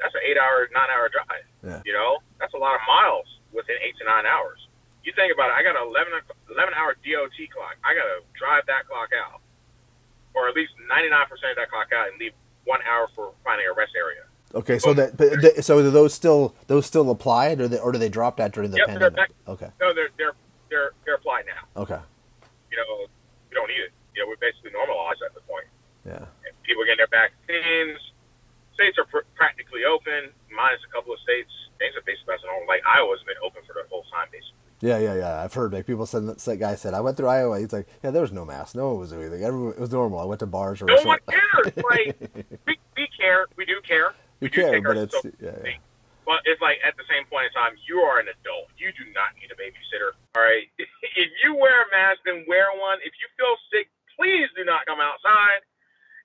That's 0.01 0.17
an 0.17 0.25
eight-hour, 0.25 0.73
nine-hour 0.73 1.13
drive. 1.13 1.47
Yeah. 1.61 1.85
You 1.85 1.93
know, 1.93 2.19
that's 2.41 2.57
a 2.57 2.59
lot 2.59 2.75
of 2.75 2.83
miles 2.89 3.29
within 3.53 3.77
eight 3.85 3.97
to 3.99 4.05
nine 4.05 4.27
hours. 4.27 4.59
You 5.05 5.13
think 5.17 5.33
about 5.35 5.51
it. 5.51 5.55
I 5.59 5.63
got 5.63 5.75
an 5.77 5.83
11, 5.89 6.13
11 6.51 6.75
hour 6.75 6.95
DOT 7.03 7.37
clock. 7.53 7.75
I 7.85 7.95
got 7.95 8.07
to 8.07 8.19
drive 8.39 8.65
that 8.67 8.87
clock 8.87 9.11
out, 9.13 9.41
or 10.35 10.49
at 10.49 10.55
least 10.55 10.73
99% 10.91 11.27
of 11.33 11.57
that 11.57 11.71
clock 11.71 11.91
out, 11.93 12.09
and 12.09 12.19
leave 12.19 12.33
one 12.65 12.81
hour 12.87 13.09
for 13.15 13.33
finding 13.45 13.67
a 13.67 13.75
rest 13.75 13.93
area. 13.97 14.23
Okay, 14.55 14.79
so 14.79 14.93
that 14.95 15.17
but 15.17 15.65
so 15.65 15.81
do 15.81 15.91
those 15.91 16.13
still 16.13 16.55
those 16.69 16.85
still 16.85 17.11
apply, 17.11 17.57
or 17.57 17.69
they, 17.69 17.79
or 17.79 17.91
do 17.91 17.99
they 17.99 18.11
drop 18.11 18.37
that 18.37 18.53
during 18.53 18.71
the 18.71 18.77
Yep, 18.79 18.87
pandemic? 18.87 19.17
back. 19.17 19.31
Okay, 19.49 19.71
No, 19.81 19.95
they're 19.95 20.11
they're 20.19 20.37
they're 20.69 20.91
they're 21.07 21.15
applied 21.17 21.47
now. 21.49 21.83
okay, 21.83 21.99
You 22.71 22.77
know, 22.77 23.07
we 23.49 23.55
don't 23.55 23.67
need 23.69 23.81
it. 23.81 23.93
You 24.15 24.23
know, 24.23 24.29
we're 24.29 24.37
basically 24.37 24.71
normalized 24.73 25.23
at 25.25 25.33
the 25.35 25.41
point. 25.49 25.65
yeah, 26.05 26.29
And 26.45 26.53
people 26.65 26.85
getting 26.85 27.01
their 27.01 27.09
vaccines. 27.09 27.97
States 28.75 28.99
are 28.99 29.05
pr- 29.09 29.25
practically 29.35 29.85
open, 29.89 30.29
minus 30.55 30.81
a 30.87 30.91
couple 30.93 31.13
of 31.13 31.21
states. 31.21 31.51
Things 31.79 31.95
are 31.97 32.05
basically 32.07 32.37
normal. 32.45 32.69
Like 32.69 32.83
Iowa's 32.87 33.23
been 33.27 33.41
open 33.45 33.63
for 33.67 33.75
the 33.75 33.85
whole 33.91 34.05
time, 34.13 34.29
basically. 34.31 34.59
yeah, 34.81 34.99
yeah, 34.99 35.15
yeah. 35.15 35.43
I've 35.43 35.53
heard 35.55 35.73
like 35.73 35.87
people 35.87 36.07
said. 36.07 36.27
That 36.27 36.57
guy 36.59 36.75
said 36.77 36.95
I 36.95 37.01
went 37.01 37.17
through 37.17 37.29
Iowa. 37.29 37.59
He's 37.59 37.73
like, 37.73 37.89
yeah, 38.03 38.11
there 38.11 38.23
was 38.23 38.33
no 38.33 38.45
mask. 38.45 38.75
No 38.75 38.91
one 38.91 38.99
was 39.01 39.11
doing 39.11 39.27
anything. 39.27 39.45
Everyone, 39.45 39.73
it 39.73 39.81
was 39.81 39.91
normal. 39.93 40.21
I 40.21 40.25
went 40.25 40.41
to 40.41 40.47
bars 40.47 40.83
or 40.83 40.87
No 40.87 41.01
one 41.03 41.19
cares. 41.29 41.75
Like 41.91 42.17
we, 42.67 42.79
we 42.97 43.05
care. 43.19 43.47
We 43.57 43.65
do 43.65 43.81
care. 43.87 44.15
We 44.41 44.49
do 44.49 44.63
care, 44.63 44.83
but 44.83 44.97
it's 44.97 45.17
yeah, 45.41 45.55
yeah. 45.65 45.79
But 46.23 46.47
it's 46.47 46.63
like 46.63 46.79
at 46.87 46.95
the 46.95 47.03
same 47.11 47.27
point 47.27 47.51
in 47.51 47.53
time, 47.57 47.75
you 47.89 47.99
are 48.07 48.23
an 48.23 48.31
adult. 48.31 48.71
You 48.79 48.95
do 48.95 49.11
not 49.11 49.35
need 49.43 49.51
a 49.51 49.59
babysitter. 49.59 50.15
All 50.39 50.43
right. 50.47 50.71
if 50.79 51.31
you 51.43 51.59
wear 51.59 51.83
a 51.83 51.89
mask, 51.91 52.23
then 52.25 52.47
wear 52.47 52.71
one. 52.79 53.03
If 53.03 53.11
you 53.19 53.27
feel 53.35 53.59
sick, 53.75 53.91
please 54.15 54.47
do 54.55 54.63
not 54.63 54.87
come 54.87 55.03
outside. 55.03 55.67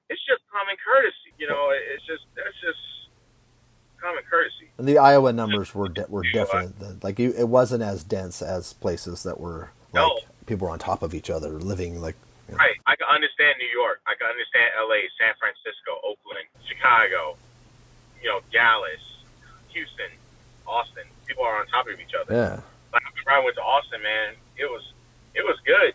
It's 0.09 0.21
just 0.29 0.45
common 0.53 0.77
courtesy. 0.77 1.33
You 1.41 1.49
know, 1.49 1.73
it's 1.73 2.05
just 2.05 2.29
that's 2.37 2.53
just 2.61 2.77
common 3.97 4.21
courtesy. 4.29 4.69
And 4.76 4.76
the 4.87 4.97
Iowa 4.97 5.31
numbers 5.33 5.75
were 5.75 5.89
de- 5.89 6.05
were 6.09 6.23
different. 6.23 7.03
Like 7.03 7.19
you, 7.19 7.33
it 7.37 7.47
wasn't 7.47 7.83
as 7.83 8.03
dense 8.03 8.41
as 8.41 8.73
places 8.73 9.23
that 9.23 9.39
were 9.39 9.69
like 9.93 10.01
No. 10.03 10.19
people 10.45 10.67
were 10.67 10.73
on 10.73 10.79
top 10.79 11.03
of 11.03 11.13
each 11.13 11.29
other, 11.29 11.49
living 11.59 12.01
like. 12.01 12.15
you 12.47 12.53
know. 12.53 12.57
Right. 12.59 12.75
I 12.85 12.95
can 12.95 13.07
understand 13.07 13.55
New 13.59 13.69
York. 13.69 14.01
I 14.07 14.15
can 14.15 14.27
understand 14.27 14.71
L.A., 14.79 15.01
San 15.19 15.33
Francisco, 15.39 15.99
Oakland, 16.03 16.47
Chicago. 16.67 17.37
You 18.23 18.29
know, 18.29 18.39
Dallas, 18.51 19.03
Houston, 19.69 20.09
Austin. 20.65 21.03
people 21.27 21.43
are 21.43 21.59
on 21.59 21.67
top 21.67 21.87
of 21.87 21.99
each 21.99 22.15
other. 22.19 22.33
Yeah. 22.33 22.59
Like 22.93 23.03
I 23.27 23.39
went 23.43 23.55
to 23.57 23.61
Austin, 23.61 24.01
man, 24.01 24.33
it 24.57 24.65
was 24.65 24.81
it 25.35 25.43
was 25.43 25.57
good. 25.65 25.93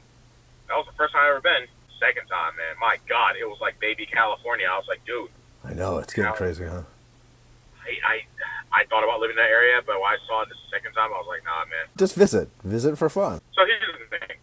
That 0.68 0.76
was 0.76 0.86
the 0.86 0.93
first 0.93 1.12
time 1.14 1.24
I 1.24 1.30
ever 1.30 1.40
been. 1.40 1.66
Second 1.99 2.26
time, 2.28 2.55
man, 2.57 2.74
my 2.80 2.97
God, 3.09 3.34
it 3.40 3.45
was 3.49 3.59
like 3.61 3.78
baby 3.80 4.07
California. 4.07 4.66
I 4.70 4.76
was 4.76 4.86
like, 4.88 5.05
dude, 5.05 5.30
I 5.64 5.72
know 5.74 5.99
it's 5.99 6.12
getting 6.14 6.32
crazy, 6.32 6.64
huh? 6.64 6.82
I 7.82 7.90
I, 8.07 8.16
I 8.73 8.89
thought 8.89 9.05
about 9.05 9.20
living 9.20 9.37
in 9.37 9.43
that 9.45 9.53
area, 9.53 9.85
but 9.85 10.01
when 10.01 10.09
I 10.09 10.16
saw 10.27 10.43
it 10.43 10.49
the 10.49 10.57
second 10.73 10.97
time, 10.97 11.12
I 11.12 11.20
was 11.20 11.29
like, 11.29 11.45
nah, 11.45 11.68
man. 11.68 11.87
Just 11.97 12.16
visit, 12.16 12.49
visit 12.64 12.97
for 12.97 13.12
fun. 13.12 13.41
So 13.53 13.61
here's 13.68 13.85
the 14.01 14.09
thing. 14.09 14.37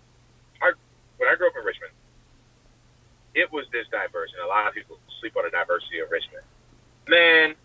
I, 0.62 0.72
when 1.18 1.28
I 1.28 1.34
grew 1.34 1.50
up 1.50 1.58
in 1.58 1.66
Richmond, 1.66 1.94
it 3.34 3.50
was 3.52 3.66
this 3.74 3.90
diverse, 3.90 4.30
and 4.38 4.46
a 4.46 4.50
lot 4.50 4.70
of 4.70 4.74
people 4.78 5.02
sleep 5.20 5.34
on 5.34 5.50
the 5.50 5.54
diversity 5.54 5.98
of 6.00 6.14
Richmond. 6.14 6.46
Man, 7.10 7.58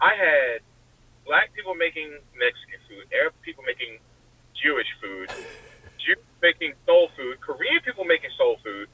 I 0.00 0.16
had 0.16 0.64
black 1.28 1.52
people 1.52 1.76
making 1.76 2.08
Mexican 2.40 2.80
food, 2.88 3.04
Arab 3.12 3.36
people 3.44 3.64
making 3.68 4.00
Jewish 4.56 4.88
food, 5.04 5.28
Jews 6.02 6.24
making 6.40 6.72
soul 6.88 7.12
food, 7.16 7.36
Korean 7.44 7.84
people 7.84 8.08
making 8.08 8.32
soul 8.40 8.56
food, 8.64 8.88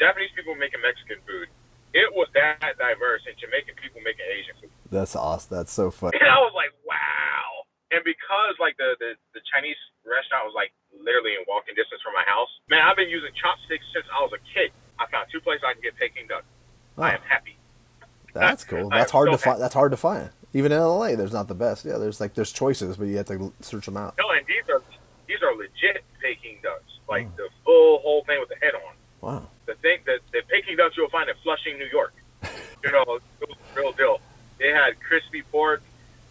Japanese 0.00 0.32
people 0.32 0.56
making 0.56 0.80
Mexican 0.80 1.20
food. 1.28 1.52
It 1.92 2.08
was 2.16 2.26
that 2.34 2.58
diverse, 2.80 3.22
and 3.28 3.36
Jamaican 3.38 3.76
people 3.78 4.00
making 4.00 4.26
Asian 4.26 4.56
food. 4.58 4.73
That's 4.94 5.16
awesome. 5.16 5.50
That's 5.56 5.72
so 5.72 5.90
fun. 5.90 6.12
And 6.14 6.22
I 6.30 6.38
was 6.38 6.52
like, 6.54 6.70
wow. 6.86 7.66
And 7.90 8.02
because 8.06 8.54
like 8.62 8.76
the, 8.78 8.94
the, 9.02 9.14
the 9.34 9.42
Chinese 9.52 9.76
restaurant 10.06 10.46
was 10.46 10.54
like 10.54 10.70
literally 10.94 11.34
in 11.34 11.42
walking 11.50 11.74
distance 11.74 12.00
from 12.02 12.14
my 12.14 12.24
house, 12.26 12.48
man, 12.70 12.80
I've 12.86 12.96
been 12.96 13.10
using 13.10 13.30
chopsticks 13.34 13.84
since 13.94 14.06
I 14.14 14.22
was 14.22 14.32
a 14.34 14.42
kid. 14.54 14.70
I 14.98 15.06
found 15.10 15.26
two 15.30 15.40
places 15.42 15.62
I 15.66 15.74
can 15.74 15.82
get 15.82 15.96
Peking 15.98 16.26
duck. 16.30 16.44
I 16.98 17.10
Oh, 17.10 17.14
am 17.18 17.22
happy. 17.26 17.58
that's 18.32 18.62
cool. 18.70 18.88
That's 18.90 19.10
hard 19.10 19.28
so 19.28 19.32
to 19.32 19.38
find. 19.38 19.60
That's 19.60 19.74
hard 19.74 19.90
to 19.90 19.98
find. 19.98 20.30
Even 20.54 20.70
in 20.70 20.78
LA, 20.78 21.18
there's 21.18 21.32
not 21.34 21.48
the 21.48 21.54
best. 21.58 21.84
Yeah, 21.84 21.98
there's 21.98 22.20
like 22.22 22.34
there's 22.34 22.52
choices, 22.52 22.96
but 22.96 23.06
you 23.10 23.16
have 23.18 23.26
to 23.26 23.52
search 23.60 23.86
them 23.86 23.96
out. 23.96 24.14
No, 24.18 24.30
and 24.30 24.46
these 24.46 24.62
are 24.70 24.82
these 25.26 25.42
are 25.42 25.50
legit 25.56 26.04
Peking 26.22 26.58
ducks, 26.62 26.98
like 27.08 27.26
the 27.36 27.48
full 27.64 27.98
whole 27.98 28.22
thing 28.24 28.38
with 28.38 28.48
the 28.48 28.56
head 28.62 28.74
on. 28.74 28.94
Wow. 29.20 29.48
The 29.66 29.74
thing 29.82 29.98
that 30.06 30.20
the 30.32 30.42
Peking 30.48 30.76
ducks 30.76 30.94
you'll 30.96 31.10
find 31.10 31.28
in 31.28 31.34
Flushing, 31.42 31.78
New 31.78 31.90
York. 31.90 32.14
You 32.84 32.92
know, 32.92 33.00
it 33.00 33.08
was 33.08 33.22
the 33.40 33.46
real 33.80 33.92
deal. 33.92 34.20
They 34.64 34.72
had 34.72 34.96
crispy 35.04 35.44
pork, 35.52 35.84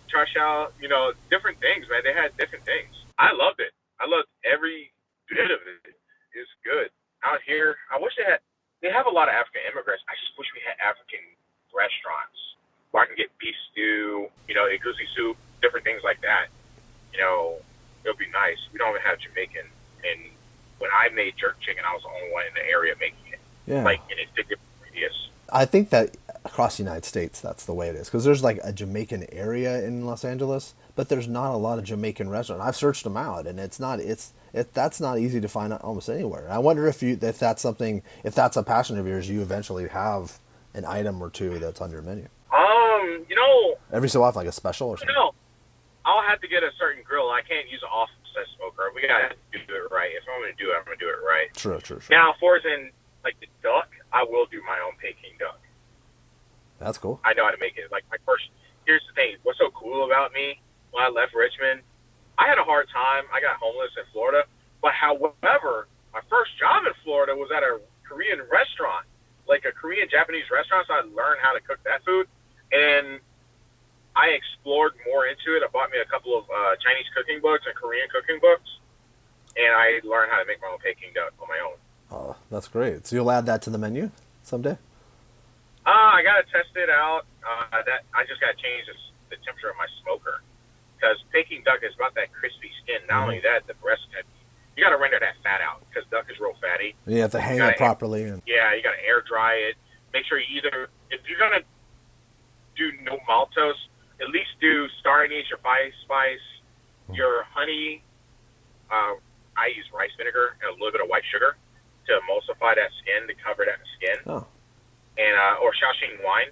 siu, 0.10 0.74
you 0.82 0.90
know, 0.90 1.14
different 1.30 1.62
things, 1.62 1.86
man. 1.86 2.02
They 2.02 2.18
had 2.18 2.34
different 2.34 2.66
things. 2.66 2.90
I 3.22 3.30
loved 3.30 3.62
it. 3.62 3.70
I 4.02 4.10
loved 4.10 4.26
every 4.42 4.90
bit 5.30 5.54
of 5.54 5.62
it. 5.62 5.94
It's 6.34 6.50
good. 6.66 6.90
Out 7.22 7.46
here, 7.46 7.78
I 7.94 8.02
wish 8.02 8.18
they 8.18 8.26
had. 8.26 8.42
They 8.82 8.90
have 8.90 9.06
a 9.06 9.14
lot 9.14 9.30
of 9.30 9.38
African 9.38 9.62
immigrants. 9.70 10.02
I 10.10 10.18
just 10.18 10.34
wish 10.34 10.50
we 10.58 10.66
had 10.66 10.82
African 10.82 11.22
restaurants 11.78 12.34
where 12.90 13.06
I 13.06 13.06
can 13.06 13.14
get 13.16 13.30
beef 13.38 13.54
stew, 13.70 14.28
you 14.50 14.56
know, 14.58 14.66
egusi 14.66 15.06
soup, 15.14 15.38
different 15.62 15.86
things 15.86 16.02
like 16.02 16.18
that. 16.26 16.50
You 17.14 17.22
know, 17.22 17.62
it 18.02 18.10
would 18.10 18.18
be 18.18 18.34
nice. 18.34 18.58
We 18.74 18.82
don't 18.82 18.98
even 18.98 19.06
have 19.06 19.22
Jamaican. 19.22 19.70
And 20.10 20.20
when 20.82 20.90
I 20.90 21.14
made 21.14 21.38
jerk 21.38 21.62
chicken, 21.62 21.86
I 21.86 21.94
was 21.94 22.02
the 22.02 22.10
only 22.10 22.34
one 22.34 22.50
in 22.50 22.58
the 22.58 22.66
area 22.66 22.98
making 22.98 23.30
it, 23.30 23.40
Yeah. 23.70 23.86
like 23.86 24.02
in 24.10 24.18
a 24.18 24.26
different 24.34 24.60
radius. 24.82 25.14
I 25.54 25.70
think 25.70 25.94
that 25.94 26.18
across 26.46 26.78
the 26.78 26.84
United 26.84 27.06
States, 27.06 27.40
that's 27.40 27.66
the 27.66 27.74
way 27.74 27.90
it 27.90 27.96
is. 27.96 28.08
Because 28.08 28.24
there's 28.26 28.44
like 28.44 28.60
a 28.64 28.74
Jamaican 28.74 29.26
area 29.34 29.84
in 29.86 30.06
Los 30.06 30.26
Angeles, 30.26 30.74
but 30.96 31.10
there's 31.10 31.28
not 31.28 31.54
a 31.54 31.58
lot 31.58 31.80
of 31.80 31.86
Jamaican 31.86 32.30
restaurants. 32.30 32.64
I've 32.66 32.76
searched 32.76 33.04
them 33.04 33.18
out, 33.18 33.48
and 33.48 33.60
it's 33.60 33.80
not. 33.80 34.00
It's 34.00 34.34
it. 34.54 34.74
That's 34.74 35.00
not 35.00 35.20
easy 35.20 35.40
to 35.42 35.48
find 35.48 35.74
almost 35.74 36.10
anywhere. 36.10 36.48
I 36.50 36.58
wonder 36.60 36.88
if 36.88 37.02
you 37.02 37.18
if 37.22 37.40
that's 37.40 37.62
something 37.62 38.02
if 38.24 38.36
that's 38.36 38.58
a 38.58 38.64
passion 38.64 38.98
of 38.98 39.08
yours, 39.08 39.30
you 39.30 39.42
eventually 39.42 39.88
have 39.88 40.40
an 40.74 40.86
item 40.86 41.22
or 41.22 41.30
two 41.30 41.60
that's 41.60 41.82
on 41.82 41.92
your 41.92 42.02
menu 42.02 42.28
Um, 42.52 43.26
you 43.30 43.36
know, 43.36 43.76
every 43.92 44.10
so 44.10 44.24
often, 44.24 44.40
like 44.40 44.48
a 44.48 44.52
special 44.52 44.90
or 44.90 44.94
you 44.94 44.98
something. 44.98 45.16
know, 45.16 45.34
I'll 46.06 46.24
have 46.24 46.42
to 46.42 46.48
get 46.48 46.64
a 46.64 46.72
certain 46.80 47.04
grill. 47.04 47.30
I 47.30 47.42
can't 47.48 47.70
use 47.70 47.82
an 47.84 47.90
offset 47.90 48.46
smoker. 48.58 48.92
We 48.96 49.08
gotta 49.08 49.36
do 49.54 49.60
it 49.76 49.92
right. 49.94 50.12
If 50.12 50.24
I'm 50.28 50.42
gonna 50.42 50.54
do 50.58 50.72
it, 50.72 50.76
I'm 50.78 50.84
gonna 50.86 50.98
do 50.98 51.08
it 51.10 51.22
right. 51.26 51.54
True, 51.56 51.80
true, 51.80 52.00
true. 52.00 52.16
Now, 52.16 52.34
for 52.40 52.58
as 52.58 52.66
in 52.66 52.92
like 53.24 53.40
the 53.40 53.48
duck, 53.64 53.88
I 54.12 54.24
will 54.24 54.46
do 54.48 54.62
my 54.68 54.78
own 54.86 54.94
Peking 55.00 55.38
duck. 55.40 55.60
That's 56.84 56.98
cool. 56.98 57.20
I 57.24 57.34
know 57.34 57.46
how 57.46 57.52
to 57.52 57.60
make 57.60 57.78
it. 57.78 57.92
Like 57.92 58.04
my 58.12 58.18
first. 58.26 58.44
Here's 58.86 59.02
the 59.08 59.16
thing. 59.16 59.38
What's 59.44 59.60
so 59.60 59.72
cool 59.72 60.06
about 60.06 60.34
me? 60.34 60.60
When 60.92 61.04
I 61.04 61.08
left 61.08 61.34
Richmond, 61.34 61.80
I 62.38 62.48
had 62.48 62.60
a 62.60 62.64
hard 62.64 62.88
time. 62.92 63.24
I 63.34 63.40
got 63.40 63.56
homeless 63.56 63.92
in 63.96 64.04
Florida. 64.12 64.44
But 64.82 64.92
however, 64.92 65.88
my 66.12 66.20
first 66.30 66.52
job 66.60 66.84
in 66.86 66.92
Florida 67.04 67.34
was 67.34 67.50
at 67.56 67.64
a 67.64 67.80
Korean 68.04 68.44
restaurant, 68.52 69.08
like 69.48 69.64
a 69.64 69.72
Korean 69.72 70.08
Japanese 70.12 70.52
restaurant. 70.52 70.86
So 70.88 70.94
I 70.94 71.02
learned 71.08 71.40
how 71.42 71.54
to 71.56 71.62
cook 71.64 71.80
that 71.88 72.04
food, 72.04 72.28
and 72.76 73.24
I 74.16 74.36
explored 74.36 74.94
more 75.08 75.26
into 75.26 75.56
it. 75.56 75.64
I 75.64 75.72
bought 75.72 75.90
me 75.90 76.04
a 76.04 76.10
couple 76.12 76.38
of 76.38 76.44
uh, 76.52 76.76
Chinese 76.84 77.08
cooking 77.16 77.40
books 77.40 77.64
and 77.66 77.74
Korean 77.74 78.08
cooking 78.12 78.44
books, 78.44 78.68
and 79.56 79.72
I 79.72 80.04
learned 80.04 80.32
how 80.36 80.44
to 80.44 80.46
make 80.46 80.62
my 80.62 80.68
own 80.68 80.80
Peking 80.84 81.16
duck 81.16 81.32
on 81.40 81.48
my 81.48 81.60
own. 81.64 81.80
Oh, 82.12 82.36
that's 82.52 82.68
great. 82.68 83.08
So 83.08 83.16
you'll 83.16 83.32
add 83.32 83.48
that 83.48 83.62
to 83.64 83.70
the 83.72 83.80
menu 83.80 84.12
someday. 84.44 84.78
Uh, 85.86 86.16
I 86.16 86.24
gotta 86.24 86.44
test 86.48 86.72
it 86.76 86.90
out. 86.90 87.28
Uh, 87.44 87.84
that 87.86 88.08
I 88.16 88.24
just 88.24 88.40
gotta 88.40 88.56
change 88.56 88.88
the, 88.88 88.96
the 89.36 89.38
temperature 89.44 89.70
of 89.70 89.76
my 89.76 89.88
smoker 90.04 90.40
because 90.96 91.20
Peking 91.36 91.64
duck 91.68 91.84
is 91.84 91.92
about 91.96 92.16
that 92.16 92.32
crispy 92.32 92.72
skin. 92.84 93.04
Not 93.10 93.28
only 93.28 93.44
that, 93.44 93.68
the 93.68 93.76
breast. 93.84 94.08
You 94.76 94.84
gotta 94.84 94.98
render 94.98 95.20
that 95.20 95.36
fat 95.44 95.62
out 95.62 95.84
because 95.90 96.08
duck 96.10 96.26
is 96.32 96.40
real 96.40 96.56
fatty. 96.58 96.96
You 97.06 97.22
have 97.22 97.32
to 97.36 97.42
hang 97.42 97.60
Got 97.60 97.76
it 97.76 97.78
properly, 97.78 98.24
and 98.24 98.42
Yeah, 98.48 98.74
you 98.74 98.82
gotta 98.82 99.04
air 99.04 99.22
dry 99.28 99.54
it. 99.70 99.76
Make 100.14 100.26
sure 100.26 100.40
you 100.40 100.48
either 100.58 100.88
if 101.12 101.22
you're 101.28 101.40
gonna 101.40 101.62
do 102.76 102.92
no 103.04 103.20
maltose, 103.28 103.78
at 104.22 104.30
least 104.30 104.56
do 104.62 104.88
star 105.00 105.24
anise, 105.24 105.46
your 105.50 105.60
spice, 105.60 105.94
spice, 106.04 106.48
your 107.12 107.44
honey. 107.52 108.02
Uh, 108.90 109.20
I 109.58 109.68
use 109.76 109.86
rice 109.94 110.12
vinegar 110.18 110.56
and 110.62 110.72
a 110.72 110.74
little 110.74 110.92
bit 110.92 111.02
of 111.02 111.10
white 111.10 111.24
sugar 111.32 111.58
to 112.08 112.12
emulsify 112.24 112.76
that 112.76 112.92
skin 113.04 113.28
to 113.28 113.34
cover 113.44 113.66
that 113.66 113.80
skin 113.96 114.18
oh, 114.28 114.46
and 115.18 115.36
uh, 115.38 115.64
or 115.64 115.72
Shaoxing 115.72 116.24
wine, 116.24 116.48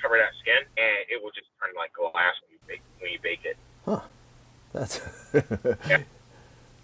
cover 0.00 0.18
that 0.18 0.32
skin, 0.40 0.66
and 0.76 0.96
it 1.08 1.22
will 1.22 1.30
just 1.30 1.46
turn 1.60 1.70
like 1.76 1.92
glass 1.92 2.34
when 2.42 2.52
you 2.52 2.58
bake 2.66 2.82
when 3.00 3.12
you 3.12 3.18
bake 3.22 3.44
it. 3.44 3.56
Huh. 3.84 4.00
That's. 4.72 5.00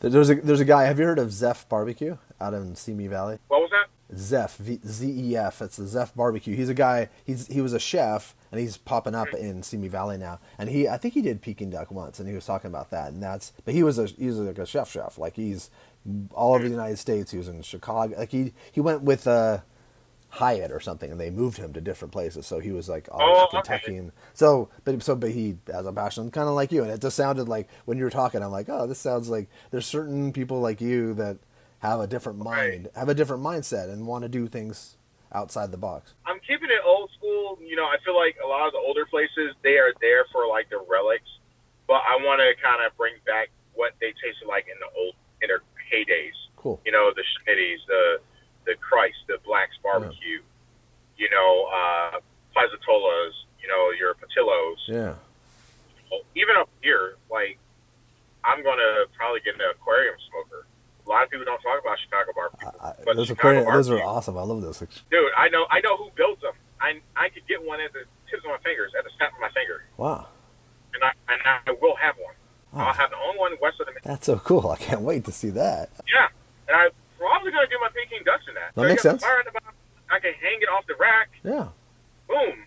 there's 0.01 0.31
a 0.31 0.35
there's 0.37 0.61
a 0.61 0.65
guy. 0.65 0.85
Have 0.85 0.99
you 0.99 1.05
heard 1.05 1.19
of 1.19 1.33
Zef 1.33 1.69
Barbecue 1.69 2.17
out 2.41 2.55
in 2.55 2.77
Simi 2.77 3.07
Valley? 3.07 3.39
What 3.49 3.61
was 3.61 3.71
that? 3.71 3.89
Zef, 4.17 4.59
Z 4.59 5.07
E 5.07 5.37
F. 5.37 5.61
It's 5.61 5.77
the 5.77 5.87
Zef 5.87 6.15
Barbecue. 6.15 6.57
He's 6.57 6.69
a 6.69 6.75
guy. 6.75 7.09
He's 7.25 7.47
he 7.49 7.61
was 7.61 7.73
a 7.73 7.79
chef, 7.79 8.35
and 8.51 8.61
he's 8.61 8.77
popping 8.77 9.15
up 9.15 9.29
in 9.35 9.63
Simi 9.63 9.89
Valley 9.89 10.17
now. 10.17 10.41
And 10.59 10.71
he, 10.71 10.89
I 10.89 10.97
think 10.97 11.15
he 11.15 11.21
did 11.21 11.43
Peking 11.43 11.71
duck 11.71 11.91
once, 11.91 12.19
and 12.19 12.29
he 12.29 12.35
was 12.35 12.47
talking 12.47 12.69
about 12.69 12.91
that. 12.91 13.13
And 13.13 13.23
that's, 13.23 13.53
but 13.65 13.75
he 13.75 13.83
was 13.83 13.99
a 13.99 14.07
he 14.07 14.27
was 14.27 14.39
like 14.39 14.59
a 14.59 14.67
chef 14.67 14.91
chef. 14.91 15.19
Like 15.19 15.37
he's 15.37 15.71
all 16.33 16.55
over 16.55 16.65
the 16.65 16.71
United 16.71 16.99
States. 16.99 17.33
He 17.33 17.39
was 17.39 17.49
in 17.49 17.61
Chicago. 17.63 18.17
Like 18.17 18.31
he 18.31 18.53
he 18.73 18.81
went 18.81 19.03
with 19.03 19.27
uh, 19.27 19.59
Hyatt 20.31 20.71
or 20.71 20.81
something, 20.81 21.11
and 21.11 21.19
they 21.21 21.31
moved 21.31 21.57
him 21.59 21.73
to 21.73 21.81
different 21.81 22.13
places. 22.13 22.47
So 22.47 22.59
he 22.59 22.71
was 22.71 22.89
like 22.89 23.09
all 23.11 23.21
Oh, 23.21 23.47
Kentucky. 23.51 23.99
okay. 23.99 24.11
So, 24.35 24.69
but 24.85 25.03
so 25.03 25.17
but 25.17 25.31
he 25.31 25.57
has 25.73 25.87
a 25.87 25.93
passion, 25.93 26.31
kind 26.31 26.49
of 26.49 26.55
like 26.55 26.71
you. 26.71 26.83
And 26.83 26.91
it 26.91 27.01
just 27.01 27.17
sounded 27.17 27.49
like 27.49 27.69
when 27.87 27.99
you 27.99 28.05
were 28.05 28.11
talking, 28.11 28.43
I'm 28.43 28.51
like, 28.51 28.69
oh, 28.69 28.87
this 28.87 28.99
sounds 28.99 29.29
like 29.29 29.49
there's 29.71 29.87
certain 29.87 30.33
people 30.33 30.61
like 30.61 30.81
you 30.81 31.15
that 31.15 31.39
have 31.81 32.01
a 32.01 32.07
different 32.07 32.39
mind, 32.41 32.89
have 32.95 33.09
a 33.09 33.15
different 33.15 33.43
mindset, 33.43 33.91
and 33.91 34.07
want 34.07 34.23
to 34.23 34.29
do 34.29 34.49
things 34.49 34.97
outside 35.33 35.71
the 35.71 35.77
box. 35.79 36.15
I'm 36.27 36.41
keeping 36.41 36.69
it 36.69 36.83
old 36.85 37.11
school. 37.17 37.59
You 37.65 37.77
know, 37.77 37.85
I 37.87 37.97
feel 38.05 38.17
like 38.17 38.37
a 38.45 38.47
lot 38.47 38.67
of 38.67 38.73
the 38.73 38.79
older 38.79 39.07
places 39.07 39.55
they 39.63 39.77
are 39.79 39.93
there 40.01 40.27
for 40.33 40.47
like 40.47 40.69
the 40.71 40.85
relics, 40.91 41.29
but 41.87 42.03
I 42.05 42.17
want 42.21 42.41
to 42.41 42.53
kind 42.63 42.85
of 42.87 42.97
bring 42.99 43.15
back 43.27 43.49
what 43.75 43.93
they 44.01 44.09
tasted 44.09 44.47
like 44.47 44.67
in 44.69 44.77
the 44.81 44.89
old 44.99 45.15
in 45.41 45.49
their 45.49 45.63
heydays. 45.93 46.35
Cool. 46.57 46.81
You 46.85 46.93
know, 46.93 47.13
the 47.15 47.23
Smitty's, 47.23 47.81
the 47.87 48.19
the 48.69 48.77
Kreuz, 48.77 49.17
the 49.27 49.41
Black's 49.49 49.75
barbecue. 49.83 50.45
You 51.17 51.29
know, 51.33 51.67
uh, 51.73 52.21
Pizzitola's. 52.55 53.35
You 53.61 53.67
know, 53.69 53.91
your 53.99 54.15
Patillo's. 54.15 54.79
Yeah. 54.87 55.15
even 56.37 56.57
up 56.57 56.69
here, 56.81 57.17
like 57.31 57.59
I'm 58.45 58.63
gonna 58.63 59.05
probably 59.17 59.41
get 59.41 59.55
an 59.57 59.61
aquarium 59.73 60.15
smoker. 60.31 60.65
A 61.05 61.09
lot 61.09 61.25
of 61.25 61.31
people 61.31 61.45
don't 61.45 61.61
talk 61.61 61.81
about 61.81 61.97
Chicago 62.05 62.33
barbecue, 62.37 62.69
I, 62.81 62.93
but 63.05 63.17
those, 63.17 63.31
are 63.31 63.35
Chicago 63.35 63.65
those 63.73 63.91
are 63.91 64.01
awesome. 64.05 64.37
I 64.39 64.43
love 64.43 64.61
those. 64.63 64.79
dude. 64.79 65.33
I 65.37 65.49
know, 65.49 65.65
I 65.71 65.81
know 65.81 65.97
who 65.97 66.09
builds 66.17 66.41
them. 66.43 66.53
I 66.81 67.01
I 67.17 67.29
could 67.29 67.47
get 67.49 67.61
one 67.65 67.81
at 67.81 67.93
the 67.93 68.05
tips 68.31 68.45
of 68.45 68.51
my 68.53 68.59
fingers, 68.63 68.93
at 68.97 69.05
the 69.05 69.11
snap 69.17 69.33
of 69.35 69.41
my 69.41 69.51
finger, 69.51 69.85
Wow. 69.97 70.29
and 70.95 71.03
I 71.03 71.11
and 71.33 71.41
I 71.45 71.73
will 71.83 71.97
have 71.97 72.15
one. 72.21 72.35
Wow. 72.73 72.89
I'll 72.89 72.95
have 72.95 73.11
the 73.11 73.17
only 73.17 73.39
one 73.41 73.53
west 73.61 73.81
of 73.81 73.87
the. 73.87 73.93
That's 74.05 74.27
so 74.27 74.39
cool. 74.39 74.69
I 74.71 74.77
can't 74.77 75.01
wait 75.03 75.25
to 75.25 75.33
see 75.33 75.51
that. 75.51 75.91
Yeah, 76.07 76.29
and 76.69 76.77
I'm 76.77 76.91
probably 77.19 77.51
gonna 77.51 77.67
do 77.69 77.77
my 77.81 77.89
Peking 77.93 78.23
ducks 78.25 78.45
in 78.49 78.55
that. 78.83 78.89
Makes 78.89 79.03
sense. 79.03 79.23
fire 79.23 79.41
in 79.41 79.47
the 79.47 79.53
bottom, 79.53 79.75
I 80.11 80.19
can 80.21 80.33
hang 80.35 80.59
it 80.63 80.69
off 80.69 80.87
the 80.87 80.95
rack. 80.97 81.29
Yeah. 81.45 81.69
Boom. 82.29 82.65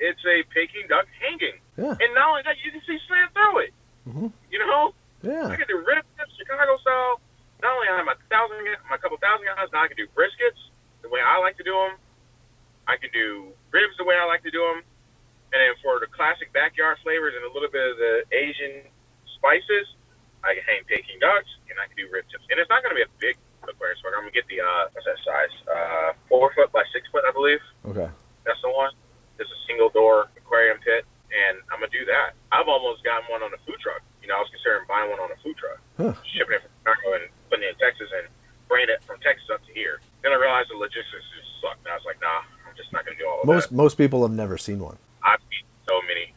It's 0.00 0.20
a 0.26 0.42
Peking 0.52 0.86
duck 0.88 1.06
hanging, 1.20 1.58
Yeah. 1.76 1.94
and 1.98 2.10
not 2.14 2.28
only 2.30 2.42
that, 2.42 2.56
you 2.64 2.70
can 2.72 2.82
see 2.86 2.98
slant 3.06 3.32
through 3.32 3.58
it. 3.70 3.72
Mhm. 4.08 4.32
You 4.50 4.58
know. 4.58 4.94
Yeah. 5.22 5.46
I 5.48 5.56
can 5.56 5.66
do 5.66 5.78
ribs, 5.78 6.06
Chicago 6.36 6.76
style. 6.78 7.20
Not 7.62 7.72
only 7.76 7.88
I 7.88 7.96
have 7.96 8.04
my 8.06 8.14
thousand, 8.28 8.60
my 8.90 8.98
couple 8.98 9.16
thousand 9.18 9.46
gallons, 9.46 9.72
now 9.72 9.82
I 9.82 9.88
can 9.88 9.96
do 9.96 10.06
briskets 10.08 10.60
the 11.00 11.08
way 11.08 11.20
I 11.24 11.38
like 11.38 11.56
to 11.56 11.64
do 11.64 11.72
them. 11.72 11.96
I 12.86 12.96
can 12.98 13.08
do 13.12 13.52
ribs 13.70 13.96
the 13.96 14.04
way 14.04 14.16
I 14.16 14.24
like 14.26 14.42
to 14.42 14.50
do 14.50 14.60
them, 14.60 14.84
and 15.52 15.58
then 15.62 15.72
for 15.82 15.98
the 16.00 16.06
classic 16.06 16.52
backyard 16.52 16.98
flavors 17.02 17.32
and 17.34 17.44
a 17.44 17.52
little 17.54 17.70
bit 17.70 17.90
of 17.92 17.96
the 17.96 18.24
Asian 18.32 18.82
spices. 19.36 19.88
I 20.44 20.52
can 20.52 20.62
hang 20.68 20.84
Peking 20.84 21.16
ducks, 21.24 21.48
and 21.72 21.80
I 21.80 21.88
can 21.88 21.96
do 21.96 22.04
rib 22.12 22.28
tips. 22.28 22.44
And 22.52 22.60
it's 22.60 22.68
not 22.68 22.82
going 22.84 22.92
to 22.92 23.00
be 23.00 23.06
a 23.08 23.12
big 23.16 23.40
aquarium 23.64 23.96
smoker. 24.04 24.16
I'm 24.20 24.28
going 24.28 24.34
to 24.34 24.36
get 24.36 24.44
the 24.52 24.60
uh, 24.60 24.92
what's 24.92 25.08
that 25.08 25.16
size? 25.24 25.54
Uh, 25.64 26.12
four 26.28 26.52
foot 26.52 26.68
by 26.70 26.84
six 26.92 27.08
foot, 27.08 27.24
I 27.24 27.32
believe. 27.32 27.64
Okay. 27.88 28.10
That's 28.44 28.60
the 28.60 28.68
one. 28.68 28.92
It's 29.40 29.48
a 29.48 29.60
single 29.66 29.88
door 29.88 30.28
aquarium 30.36 30.76
pit, 30.84 31.08
and 31.32 31.58
I'm 31.72 31.80
gonna 31.80 31.88
do 31.90 32.04
that. 32.04 32.36
I've 32.52 32.68
almost 32.68 33.02
gotten 33.02 33.24
one 33.32 33.42
on 33.42 33.50
a 33.56 33.58
food 33.66 33.80
truck. 33.80 33.98
You 34.22 34.28
know, 34.28 34.36
I 34.36 34.40
was 34.44 34.50
considering 34.52 34.84
buying 34.86 35.08
one 35.10 35.18
on 35.18 35.32
a 35.32 35.36
food 35.42 35.56
truck, 35.56 35.80
Huh. 35.98 36.12
shipping 36.36 36.54
it 36.54 36.62
from 36.62 36.70
Chicago 36.84 37.16
and 37.18 37.24
putting 37.50 37.64
it 37.66 37.74
in 37.74 37.78
Texas 37.82 38.06
and 38.14 38.28
bringing 38.68 38.90
it 38.94 39.02
from 39.02 39.18
Texas 39.24 39.48
up 39.50 39.64
to 39.66 39.72
here. 39.72 39.98
Then 40.22 40.30
I 40.30 40.36
realized 40.36 40.70
the 40.70 40.76
logistics 40.76 41.24
just 41.34 41.50
sucked. 41.64 41.80
And 41.82 41.90
I 41.90 41.96
was 41.98 42.04
like, 42.04 42.20
nah, 42.20 42.44
I'm 42.68 42.76
just 42.76 42.92
not 42.92 43.02
gonna 43.08 43.16
do 43.18 43.26
all 43.26 43.40
of 43.42 43.48
Most 43.94 44.10
people 44.10 44.26
have 44.26 44.34
never 44.34 44.58
seen 44.58 44.82
one. 44.82 44.98
I've 45.22 45.38
seen 45.46 45.62
so 45.86 46.02
many. 46.02 46.34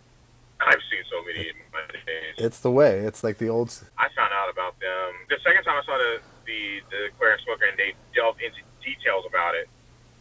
I've 0.61 0.77
seen 0.93 1.01
so 1.09 1.25
many 1.25 1.49
in 1.49 1.57
my 1.73 1.81
days. 2.05 2.37
It's 2.37 2.61
the 2.61 2.69
way. 2.69 3.01
It's 3.01 3.25
like 3.25 3.41
the 3.41 3.49
old. 3.49 3.73
I 3.97 4.13
found 4.13 4.29
out 4.29 4.45
about 4.53 4.77
them 4.77 5.09
the 5.25 5.41
second 5.41 5.65
time 5.65 5.81
I 5.81 5.83
saw 5.89 5.97
the 5.97 6.21
the, 6.45 6.85
the 6.93 6.99
aquarium 7.09 7.41
smoker 7.49 7.65
and 7.65 7.73
they 7.73 7.97
delved 8.13 8.45
into 8.45 8.61
details 8.85 9.25
about 9.25 9.57
it 9.57 9.65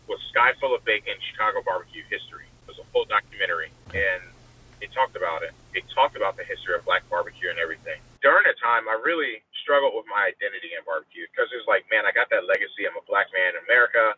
was 0.08 0.16
Sky 0.32 0.56
Full 0.64 0.72
of 0.72 0.80
Bacon 0.88 1.12
Chicago 1.28 1.60
Barbecue 1.60 2.08
History. 2.08 2.48
It 2.64 2.72
was 2.72 2.80
a 2.80 2.88
full 2.88 3.04
documentary 3.04 3.68
and 3.92 4.24
it 4.80 4.88
talked 4.96 5.12
about 5.12 5.44
it. 5.44 5.52
It 5.76 5.84
talked 5.92 6.16
about 6.16 6.40
the 6.40 6.44
history 6.48 6.72
of 6.72 6.88
black 6.88 7.04
barbecue 7.12 7.52
and 7.52 7.60
everything. 7.60 8.00
During 8.24 8.48
that 8.48 8.56
time, 8.64 8.88
I 8.88 8.96
really 9.04 9.44
struggled 9.60 9.92
with 9.92 10.08
my 10.08 10.32
identity 10.32 10.72
in 10.72 10.80
barbecue 10.88 11.28
because 11.28 11.52
it 11.52 11.60
was 11.60 11.68
like, 11.68 11.84
man, 11.92 12.08
I 12.08 12.16
got 12.16 12.32
that 12.32 12.48
legacy. 12.48 12.88
I'm 12.88 12.96
a 12.96 13.04
black 13.04 13.28
man 13.36 13.60
in 13.60 13.62
America. 13.68 14.16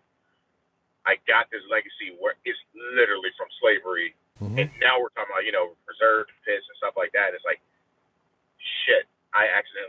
I 1.07 1.16
got 1.25 1.49
this 1.49 1.64
legacy 1.73 2.12
where 2.21 2.37
it's 2.45 2.59
literally 2.77 3.33
from 3.41 3.49
slavery 3.64 4.12
Mhm. 4.45 4.61
and 4.61 4.69
now 4.77 5.01
we're 5.01 5.09
talking 5.16 5.33
about, 5.33 5.47
you 5.49 5.53
know, 5.57 5.73
preserved 5.89 6.29
pits 6.45 6.69
and 6.69 6.77
stuff 6.77 7.01
like 7.01 7.12
that. 7.16 7.33
It's 7.33 7.47
like, 7.49 7.64
shit, 8.85 9.09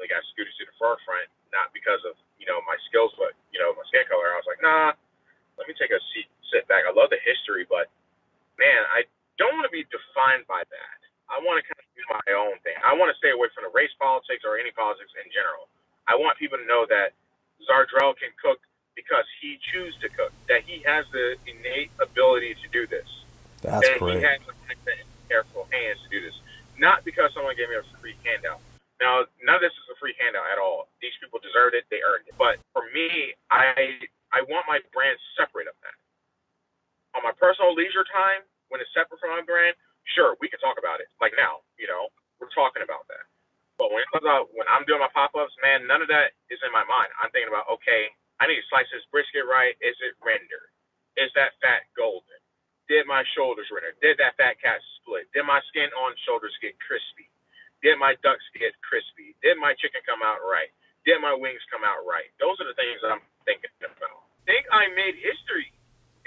Accidentally 0.09 0.25
got 0.25 0.25
scooted 0.33 0.53
to 0.57 0.65
the 0.65 0.75
forefront, 0.81 1.29
not 1.53 1.69
because 1.69 2.01
of, 2.09 2.17
you 2.41 2.49
know, 2.49 2.57
my 2.65 2.77
skills, 2.89 3.13
but, 3.13 3.37
you 3.53 3.61
know, 3.61 3.73
my 3.77 3.85
skin 3.93 4.05
color. 4.09 4.33
I 4.33 4.41
was 4.41 4.49
like, 4.49 4.61
nah, 4.61 4.97
let 5.61 5.69
me 5.69 5.77
take 5.77 5.93
a 5.93 6.01
seat, 6.13 6.25
sit 6.49 6.65
back. 6.65 6.89
I 6.89 6.91
love 6.93 7.13
the 7.13 7.21
history, 7.21 7.69
but 7.69 7.93
man, 8.57 8.81
I 8.89 9.05
don't 9.37 9.53
want 9.53 9.69
to 9.69 9.73
be 9.73 9.85
defined 9.93 10.49
by 10.49 10.65
that. 10.65 10.97
I 11.29 11.37
want 11.45 11.61
to 11.61 11.63
kind 11.63 11.77
of 11.77 11.89
do 11.93 12.03
my 12.09 12.25
own 12.33 12.57
thing. 12.65 12.73
I 12.81 12.97
want 12.97 13.13
to 13.13 13.17
stay 13.21 13.29
away 13.29 13.53
from 13.53 13.69
the 13.69 13.73
race 13.73 13.93
politics 14.01 14.41
or 14.41 14.57
any 14.57 14.73
politics 14.73 15.13
in 15.13 15.29
general. 15.29 15.69
I 16.09 16.17
want 16.17 16.41
people 16.41 16.57
to 16.57 16.65
know 16.65 16.89
that 16.89 17.13
Zardrell 17.69 18.17
can 18.17 18.33
cook 18.41 18.57
because 18.97 19.29
he 19.37 19.61
chooses 19.69 19.93
to 20.01 20.09
cook, 20.09 20.33
that 20.49 20.65
he 20.65 20.81
has 20.89 21.05
the 21.13 21.37
innate 21.45 21.93
ability 22.01 22.57
to 22.65 22.67
do 22.73 22.89
this 22.89 23.07
That's 23.61 23.85
and 23.85 24.01
great. 24.01 24.17
he 24.17 24.25
had 24.25 24.41
the 24.43 24.57
careful 25.29 25.69
hands 25.69 26.01
to 26.01 26.09
do 26.09 26.19
this. 26.25 26.33
Not 26.81 27.05
because 27.05 27.29
someone 27.37 27.53
gave 27.55 27.69
me 27.69 27.77
a 27.77 27.85
free 28.01 28.17
handout. 28.25 28.59
Now, 29.01 29.25
none 29.43 29.57
of 29.59 29.63
this 29.63 29.73
is 29.75 29.87
a 29.91 29.97
free 29.99 30.15
handout 30.19 30.47
at 30.51 30.59
all. 30.61 30.91
These 31.01 31.15
people 31.23 31.39
deserved 31.43 31.75
it; 31.75 31.87
they 31.91 32.03
earned 32.03 32.27
it. 32.29 32.35
But 32.39 32.59
for 32.75 32.87
me, 32.95 33.35
I 33.51 34.03
I 34.31 34.43
want 34.47 34.67
my 34.69 34.79
brand 34.95 35.17
separate 35.39 35.67
of 35.71 35.75
that. 35.83 35.97
On 37.17 37.23
my 37.25 37.33
personal 37.41 37.73
leisure 37.73 38.05
time, 38.13 38.45
when 38.69 38.81
it's 38.81 38.91
separate 38.93 39.17
from 39.21 39.33
my 39.33 39.41
brand, 39.45 39.73
sure, 40.13 40.37
we 40.41 40.49
can 40.49 40.61
talk 40.61 40.77
about 40.77 41.01
it. 41.01 41.09
Like 41.21 41.33
now, 41.39 41.65
you 41.81 41.89
know, 41.89 42.13
we're 42.37 42.53
talking 42.53 42.85
about 42.85 43.07
that. 43.09 43.25
But 43.79 43.91
when 43.91 44.05
it 44.05 44.11
comes 44.13 44.27
out, 44.29 44.53
when 44.53 44.67
I'm 44.71 44.85
doing 44.85 45.01
my 45.03 45.11
pop-ups, 45.11 45.55
man, 45.63 45.87
none 45.89 46.03
of 46.05 46.09
that 46.13 46.37
is 46.53 46.61
in 46.63 46.71
my 46.71 46.85
mind. 46.87 47.11
I'm 47.19 47.31
thinking 47.33 47.51
about, 47.51 47.67
okay, 47.79 48.11
I 48.39 48.47
need 48.47 48.59
to 48.61 48.67
slice 48.71 48.87
this 48.93 49.03
brisket 49.11 49.47
right. 49.49 49.75
Is 49.83 49.97
it 50.03 50.15
rendered? 50.23 50.71
Is 51.17 51.31
that 51.35 51.57
fat 51.63 51.87
golden? 51.97 52.39
Did 52.87 53.07
my 53.07 53.23
shoulders 53.35 53.67
render? 53.73 53.95
Did 54.03 54.19
that 54.23 54.37
fat 54.39 54.59
cat 54.63 54.79
split? 55.01 55.27
Did 55.35 55.47
my 55.47 55.59
skin 55.71 55.89
on 55.95 56.15
shoulders 56.27 56.53
get 56.63 56.77
crispy? 56.83 57.27
Did 57.81 57.95
my 57.97 58.15
ducks 58.25 58.43
get 58.55 58.75
crispy? 58.83 59.35
Did 59.39 59.55
my 59.57 59.75
chicken 59.79 60.03
come 60.03 60.19
out 60.19 60.43
right? 60.43 60.71
Did 61.07 61.23
my 61.23 61.31
wings 61.31 61.63
come 61.71 61.83
out 61.87 62.03
right? 62.03 62.27
Those 62.43 62.59
are 62.59 62.67
the 62.67 62.75
things 62.75 62.99
I'm 63.03 63.23
thinking 63.47 63.71
about. 63.79 64.27
I 64.43 64.57
think 64.57 64.65
I 64.73 64.91
made 64.93 65.15
history 65.15 65.71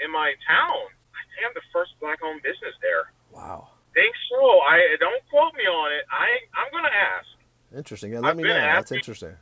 in 0.01 0.09
my 0.09 0.33
town. 0.49 0.89
I 1.13 1.21
think 1.29 1.41
I'm 1.45 1.55
the 1.55 1.67
first 1.69 1.93
black-owned 2.01 2.41
business 2.41 2.73
there. 2.81 3.13
Wow. 3.29 3.69
Think 3.93 4.15
so? 4.33 4.41
I 4.65 4.97
don't 4.97 5.21
quote 5.29 5.53
me 5.53 5.69
on 5.69 5.93
it. 5.93 6.03
I 6.09 6.25
I'm 6.57 6.73
gonna 6.73 6.89
ask. 6.89 7.29
Interesting. 7.73 8.13
Yeah, 8.13 8.25
let 8.25 8.33
I've 8.33 8.41
me 8.41 8.49
know. 8.49 8.57
That's 8.57 8.89
interesting. 8.89 9.37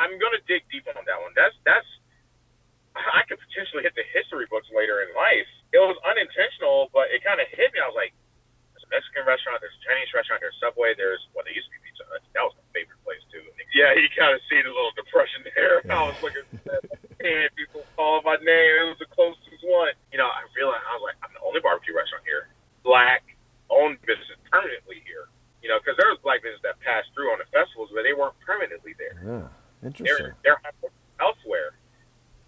I'm 0.00 0.18
gonna 0.18 0.42
dig 0.50 0.66
deep 0.74 0.86
on 0.90 0.98
that 1.06 1.18
one. 1.22 1.30
That's 1.38 1.54
that's 1.62 1.86
I 2.98 3.22
could 3.30 3.38
potentially 3.38 3.86
hit 3.86 3.94
the 3.94 4.06
history 4.10 4.50
books 4.50 4.66
later 4.74 5.06
in 5.06 5.14
life. 5.14 5.46
It 5.70 5.78
was 5.78 5.94
unintentional, 6.02 6.90
but 6.90 7.14
it 7.14 7.22
kind 7.22 7.38
of 7.38 7.46
hit 7.54 7.70
me. 7.70 7.78
I 7.78 7.86
was 7.86 7.94
like, 7.94 8.10
Mexican 8.90 9.22
restaurant, 9.24 9.62
there's 9.62 9.74
a 9.78 9.82
Chinese 9.86 10.10
restaurant, 10.12 10.42
there's 10.42 10.58
Subway, 10.58 10.92
there's 10.98 11.22
well, 11.32 11.46
there 11.46 11.54
used 11.54 11.70
to 11.70 11.74
be 11.74 11.80
Pizza 11.86 12.04
Hut. 12.10 12.20
That 12.34 12.42
was 12.46 12.54
my 12.58 12.66
favorite 12.74 13.00
place 13.06 13.22
too. 13.30 13.42
Yeah, 13.74 13.94
you 13.94 14.10
kind 14.18 14.34
of 14.34 14.42
see 14.50 14.58
the 14.60 14.70
little 14.70 14.90
depression 14.98 15.46
there. 15.54 15.78
I 15.94 16.10
was 16.10 16.18
looking, 16.20 16.42
and 17.22 17.48
people 17.54 17.86
calling 17.94 18.26
my 18.26 18.36
name. 18.42 18.72
It 18.82 18.88
was 18.94 19.00
the 19.00 19.10
closest 19.14 19.62
one. 19.62 19.94
You 20.10 20.18
know, 20.18 20.26
I 20.26 20.42
realized 20.58 20.82
I 20.90 20.98
was 20.98 21.04
like, 21.06 21.18
I'm 21.22 21.30
the 21.32 21.42
only 21.46 21.62
barbecue 21.62 21.94
restaurant 21.94 22.26
here, 22.26 22.50
black 22.82 23.22
owned 23.70 24.02
business 24.02 24.26
permanently 24.50 24.98
here. 25.06 25.30
You 25.62 25.68
know, 25.70 25.78
because 25.78 25.94
there 26.00 26.08
was 26.10 26.18
black 26.24 26.42
business 26.42 26.58
that 26.66 26.80
passed 26.82 27.12
through 27.14 27.30
on 27.30 27.38
the 27.38 27.46
festivals, 27.54 27.92
but 27.94 28.02
they 28.02 28.16
weren't 28.16 28.34
permanently 28.42 28.96
there 28.98 29.14
Yeah. 29.22 29.46
Interesting. 29.86 30.34
they're, 30.42 30.58
they're 30.82 30.90
elsewhere. 31.20 31.76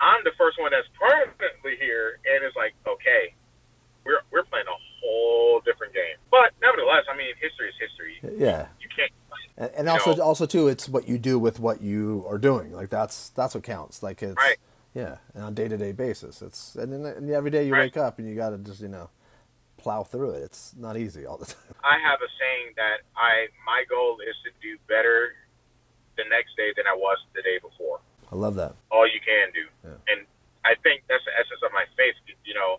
I'm 0.02 0.24
the 0.26 0.34
first 0.40 0.58
one 0.58 0.72
that's 0.74 0.88
permanently 0.98 1.78
here, 1.78 2.18
and 2.26 2.42
it's 2.42 2.56
like, 2.58 2.74
okay, 2.88 3.30
we're 4.04 4.18
we're 4.34 4.42
playing 4.50 4.66
a 4.66 4.78
whole 4.98 5.60
different 5.62 5.94
game. 5.94 6.18
But 6.30 6.50
nevertheless, 6.60 7.06
I 7.06 7.14
mean, 7.16 7.30
history 7.38 7.70
is 7.70 7.76
history. 7.78 8.18
Yeah. 8.34 8.66
You 8.82 8.88
can't. 8.90 9.12
And, 9.56 9.70
and 9.76 9.81
You 9.81 9.81
also, 9.92 10.14
know- 10.16 10.22
also 10.24 10.46
too, 10.46 10.68
it's 10.68 10.88
what 10.88 11.08
you 11.08 11.18
do 11.18 11.38
with 11.38 11.60
what 11.60 11.80
you 11.80 12.24
are 12.28 12.38
doing. 12.38 12.72
Like 12.72 12.88
that's 12.90 13.30
that's 13.30 13.54
what 13.54 13.64
counts. 13.64 14.02
Like 14.02 14.22
it's 14.22 14.36
Right. 14.36 14.56
yeah, 14.94 15.18
and 15.34 15.44
on 15.44 15.54
day 15.54 15.68
to 15.68 15.76
day 15.76 15.92
basis. 15.92 16.42
It's 16.42 16.74
and 16.76 16.92
then 16.92 17.04
and 17.06 17.30
every 17.30 17.50
day 17.50 17.66
you 17.66 17.72
Right. 17.72 17.82
wake 17.92 17.96
up 17.96 18.18
and 18.18 18.28
you 18.28 18.34
got 18.34 18.50
to 18.50 18.58
just 18.58 18.80
you 18.80 18.88
know 18.88 19.10
plow 19.78 20.04
through 20.04 20.30
it. 20.38 20.42
It's 20.44 20.74
not 20.76 20.96
easy 20.96 21.26
all 21.26 21.36
the 21.38 21.46
time. 21.54 21.74
I 21.82 21.98
have 21.98 22.20
a 22.22 22.28
saying 22.38 22.74
that 22.76 23.02
I 23.16 23.48
my 23.66 23.84
goal 23.88 24.18
is 24.22 24.36
to 24.44 24.50
do 24.62 24.78
better 24.88 25.34
the 26.16 26.24
next 26.28 26.54
day 26.56 26.70
than 26.76 26.86
I 26.86 26.94
was 26.94 27.18
the 27.34 27.42
day 27.42 27.58
before. 27.58 28.00
I 28.30 28.36
love 28.36 28.54
that. 28.56 28.74
all 28.90 29.04
you 29.06 29.20
can 29.20 29.52
do. 29.52 29.64
Yeah. 29.84 29.96
And 30.14 30.26
I 30.64 30.74
think 30.84 31.04
that's 31.08 31.24
the 31.24 31.34
essence 31.36 31.60
of 31.64 31.72
my 31.72 31.84
faith. 31.96 32.14
You 32.44 32.54
know, 32.54 32.78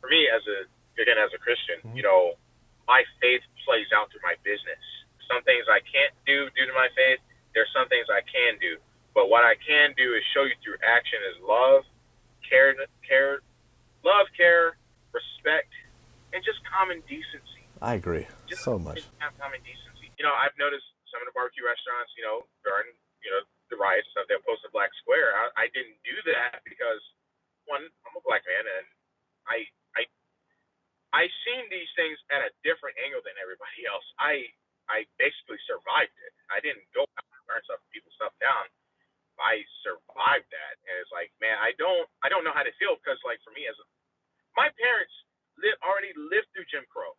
for 0.00 0.08
me 0.10 0.28
as 0.28 0.42
a 0.46 0.68
again 1.00 1.18
as 1.18 1.32
a 1.34 1.38
Christian, 1.42 1.80
Mhm. 1.82 1.96
you 1.96 2.02
know, 2.06 2.34
my 2.86 3.02
faith 3.20 3.42
plays 3.64 3.90
out 3.96 4.10
through 4.12 4.20
my 4.22 4.36
business. 4.44 4.78
Some 5.26 5.42
things 5.42 5.66
I 5.66 5.80
can't 5.80 6.12
do 6.26 6.50
due 6.54 6.66
to 6.66 6.74
my 6.76 6.86
faith. 6.94 7.18
There's 7.54 7.72
some 7.72 7.88
things 7.88 8.06
I 8.12 8.20
can 8.22 8.58
do, 8.60 8.76
but 9.14 9.26
what 9.32 9.42
I 9.42 9.56
can 9.56 9.94
do 9.96 10.12
is 10.14 10.22
show 10.36 10.44
you 10.44 10.54
through 10.62 10.76
action 10.84 11.18
is 11.32 11.40
love, 11.42 11.82
care, 12.46 12.76
care, 13.02 13.40
love, 14.04 14.26
care, 14.36 14.76
respect, 15.10 15.72
and 16.32 16.44
just 16.44 16.62
common 16.66 17.00
decency 17.08 17.64
I 17.80 17.94
agree 17.94 18.26
just 18.46 18.62
so 18.62 18.78
much. 18.78 18.96
just 19.02 19.10
have 19.18 19.32
common 19.38 19.62
decency. 19.62 20.12
You 20.18 20.24
know, 20.24 20.34
I've 20.34 20.54
noticed 20.58 20.86
some 21.10 21.22
of 21.22 21.26
the 21.26 21.32
barbecue 21.34 21.64
restaurants, 21.64 22.12
you 22.16 22.22
know, 22.22 22.46
during 22.62 22.92
you 23.24 23.30
know 23.32 23.40
the 23.70 23.76
riots 23.80 24.06
and 24.08 24.12
stuff, 24.12 24.26
they'll 24.28 24.44
post 24.46 24.62
a 24.68 24.70
black 24.70 24.92
square. 25.00 25.32
I, 25.34 25.64
I 25.64 25.66
didn't 25.72 25.96
do 26.04 26.14
that 26.36 26.60
because 26.68 27.00
one, 27.64 27.80
I'm 28.04 28.14
a 28.14 28.20
black 28.20 28.44
man, 28.46 28.66
and 28.68 28.86
I 29.48 29.58
I 29.96 30.02
I 31.14 31.30
seen 31.46 31.70
these 31.70 31.88
things 31.96 32.18
at 32.34 32.42
a 32.42 32.50
different 32.66 32.98
angle 33.00 33.22
than 33.24 33.38
everybody 33.40 33.86
else. 33.88 34.04
I 34.18 34.50
I 34.90 35.06
basically 35.16 35.56
survived 35.64 36.12
it. 36.12 36.32
I 36.52 36.60
didn't 36.60 36.84
go 36.92 37.06
out 37.08 37.24
and 37.24 37.42
burn 37.48 37.62
stuff, 37.64 37.80
people 37.94 38.10
stuff 38.18 38.34
down. 38.42 38.66
I 39.40 39.64
survived 39.82 40.46
that, 40.52 40.74
and 40.84 40.94
it's 41.00 41.10
like, 41.14 41.32
man, 41.40 41.56
I 41.62 41.72
don't 41.80 42.04
I 42.22 42.28
don't 42.28 42.44
know 42.44 42.52
how 42.54 42.66
to 42.66 42.74
feel 42.76 42.98
because 43.00 43.16
like 43.24 43.40
for 43.46 43.50
me 43.56 43.64
as 43.70 43.76
a, 43.80 43.86
my 44.58 44.68
parents 44.76 45.14
live 45.56 45.78
already 45.86 46.12
lived 46.18 46.50
through 46.52 46.66
Jim 46.70 46.84
Crow 46.92 47.14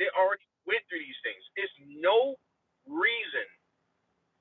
they 0.00 0.08
already 0.16 0.42
went 0.66 0.80
through 0.88 0.98
these 1.04 1.20
things. 1.22 1.44
It's 1.54 1.70
no 2.00 2.34
reason 2.88 3.46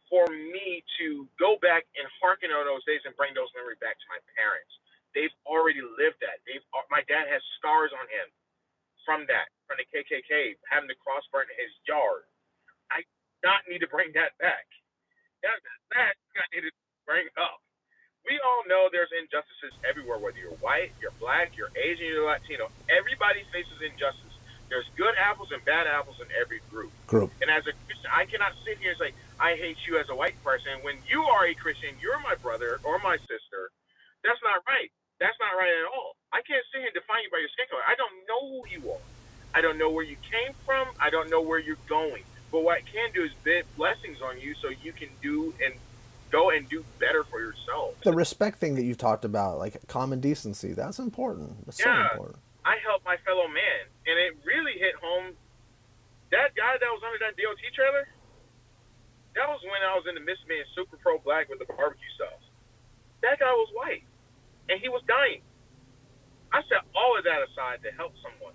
for 0.10 0.26
me 0.32 0.82
to 0.98 1.28
go 1.38 1.60
back 1.62 1.84
on 2.56 2.68
those 2.68 2.84
days 2.86 3.02
and 3.08 3.16
bring 3.16 3.34
those 3.34 3.52
memories 3.56 3.80
back 3.80 3.96
to 3.98 4.08
my 4.12 4.20
parents. 4.36 4.72
They've 5.12 5.34
already 5.44 5.84
lived 5.84 6.24
that. 6.24 6.40
They've 6.48 6.64
my 6.88 7.04
dad 7.08 7.28
has 7.28 7.44
scars 7.60 7.92
on 7.92 8.08
him 8.08 8.28
from 9.04 9.28
that, 9.28 9.52
from 9.68 9.82
the 9.82 9.88
KKK, 9.92 10.56
having 10.70 10.88
the 10.88 11.00
cross 11.00 11.26
burnt 11.34 11.52
in 11.52 11.58
his 11.60 11.74
yard. 11.84 12.24
I 12.92 13.04
do 13.04 13.44
not 13.44 13.66
need 13.68 13.84
to 13.84 13.90
bring 13.92 14.16
that 14.16 14.36
back. 14.40 14.68
That 15.44 15.58
that 15.96 16.16
I 16.16 16.46
need 16.56 16.70
to 16.70 16.74
bring 17.04 17.28
up. 17.36 17.60
We 18.24 18.38
all 18.46 18.62
know 18.70 18.86
there's 18.94 19.10
injustices 19.12 19.74
everywhere, 19.82 20.22
whether 20.22 20.38
you're 20.38 20.56
white, 20.62 20.94
you're 21.02 21.16
black, 21.18 21.58
you're 21.58 21.74
Asian, 21.74 22.06
you're 22.06 22.30
Latino. 22.30 22.70
Everybody 22.86 23.42
faces 23.50 23.82
injustice. 23.82 24.32
There's 24.70 24.86
good 24.96 25.18
apples 25.18 25.50
and 25.52 25.60
bad 25.66 25.90
apples 25.90 26.22
in 26.22 26.30
every 26.38 26.62
group. 26.70 26.94
Group. 27.10 27.34
And 27.42 27.50
as 27.50 27.66
a 27.68 27.74
Christian, 27.90 28.08
I 28.14 28.24
cannot 28.30 28.54
sit 28.64 28.78
here 28.78 28.94
and 28.94 29.00
say, 29.02 29.12
I 29.42 29.56
hate 29.58 29.78
you 29.88 29.98
as 29.98 30.06
a 30.10 30.16
white 30.16 30.38
person. 30.44 30.78
When 30.84 30.98
you 31.10 31.24
are 31.24 31.48
a 31.48 31.56
Christian, 31.56 31.96
you're 32.00 32.20
my 32.22 32.36
brother 32.36 32.80
or 32.84 33.00
my 33.00 33.18
sister. 33.18 33.74
That's 34.24 34.40
not 34.44 34.62
right. 34.68 34.92
That's 35.20 35.36
not 35.42 35.58
right 35.58 35.74
at 35.74 35.88
all. 35.90 36.16
I 36.32 36.42
can't 36.46 36.64
sit 36.72 36.80
here 36.86 36.88
and 36.88 36.94
define 36.94 37.24
you 37.26 37.32
by 37.34 37.40
your 37.42 37.50
skin 37.50 37.66
color. 37.70 37.82
I 37.90 37.96
don't 37.98 38.14
know 38.30 38.42
who 38.54 38.62
you 38.70 38.92
are. 38.94 39.02
I 39.54 39.62
don't 39.62 39.78
know 39.78 39.90
where 39.90 40.06
you 40.06 40.16
came 40.22 40.54
from. 40.66 40.88
I 41.00 41.10
don't 41.10 41.30
know 41.30 41.42
where 41.42 41.60
you're 41.60 41.82
going. 41.90 42.24
But 42.52 42.62
what 42.62 42.78
I 42.78 42.82
can 42.82 43.12
do 43.14 43.24
is 43.24 43.32
bid 43.44 43.66
blessings 43.76 44.22
on 44.22 44.40
you 44.40 44.54
so 44.62 44.70
you 44.70 44.94
can 44.94 45.10
do 45.22 45.54
and 45.64 45.74
go 46.32 46.52
and 46.52 46.68
do 46.70 46.86
better 47.00 47.24
for 47.26 47.40
yourself. 47.40 47.96
The 48.04 48.14
respect 48.14 48.60
thing 48.60 48.76
that 48.76 48.84
you 48.84 48.96
talked 48.96 49.26
about, 49.26 49.58
like 49.58 49.76
common 49.88 50.20
decency, 50.22 50.74
that's 50.74 51.00
important. 51.00 51.66
That's 51.66 51.80
Yeah. 51.80 52.08
so 52.08 52.12
important. 52.14 52.40
I 52.64 52.78
helped 52.78 53.04
my 53.06 53.18
fellow 53.26 53.48
man, 53.48 53.82
and 54.06 54.16
it 54.20 54.38
really 54.46 54.78
hit 54.78 54.96
home. 54.96 55.36
That 56.32 56.54
guy 56.56 56.78
that 56.78 56.90
was 56.94 57.02
under 57.04 57.18
that 57.20 57.36
DOT 57.36 57.58
trailer, 57.74 58.08
that 59.36 59.48
was 59.50 59.60
when 59.64 59.82
I 59.84 59.96
was 59.96 60.06
in 60.08 60.16
the 60.16 60.22
midst 60.22 60.44
of 60.44 60.50
being 60.50 60.64
super 60.76 60.96
pro 60.98 61.18
black 61.20 61.50
with 61.50 61.60
the 61.60 61.66
barbecue 61.66 62.08
sauce. 62.18 62.44
That 63.22 63.40
guy 63.40 63.52
was 63.52 63.68
white, 63.74 64.04
and 64.70 64.80
he 64.80 64.88
was 64.90 65.02
dying. 65.08 65.42
I 66.54 66.62
set 66.70 66.84
all 66.96 67.18
of 67.18 67.24
that 67.24 67.42
aside 67.44 67.82
to 67.84 67.92
help 67.92 68.14
someone. 68.22 68.54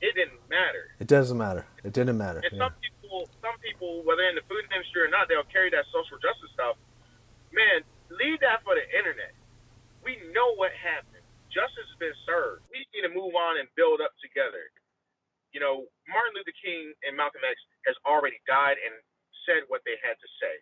It 0.00 0.14
didn't 0.14 0.40
matter. 0.50 0.95
It 1.06 1.14
doesn't 1.14 1.38
matter. 1.38 1.62
It 1.86 1.94
didn't 1.94 2.18
matter. 2.18 2.42
And 2.42 2.50
Yeah. 2.58 2.66
some 2.66 2.74
people, 2.82 3.30
some 3.38 3.54
people, 3.62 4.02
whether 4.02 4.26
in 4.26 4.34
the 4.34 4.42
food 4.50 4.66
industry 4.74 5.02
or 5.02 5.06
not, 5.06 5.28
they'll 5.30 5.46
carry 5.46 5.70
that 5.70 5.86
social 5.94 6.18
justice 6.18 6.50
stuff. 6.50 6.74
Man, 7.54 7.84
leave 8.10 8.40
that 8.40 8.64
for 8.64 8.74
the 8.74 8.82
internet. 8.90 9.30
We 10.02 10.16
know 10.34 10.56
what 10.58 10.72
happened. 10.72 11.22
Justice 11.48 11.86
has 11.86 11.98
been 12.02 12.14
served. 12.26 12.66
We 12.74 12.84
need 12.92 13.02
to 13.06 13.14
move 13.14 13.36
on 13.36 13.56
and 13.62 13.72
build 13.76 14.00
up 14.00 14.18
together. 14.18 14.72
You 15.52 15.60
know, 15.60 15.86
Martin 16.08 16.34
Luther 16.34 16.50
King 16.60 16.92
and 17.06 17.16
Malcolm 17.16 17.42
X 17.48 17.54
has 17.86 17.94
already 18.04 18.40
died 18.48 18.76
and 18.84 18.92
said 19.46 19.62
what 19.68 19.84
they 19.84 19.94
had 20.02 20.18
to 20.18 20.28
say. 20.42 20.58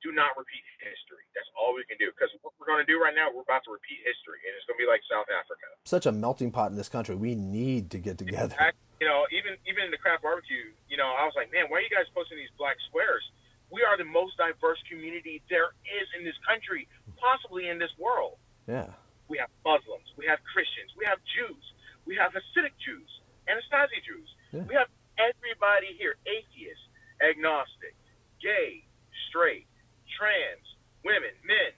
Do 0.00 0.12
not 0.12 0.32
repeat 0.38 0.64
history. 0.80 1.24
That's 1.34 1.50
all 1.60 1.74
we 1.74 1.84
can 1.84 1.98
do. 1.98 2.08
Because 2.10 2.32
what 2.40 2.54
we're 2.58 2.66
going 2.72 2.80
to 2.80 2.90
do 2.90 2.98
right 2.98 3.14
now, 3.14 3.28
we're 3.30 3.42
about 3.44 3.64
to 3.64 3.70
repeat 3.70 4.00
history, 4.00 4.40
and 4.48 4.56
it's 4.56 4.64
going 4.64 4.80
to 4.80 4.82
be 4.82 4.88
like 4.88 5.02
South 5.12 5.28
Africa. 5.28 5.66
Such 5.84 6.06
a 6.06 6.12
melting 6.12 6.52
pot 6.52 6.70
in 6.70 6.76
this 6.80 6.88
country. 6.88 7.14
We 7.14 7.34
need 7.34 7.90
to 7.90 7.98
get 7.98 8.16
together. 8.16 8.56
Act- 8.58 8.78
you 9.00 9.06
know, 9.06 9.26
even 9.32 9.56
even 9.68 9.84
in 9.84 9.90
the 9.90 10.00
craft 10.00 10.22
barbecue, 10.22 10.72
you 10.88 10.96
know, 10.96 11.08
I 11.12 11.24
was 11.28 11.34
like, 11.36 11.52
man, 11.52 11.68
why 11.68 11.78
are 11.78 11.84
you 11.84 11.92
guys 11.92 12.08
posting 12.14 12.38
these 12.38 12.52
black 12.56 12.76
squares? 12.88 13.22
We 13.68 13.82
are 13.82 13.98
the 13.98 14.06
most 14.06 14.38
diverse 14.38 14.78
community 14.88 15.42
there 15.50 15.74
is 15.84 16.06
in 16.16 16.24
this 16.24 16.38
country, 16.46 16.88
possibly 17.18 17.68
in 17.68 17.78
this 17.78 17.90
world. 17.98 18.38
Yeah. 18.66 18.94
We 19.28 19.38
have 19.38 19.50
Muslims, 19.66 20.06
we 20.16 20.24
have 20.30 20.38
Christians, 20.46 20.94
we 20.94 21.04
have 21.04 21.18
Jews, 21.26 21.64
we 22.06 22.14
have 22.14 22.30
Hasidic 22.30 22.78
Jews, 22.78 23.10
Anastasia 23.50 24.00
Jews. 24.06 24.28
Yeah. 24.54 24.62
We 24.70 24.74
have 24.78 24.86
everybody 25.18 25.98
here, 25.98 26.14
atheists, 26.30 26.86
agnostic, 27.18 27.98
gay, 28.38 28.86
straight, 29.28 29.66
trans, 30.14 30.62
women, 31.04 31.34
men. 31.42 31.74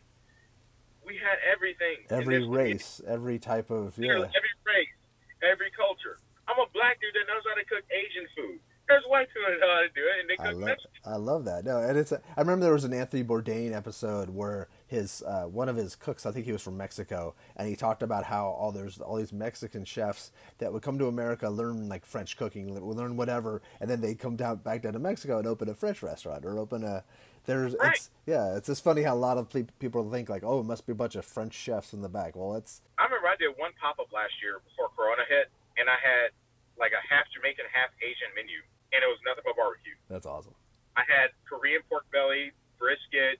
We 1.05 1.16
had 1.16 1.41
everything. 1.41 2.05
Every 2.11 2.37
this 2.37 2.45
community. 2.45 2.73
race, 2.77 3.01
every 3.09 3.39
type 3.39 3.71
of 3.71 3.97
yeah. 3.97 4.29
Every 4.29 4.55
race, 4.69 4.93
every 5.41 5.73
culture. 5.73 6.21
I'm 6.49 6.59
a 6.59 6.66
black 6.72 7.01
dude 7.01 7.12
that 7.14 7.26
knows 7.28 7.44
how 7.46 7.55
to 7.55 7.64
cook 7.64 7.84
Asian 7.92 8.26
food. 8.36 8.59
There's 8.88 9.05
white 9.07 9.28
people 9.28 9.42
that 9.53 9.61
know 9.61 9.68
how 9.74 9.80
to 9.82 9.88
do 9.94 10.01
it, 10.01 10.20
and 10.20 10.30
they 10.30 10.42
I 10.42 10.49
cook 10.49 10.61
love, 10.61 10.68
Mexican. 10.68 11.01
I 11.05 11.16
love 11.16 11.44
that. 11.44 11.64
No, 11.66 11.78
and 11.78 11.99
it's. 11.99 12.11
I 12.11 12.40
remember 12.40 12.64
there 12.64 12.72
was 12.72 12.84
an 12.84 12.94
Anthony 12.94 13.22
Bourdain 13.22 13.74
episode 13.76 14.30
where 14.30 14.68
his 14.86 15.22
uh, 15.26 15.42
one 15.44 15.68
of 15.68 15.76
his 15.76 15.94
cooks, 15.94 16.24
I 16.24 16.30
think 16.32 16.46
he 16.46 16.53
was 16.53 16.62
from 16.62 16.78
Mexico, 16.78 17.34
and 17.55 17.68
he 17.68 17.76
talked 17.76 18.03
about 18.03 18.24
how 18.24 18.46
all 18.46 18.72
there's 18.72 18.99
all 18.99 19.16
these 19.16 19.30
Mexican 19.32 19.84
chefs 19.84 20.30
that 20.57 20.72
would 20.72 20.82
come 20.82 20.99
to 21.01 21.07
America, 21.07 21.51
learn 21.51 21.86
like 21.90 22.07
French 22.07 22.38
cooking, 22.38 22.74
learn 22.82 23.18
whatever, 23.18 23.61
and 23.78 23.90
then 23.90 24.01
they 24.01 24.14
come 24.14 24.36
down 24.36 24.57
back 24.57 24.80
down 24.80 24.94
to 24.94 24.99
Mexico 24.99 25.38
and 25.38 25.46
open 25.46 25.68
a 25.68 25.74
French 25.74 26.03
restaurant 26.03 26.46
or 26.46 26.59
open 26.59 26.82
a. 26.82 27.05
There's 27.44 27.74
Right. 27.78 27.92
it's 27.94 28.09
yeah, 28.26 28.57
it's 28.57 28.68
just 28.68 28.82
funny 28.82 29.03
how 29.03 29.14
a 29.14 29.16
lot 29.16 29.36
of 29.36 29.51
pe- 29.51 29.66
people 29.78 30.11
think 30.11 30.30
like, 30.30 30.44
oh, 30.44 30.61
it 30.61 30.64
must 30.64 30.86
be 30.86 30.92
a 30.92 30.94
bunch 30.94 31.14
of 31.14 31.26
French 31.26 31.53
chefs 31.55 31.92
in 31.92 32.01
the 32.01 32.09
back. 32.09 32.36
Well, 32.36 32.55
it's 32.55 32.80
I 32.99 33.05
remember 33.05 33.28
I 33.28 33.36
did 33.36 33.51
one 33.59 33.72
pop 33.78 33.99
up 33.99 34.11
last 34.14 34.32
year 34.42 34.61
before 34.66 34.88
Corona 34.96 35.22
hit, 35.28 35.49
and 35.79 35.87
I 35.87 35.99
had 36.03 36.35
like 36.76 36.95
a 36.95 37.03
half 37.07 37.26
Jamaican, 37.35 37.66
half 37.70 37.91
Asian 38.03 38.31
menu, 38.35 38.62
and 38.95 39.01
it 39.03 39.09
was 39.09 39.18
nothing 39.26 39.47
but 39.47 39.55
barbecue. 39.59 39.95
that's 40.11 40.26
awesome. 40.26 40.55
I 40.99 41.07
had 41.07 41.31
Korean 41.47 41.83
pork 41.87 42.11
belly, 42.11 42.51
brisket, 42.79 43.39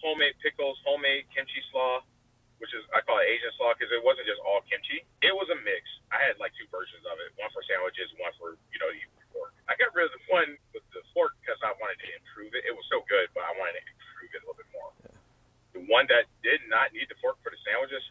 homemade 0.00 0.36
pickles, 0.44 0.76
homemade 0.84 1.24
kimchi 1.32 1.64
slaw, 1.72 2.04
which 2.60 2.72
is 2.76 2.84
I 2.92 3.00
call 3.04 3.18
it 3.24 3.28
Asian 3.28 3.52
slaw 3.56 3.72
because 3.72 3.88
it 3.92 4.04
wasn't 4.04 4.28
just 4.28 4.40
all 4.44 4.60
kimchi. 4.68 5.04
It 5.24 5.32
was 5.32 5.48
a 5.48 5.58
mix. 5.64 5.82
I 6.12 6.20
had 6.20 6.36
like 6.36 6.52
two 6.60 6.68
versions 6.68 7.04
of 7.08 7.16
it, 7.24 7.32
one 7.40 7.48
for 7.56 7.64
sandwiches, 7.64 8.12
one 8.20 8.32
for 8.36 8.60
you 8.72 8.78
know 8.80 8.92
to 8.92 9.26
pork. 9.32 9.52
I 9.68 9.76
got 9.80 9.92
rid 9.96 10.08
of 10.08 10.14
the 10.16 10.22
one 10.28 10.50
with 10.76 10.84
the 10.92 11.04
fork 11.16 11.36
because 11.40 11.60
I 11.64 11.72
wanted 11.80 12.00
to 12.04 12.08
improve 12.16 12.52
it. 12.56 12.68
It 12.68 12.74
was 12.76 12.84
so 12.92 13.04
good, 13.08 13.32
but 13.32 13.44
I 13.48 13.52
wanted 13.56 13.80
to 13.80 13.84
improve 13.84 14.30
it 14.36 14.40
a 14.40 14.44
little 14.44 14.60
bit 14.60 14.70
more. 14.72 14.90
The 15.76 15.84
one 15.86 16.08
that 16.10 16.26
did 16.42 16.64
not 16.66 16.90
need 16.96 17.06
the 17.12 17.18
fork 17.20 17.38
for 17.44 17.52
the 17.52 17.60
sandwiches 17.62 18.02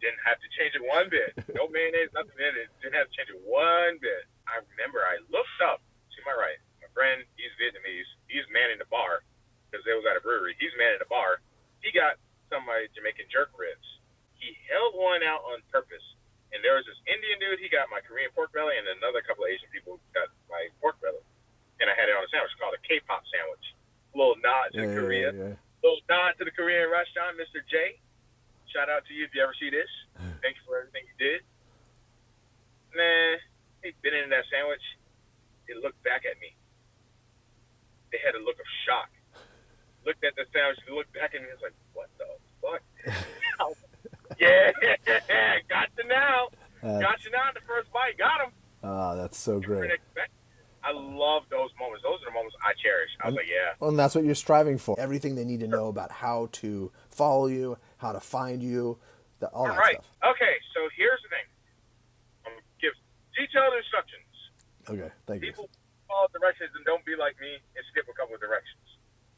didn't 0.00 0.22
have 0.22 0.38
to 0.38 0.48
change 0.54 0.74
it 0.74 0.82
one 0.82 1.10
bit. 1.10 1.34
No 1.54 1.66
mayonnaise, 1.74 2.10
nothing 2.14 2.38
in 2.38 2.54
it. 2.54 2.70
Didn't 2.82 2.98
have 2.98 3.10
to 3.10 3.14
change 3.14 3.30
it 3.30 3.40
one 3.42 3.98
bit. 3.98 4.26
I 4.46 4.62
remember 4.74 5.02
I 5.04 5.20
looked 5.30 5.60
up 5.62 5.82
to 5.82 6.18
my 6.24 6.34
right. 6.34 6.58
My 6.80 6.90
friend, 6.94 7.22
he's 7.36 7.52
Vietnamese. 7.58 8.08
He's 8.30 8.46
manning 8.50 8.80
the 8.80 8.88
bar 8.88 9.26
because 9.68 9.84
they 9.84 9.94
was 9.94 10.06
at 10.08 10.16
a 10.16 10.22
brewery. 10.24 10.56
He's 10.56 10.72
manning 10.78 11.02
the 11.02 11.10
bar. 11.10 11.42
He 11.84 11.92
got 11.92 12.16
some 12.48 12.64
of 12.64 12.68
my 12.68 12.88
Jamaican 12.96 13.28
jerk 13.28 13.52
ribs. 13.54 13.84
He 14.40 14.56
held 14.70 14.96
one 14.96 15.20
out 15.26 15.44
on 15.52 15.60
purpose. 15.68 16.04
And 16.48 16.64
there 16.64 16.80
was 16.80 16.88
this 16.88 16.96
Indian 17.04 17.36
dude, 17.36 17.60
he 17.60 17.68
got 17.68 17.92
my 17.92 18.00
Korean 18.00 18.32
pork 18.32 18.56
belly, 18.56 18.72
and 18.80 18.88
another 18.88 19.20
couple 19.20 19.44
of 19.44 19.52
Asian 19.52 19.68
people 19.68 20.00
got 20.16 20.32
my 20.48 20.72
pork 20.80 20.96
belly. 21.04 21.20
And 21.76 21.92
I 21.92 21.94
had 21.94 22.08
it 22.08 22.16
on 22.16 22.24
a 22.24 22.30
sandwich 22.32 22.56
called 22.56 22.72
a 22.72 22.82
K-pop 22.88 23.20
sandwich. 23.28 23.66
A 24.10 24.16
little 24.16 24.40
nod 24.40 24.72
to 24.72 24.80
yeah, 24.80 24.96
Korea. 24.96 25.28
yeah, 25.30 25.52
yeah. 25.52 25.84
Little 25.84 26.02
nod 26.08 26.40
to 26.40 26.48
the 26.48 26.54
Korean 26.54 26.88
restaurant, 26.88 27.36
Mr. 27.36 27.60
J. 27.68 28.00
Shout 28.72 28.88
out 28.88 29.04
to 29.08 29.12
you 29.14 29.24
if 29.24 29.32
you 29.34 29.42
ever 29.42 29.54
see 29.58 29.70
this. 29.70 29.88
Thank 30.42 30.56
you 30.60 30.62
for 30.66 30.78
everything 30.78 31.08
you 31.08 31.16
did. 31.18 31.40
Man, 32.94 33.38
they 33.82 33.92
bit 34.02 34.12
into 34.14 34.28
that 34.30 34.44
sandwich. 34.52 34.82
They 35.66 35.74
looked 35.76 36.00
back 36.04 36.22
at 36.28 36.36
me. 36.40 36.52
They 38.12 38.18
had 38.24 38.34
a 38.34 38.42
look 38.42 38.56
of 38.56 38.68
shock. 38.84 39.10
Looked 40.04 40.24
at 40.24 40.36
the 40.36 40.44
sandwich, 40.52 40.78
they 40.86 40.92
looked 40.94 41.12
back 41.12 41.34
at 41.34 41.40
me 41.42 41.48
and 41.48 41.56
was 41.60 41.64
like, 41.68 41.76
what 41.92 42.08
the 42.16 42.28
fuck? 42.60 42.82
yeah, 44.40 44.72
got 45.68 45.88
you 45.98 46.04
now. 46.08 46.48
Uh, 46.82 47.00
Got 47.00 47.24
you 47.24 47.30
now 47.32 47.48
in 47.50 47.54
the 47.54 47.66
first 47.66 47.90
bite. 47.92 48.16
Got 48.16 48.46
him. 48.46 48.52
Ah, 48.84 49.14
that's 49.16 49.36
so 49.36 49.58
great. 49.60 49.90
I 50.84 50.92
love 50.92 51.42
those 51.50 51.70
moments. 51.78 52.04
Those 52.04 52.22
are 52.22 52.26
the 52.26 52.30
moments 52.32 52.56
I 52.64 52.72
cherish. 52.80 53.10
I 53.20 53.26
was 53.26 53.34
like, 53.34 53.46
yeah. 53.48 53.74
Well, 53.80 53.90
and 53.90 53.98
that's 53.98 54.14
what 54.14 54.24
you're 54.24 54.36
striving 54.36 54.78
for. 54.78 54.94
Everything 54.98 55.34
they 55.34 55.44
need 55.44 55.60
to 55.60 55.66
know 55.66 55.88
about 55.88 56.12
how 56.12 56.48
to 56.52 56.92
follow 57.10 57.48
you, 57.48 57.76
how 57.98 58.14
to 58.14 58.20
find 58.22 58.62
you, 58.62 58.98
the, 59.38 59.46
all 59.50 59.66
All 59.66 59.74
that 59.74 59.78
right. 59.78 59.98
stuff. 59.98 60.34
Okay, 60.34 60.54
so 60.74 60.88
here's 60.96 61.20
the 61.22 61.30
thing. 61.30 61.46
I'm 62.46 62.52
going 62.54 62.62
to 62.62 62.78
give 62.80 62.94
detailed 63.34 63.74
instructions. 63.78 64.26
Okay, 64.88 65.10
thank 65.26 65.42
you. 65.44 65.52
People 65.52 65.68
follow 66.08 66.26
directions 66.32 66.72
and 66.74 66.82
don't 66.88 67.04
be 67.04 67.14
like 67.14 67.36
me 67.38 67.60
and 67.76 67.82
skip 67.92 68.08
a 68.08 68.14
couple 68.16 68.34
of 68.34 68.40
directions. 68.40 68.80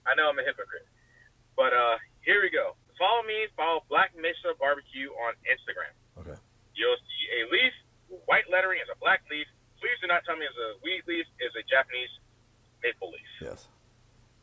I 0.06 0.14
know 0.14 0.30
I'm 0.30 0.38
a 0.38 0.46
hypocrite. 0.46 0.86
But 1.58 1.74
uh 1.74 1.98
here 2.22 2.40
we 2.40 2.48
go. 2.48 2.78
Follow 2.96 3.26
me, 3.26 3.50
follow 3.58 3.82
Black 3.90 4.14
Mesa 4.14 4.54
Barbecue 4.56 5.10
on 5.26 5.34
Instagram. 5.44 5.92
Okay. 6.22 6.38
You'll 6.78 7.00
see 7.02 7.24
a 7.36 7.40
leaf, 7.50 7.74
white 8.30 8.46
lettering 8.48 8.78
is 8.78 8.88
a 8.88 8.96
black 9.02 9.26
leaf. 9.28 9.48
Please 9.82 9.98
do 10.00 10.06
not 10.06 10.22
tell 10.24 10.36
me 10.38 10.46
it's 10.46 10.56
a 10.56 10.78
weed 10.84 11.02
leaf, 11.10 11.26
it's 11.42 11.56
a 11.58 11.64
Japanese 11.66 12.12
maple 12.84 13.10
leaf. 13.10 13.32
Yes. 13.42 13.66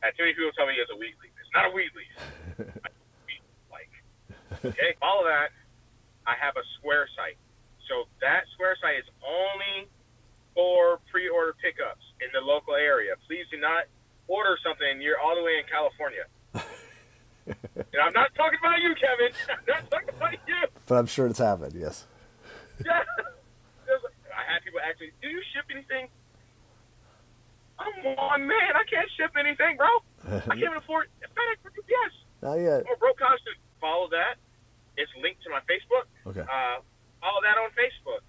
And 0.04 0.12
too 0.18 0.28
many 0.28 0.36
people 0.36 0.52
tell 0.54 0.68
me 0.68 0.76
it's 0.78 0.92
a 0.92 1.00
weed 1.00 1.16
leaf. 1.24 1.34
It's 1.40 1.54
not 1.56 1.70
a 1.70 1.74
weed 1.74 1.94
leaf. 1.96 2.14
Okay, 4.66 4.96
follow 5.00 5.24
that. 5.26 5.50
I 6.26 6.36
have 6.40 6.56
a 6.58 6.66
square 6.80 7.08
site. 7.16 7.38
So 7.88 8.06
that 8.22 8.44
square 8.54 8.76
site 8.82 9.00
is 9.00 9.10
only 9.24 9.88
for 10.54 11.00
pre-order 11.12 11.56
pickups 11.62 12.04
in 12.20 12.28
the 12.34 12.42
local 12.42 12.76
area. 12.76 13.16
Please 13.28 13.46
do 13.52 13.58
not 13.60 13.86
order 14.28 14.58
something 14.64 15.02
you're 15.02 15.20
all 15.20 15.36
the 15.36 15.44
way 15.44 15.62
in 15.62 15.66
California. 15.72 16.26
and 17.94 18.02
I'm 18.02 18.14
not 18.14 18.34
talking 18.36 18.60
about 18.60 18.82
you, 18.82 18.94
Kevin. 19.00 19.32
I'm 19.50 19.66
not 19.68 19.92
talking 19.92 20.10
about 20.10 20.34
you. 20.48 20.62
But 20.86 20.96
I'm 20.96 21.06
sure 21.08 21.28
it's 21.28 21.40
happened. 21.40 21.74
Yes. 21.76 22.06
Yeah. 22.86 23.02
I 24.30 24.46
had 24.54 24.62
people 24.62 24.78
ask 24.86 25.02
me, 25.02 25.10
"Do 25.20 25.30
you 25.30 25.42
ship 25.50 25.66
anything?" 25.74 26.10
I'm 27.80 27.90
one 28.16 28.46
man. 28.46 28.74
I 28.78 28.84
can't 28.86 29.10
ship 29.18 29.34
anything, 29.34 29.78
bro. 29.78 29.90
I 30.30 30.40
can't 30.46 30.60
even 30.62 30.78
afford 30.78 31.08
FedEx 31.24 31.58
UPS. 31.66 32.14
Not 32.44 32.56
yet. 32.62 32.84
Oh, 32.86 32.94
or 32.94 32.98
broke 32.98 33.18
constant. 33.18 33.58
Follow 33.82 34.10
that. 34.10 34.38
It's 34.98 35.14
linked 35.22 35.46
to 35.46 35.50
my 35.54 35.62
Facebook. 35.70 36.10
Okay. 36.26 36.42
Uh, 36.44 36.82
follow 37.22 37.42
that 37.46 37.58
on 37.62 37.70
Facebook. 37.78 38.26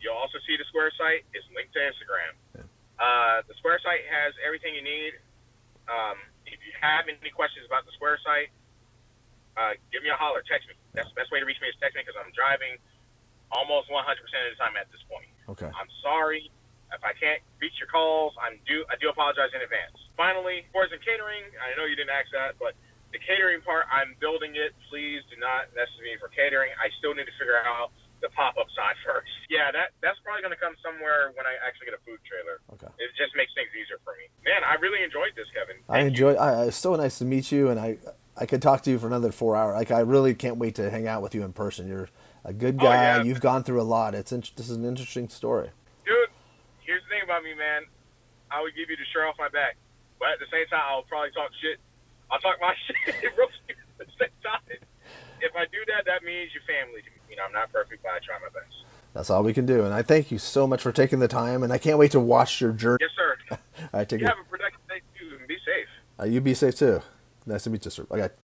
You'll 0.00 0.16
also 0.16 0.40
see 0.48 0.56
the 0.56 0.64
Square 0.72 0.96
site. 0.96 1.28
It's 1.36 1.44
linked 1.52 1.76
to 1.76 1.80
Instagram. 1.84 2.32
Yeah. 2.56 2.64
Uh, 2.96 3.44
the 3.44 3.54
Square 3.60 3.84
site 3.84 4.08
has 4.08 4.32
everything 4.40 4.72
you 4.72 4.82
need. 4.82 5.20
Um, 5.86 6.16
if 6.48 6.58
you 6.64 6.72
have 6.80 7.04
any 7.06 7.30
questions 7.30 7.68
about 7.68 7.84
the 7.84 7.92
Square 7.92 8.16
site, 8.24 8.48
uh, 9.60 9.76
give 9.92 10.00
me 10.00 10.08
a 10.08 10.16
holler. 10.16 10.40
Text 10.40 10.66
me. 10.72 10.74
That's 10.96 11.08
the 11.12 11.18
best 11.20 11.28
way 11.28 11.38
to 11.38 11.46
reach 11.46 11.60
me 11.60 11.68
is 11.68 11.76
text 11.78 11.94
me 11.94 12.02
because 12.02 12.16
I'm 12.16 12.32
driving 12.32 12.80
almost 13.52 13.92
100% 13.92 14.00
of 14.00 14.50
the 14.56 14.58
time 14.58 14.74
at 14.80 14.88
this 14.88 15.04
point. 15.04 15.28
Okay. 15.52 15.68
I'm 15.68 15.90
sorry 16.00 16.48
if 16.94 17.02
I 17.04 17.12
can't 17.14 17.42
reach 17.60 17.76
your 17.78 17.90
calls. 17.90 18.34
I'm 18.40 18.58
do 18.66 18.82
I 18.90 18.96
do 18.98 19.10
apologize 19.10 19.50
in 19.54 19.62
advance. 19.62 19.94
Finally, 20.16 20.66
Poison 20.72 20.98
Catering. 21.02 21.44
I 21.58 21.74
know 21.78 21.84
you 21.86 21.94
didn't 21.94 22.14
ask 22.14 22.30
that, 22.32 22.58
but 22.58 22.74
the 23.12 23.18
catering 23.18 23.60
part, 23.62 23.86
I'm 23.90 24.14
building 24.20 24.54
it. 24.54 24.72
Please 24.90 25.22
do 25.30 25.36
not 25.40 25.70
message 25.74 25.98
me 26.02 26.14
for 26.20 26.28
catering. 26.30 26.70
I 26.78 26.88
still 27.02 27.14
need 27.14 27.26
to 27.26 27.36
figure 27.38 27.58
out 27.58 27.90
the 28.22 28.28
pop 28.36 28.54
up 28.60 28.68
side 28.76 28.94
first. 29.06 29.30
Yeah, 29.48 29.70
that 29.72 29.96
that's 30.02 30.18
probably 30.22 30.42
gonna 30.42 30.60
come 30.60 30.74
somewhere 30.84 31.32
when 31.34 31.46
I 31.46 31.54
actually 31.66 31.90
get 31.90 31.96
a 31.98 32.02
food 32.06 32.20
trailer. 32.26 32.62
Okay. 32.78 32.90
It 33.02 33.10
just 33.18 33.34
makes 33.34 33.50
things 33.54 33.70
easier 33.74 33.98
for 34.06 34.14
me. 34.18 34.30
Man, 34.46 34.62
I 34.62 34.78
really 34.78 35.02
enjoyed 35.02 35.32
this, 35.34 35.48
Kevin. 35.56 35.80
I 35.88 36.04
Thank 36.06 36.18
you. 36.18 36.28
enjoy. 36.30 36.40
I, 36.40 36.66
it's 36.70 36.76
so 36.78 36.94
nice 36.94 37.18
to 37.18 37.24
meet 37.26 37.50
you, 37.50 37.68
and 37.70 37.80
I 37.80 37.98
I 38.38 38.46
could 38.46 38.62
talk 38.62 38.82
to 38.86 38.90
you 38.90 38.98
for 38.98 39.06
another 39.08 39.32
four 39.32 39.56
hours. 39.56 39.74
Like 39.74 39.90
I 39.90 40.00
really 40.06 40.34
can't 40.34 40.56
wait 40.58 40.76
to 40.76 40.90
hang 40.90 41.06
out 41.08 41.20
with 41.22 41.34
you 41.34 41.42
in 41.42 41.52
person. 41.52 41.88
You're 41.88 42.08
a 42.44 42.52
good 42.52 42.76
Oh, 42.80 42.84
guy. 42.84 42.94
yeah. 42.94 43.22
You've 43.22 43.40
gone 43.42 43.64
through 43.64 43.80
a 43.80 43.88
lot. 43.88 44.14
It's 44.14 44.32
in, 44.32 44.40
this 44.56 44.70
is 44.70 44.76
an 44.76 44.84
interesting 44.84 45.28
story. 45.28 45.70
Dude, 46.06 46.14
here's 46.80 47.02
the 47.04 47.08
thing 47.10 47.20
about 47.24 47.42
me, 47.44 47.52
man. 47.52 47.84
I 48.50 48.62
would 48.62 48.74
give 48.74 48.88
you 48.88 48.96
the 48.96 49.04
shirt 49.12 49.28
off 49.28 49.36
my 49.38 49.48
back, 49.48 49.76
but 50.18 50.30
at 50.34 50.38
the 50.40 50.48
same 50.50 50.66
time, 50.72 50.80
I'll 50.88 51.02
probably 51.04 51.30
talk 51.32 51.50
shit. 51.60 51.78
I'll 52.30 52.38
talk 52.38 52.56
my 52.60 52.74
shit 52.86 53.14
and 53.14 53.38
roast 53.38 53.58
you 53.68 53.74
at 54.00 54.06
the 54.06 54.12
same 54.18 54.36
time. 54.42 54.78
If 55.40 55.56
I 55.56 55.64
do 55.66 55.78
that, 55.88 56.04
that 56.06 56.22
means 56.22 56.52
your 56.52 56.62
family. 56.62 57.02
You 57.28 57.36
know, 57.36 57.42
I'm 57.46 57.52
not 57.52 57.72
perfect, 57.72 58.02
but 58.02 58.12
I 58.12 58.18
try 58.18 58.38
my 58.38 58.48
best. 58.52 58.74
That's 59.14 59.30
all 59.30 59.42
we 59.42 59.52
can 59.52 59.66
do. 59.66 59.84
And 59.84 59.92
I 59.92 60.02
thank 60.02 60.30
you 60.30 60.38
so 60.38 60.66
much 60.66 60.82
for 60.82 60.92
taking 60.92 61.18
the 61.18 61.28
time. 61.28 61.62
And 61.62 61.72
I 61.72 61.78
can't 61.78 61.98
wait 61.98 62.12
to 62.12 62.20
watch 62.20 62.60
your 62.60 62.72
journey. 62.72 62.98
Yes, 63.00 63.10
sir. 63.16 63.36
All 63.50 63.88
right, 63.92 64.08
take 64.08 64.18
it. 64.18 64.22
You 64.22 64.26
care. 64.28 64.36
have 64.36 64.46
a 64.46 64.48
productive 64.48 64.80
day 64.88 65.00
too, 65.18 65.36
and 65.38 65.48
be 65.48 65.56
safe. 65.64 65.88
Uh, 66.20 66.24
you 66.26 66.40
be 66.40 66.54
safe 66.54 66.76
too. 66.76 67.02
Nice 67.46 67.64
to 67.64 67.70
meet 67.70 67.84
you, 67.84 67.90
sir. 67.90 68.06
Okay. 68.10 68.32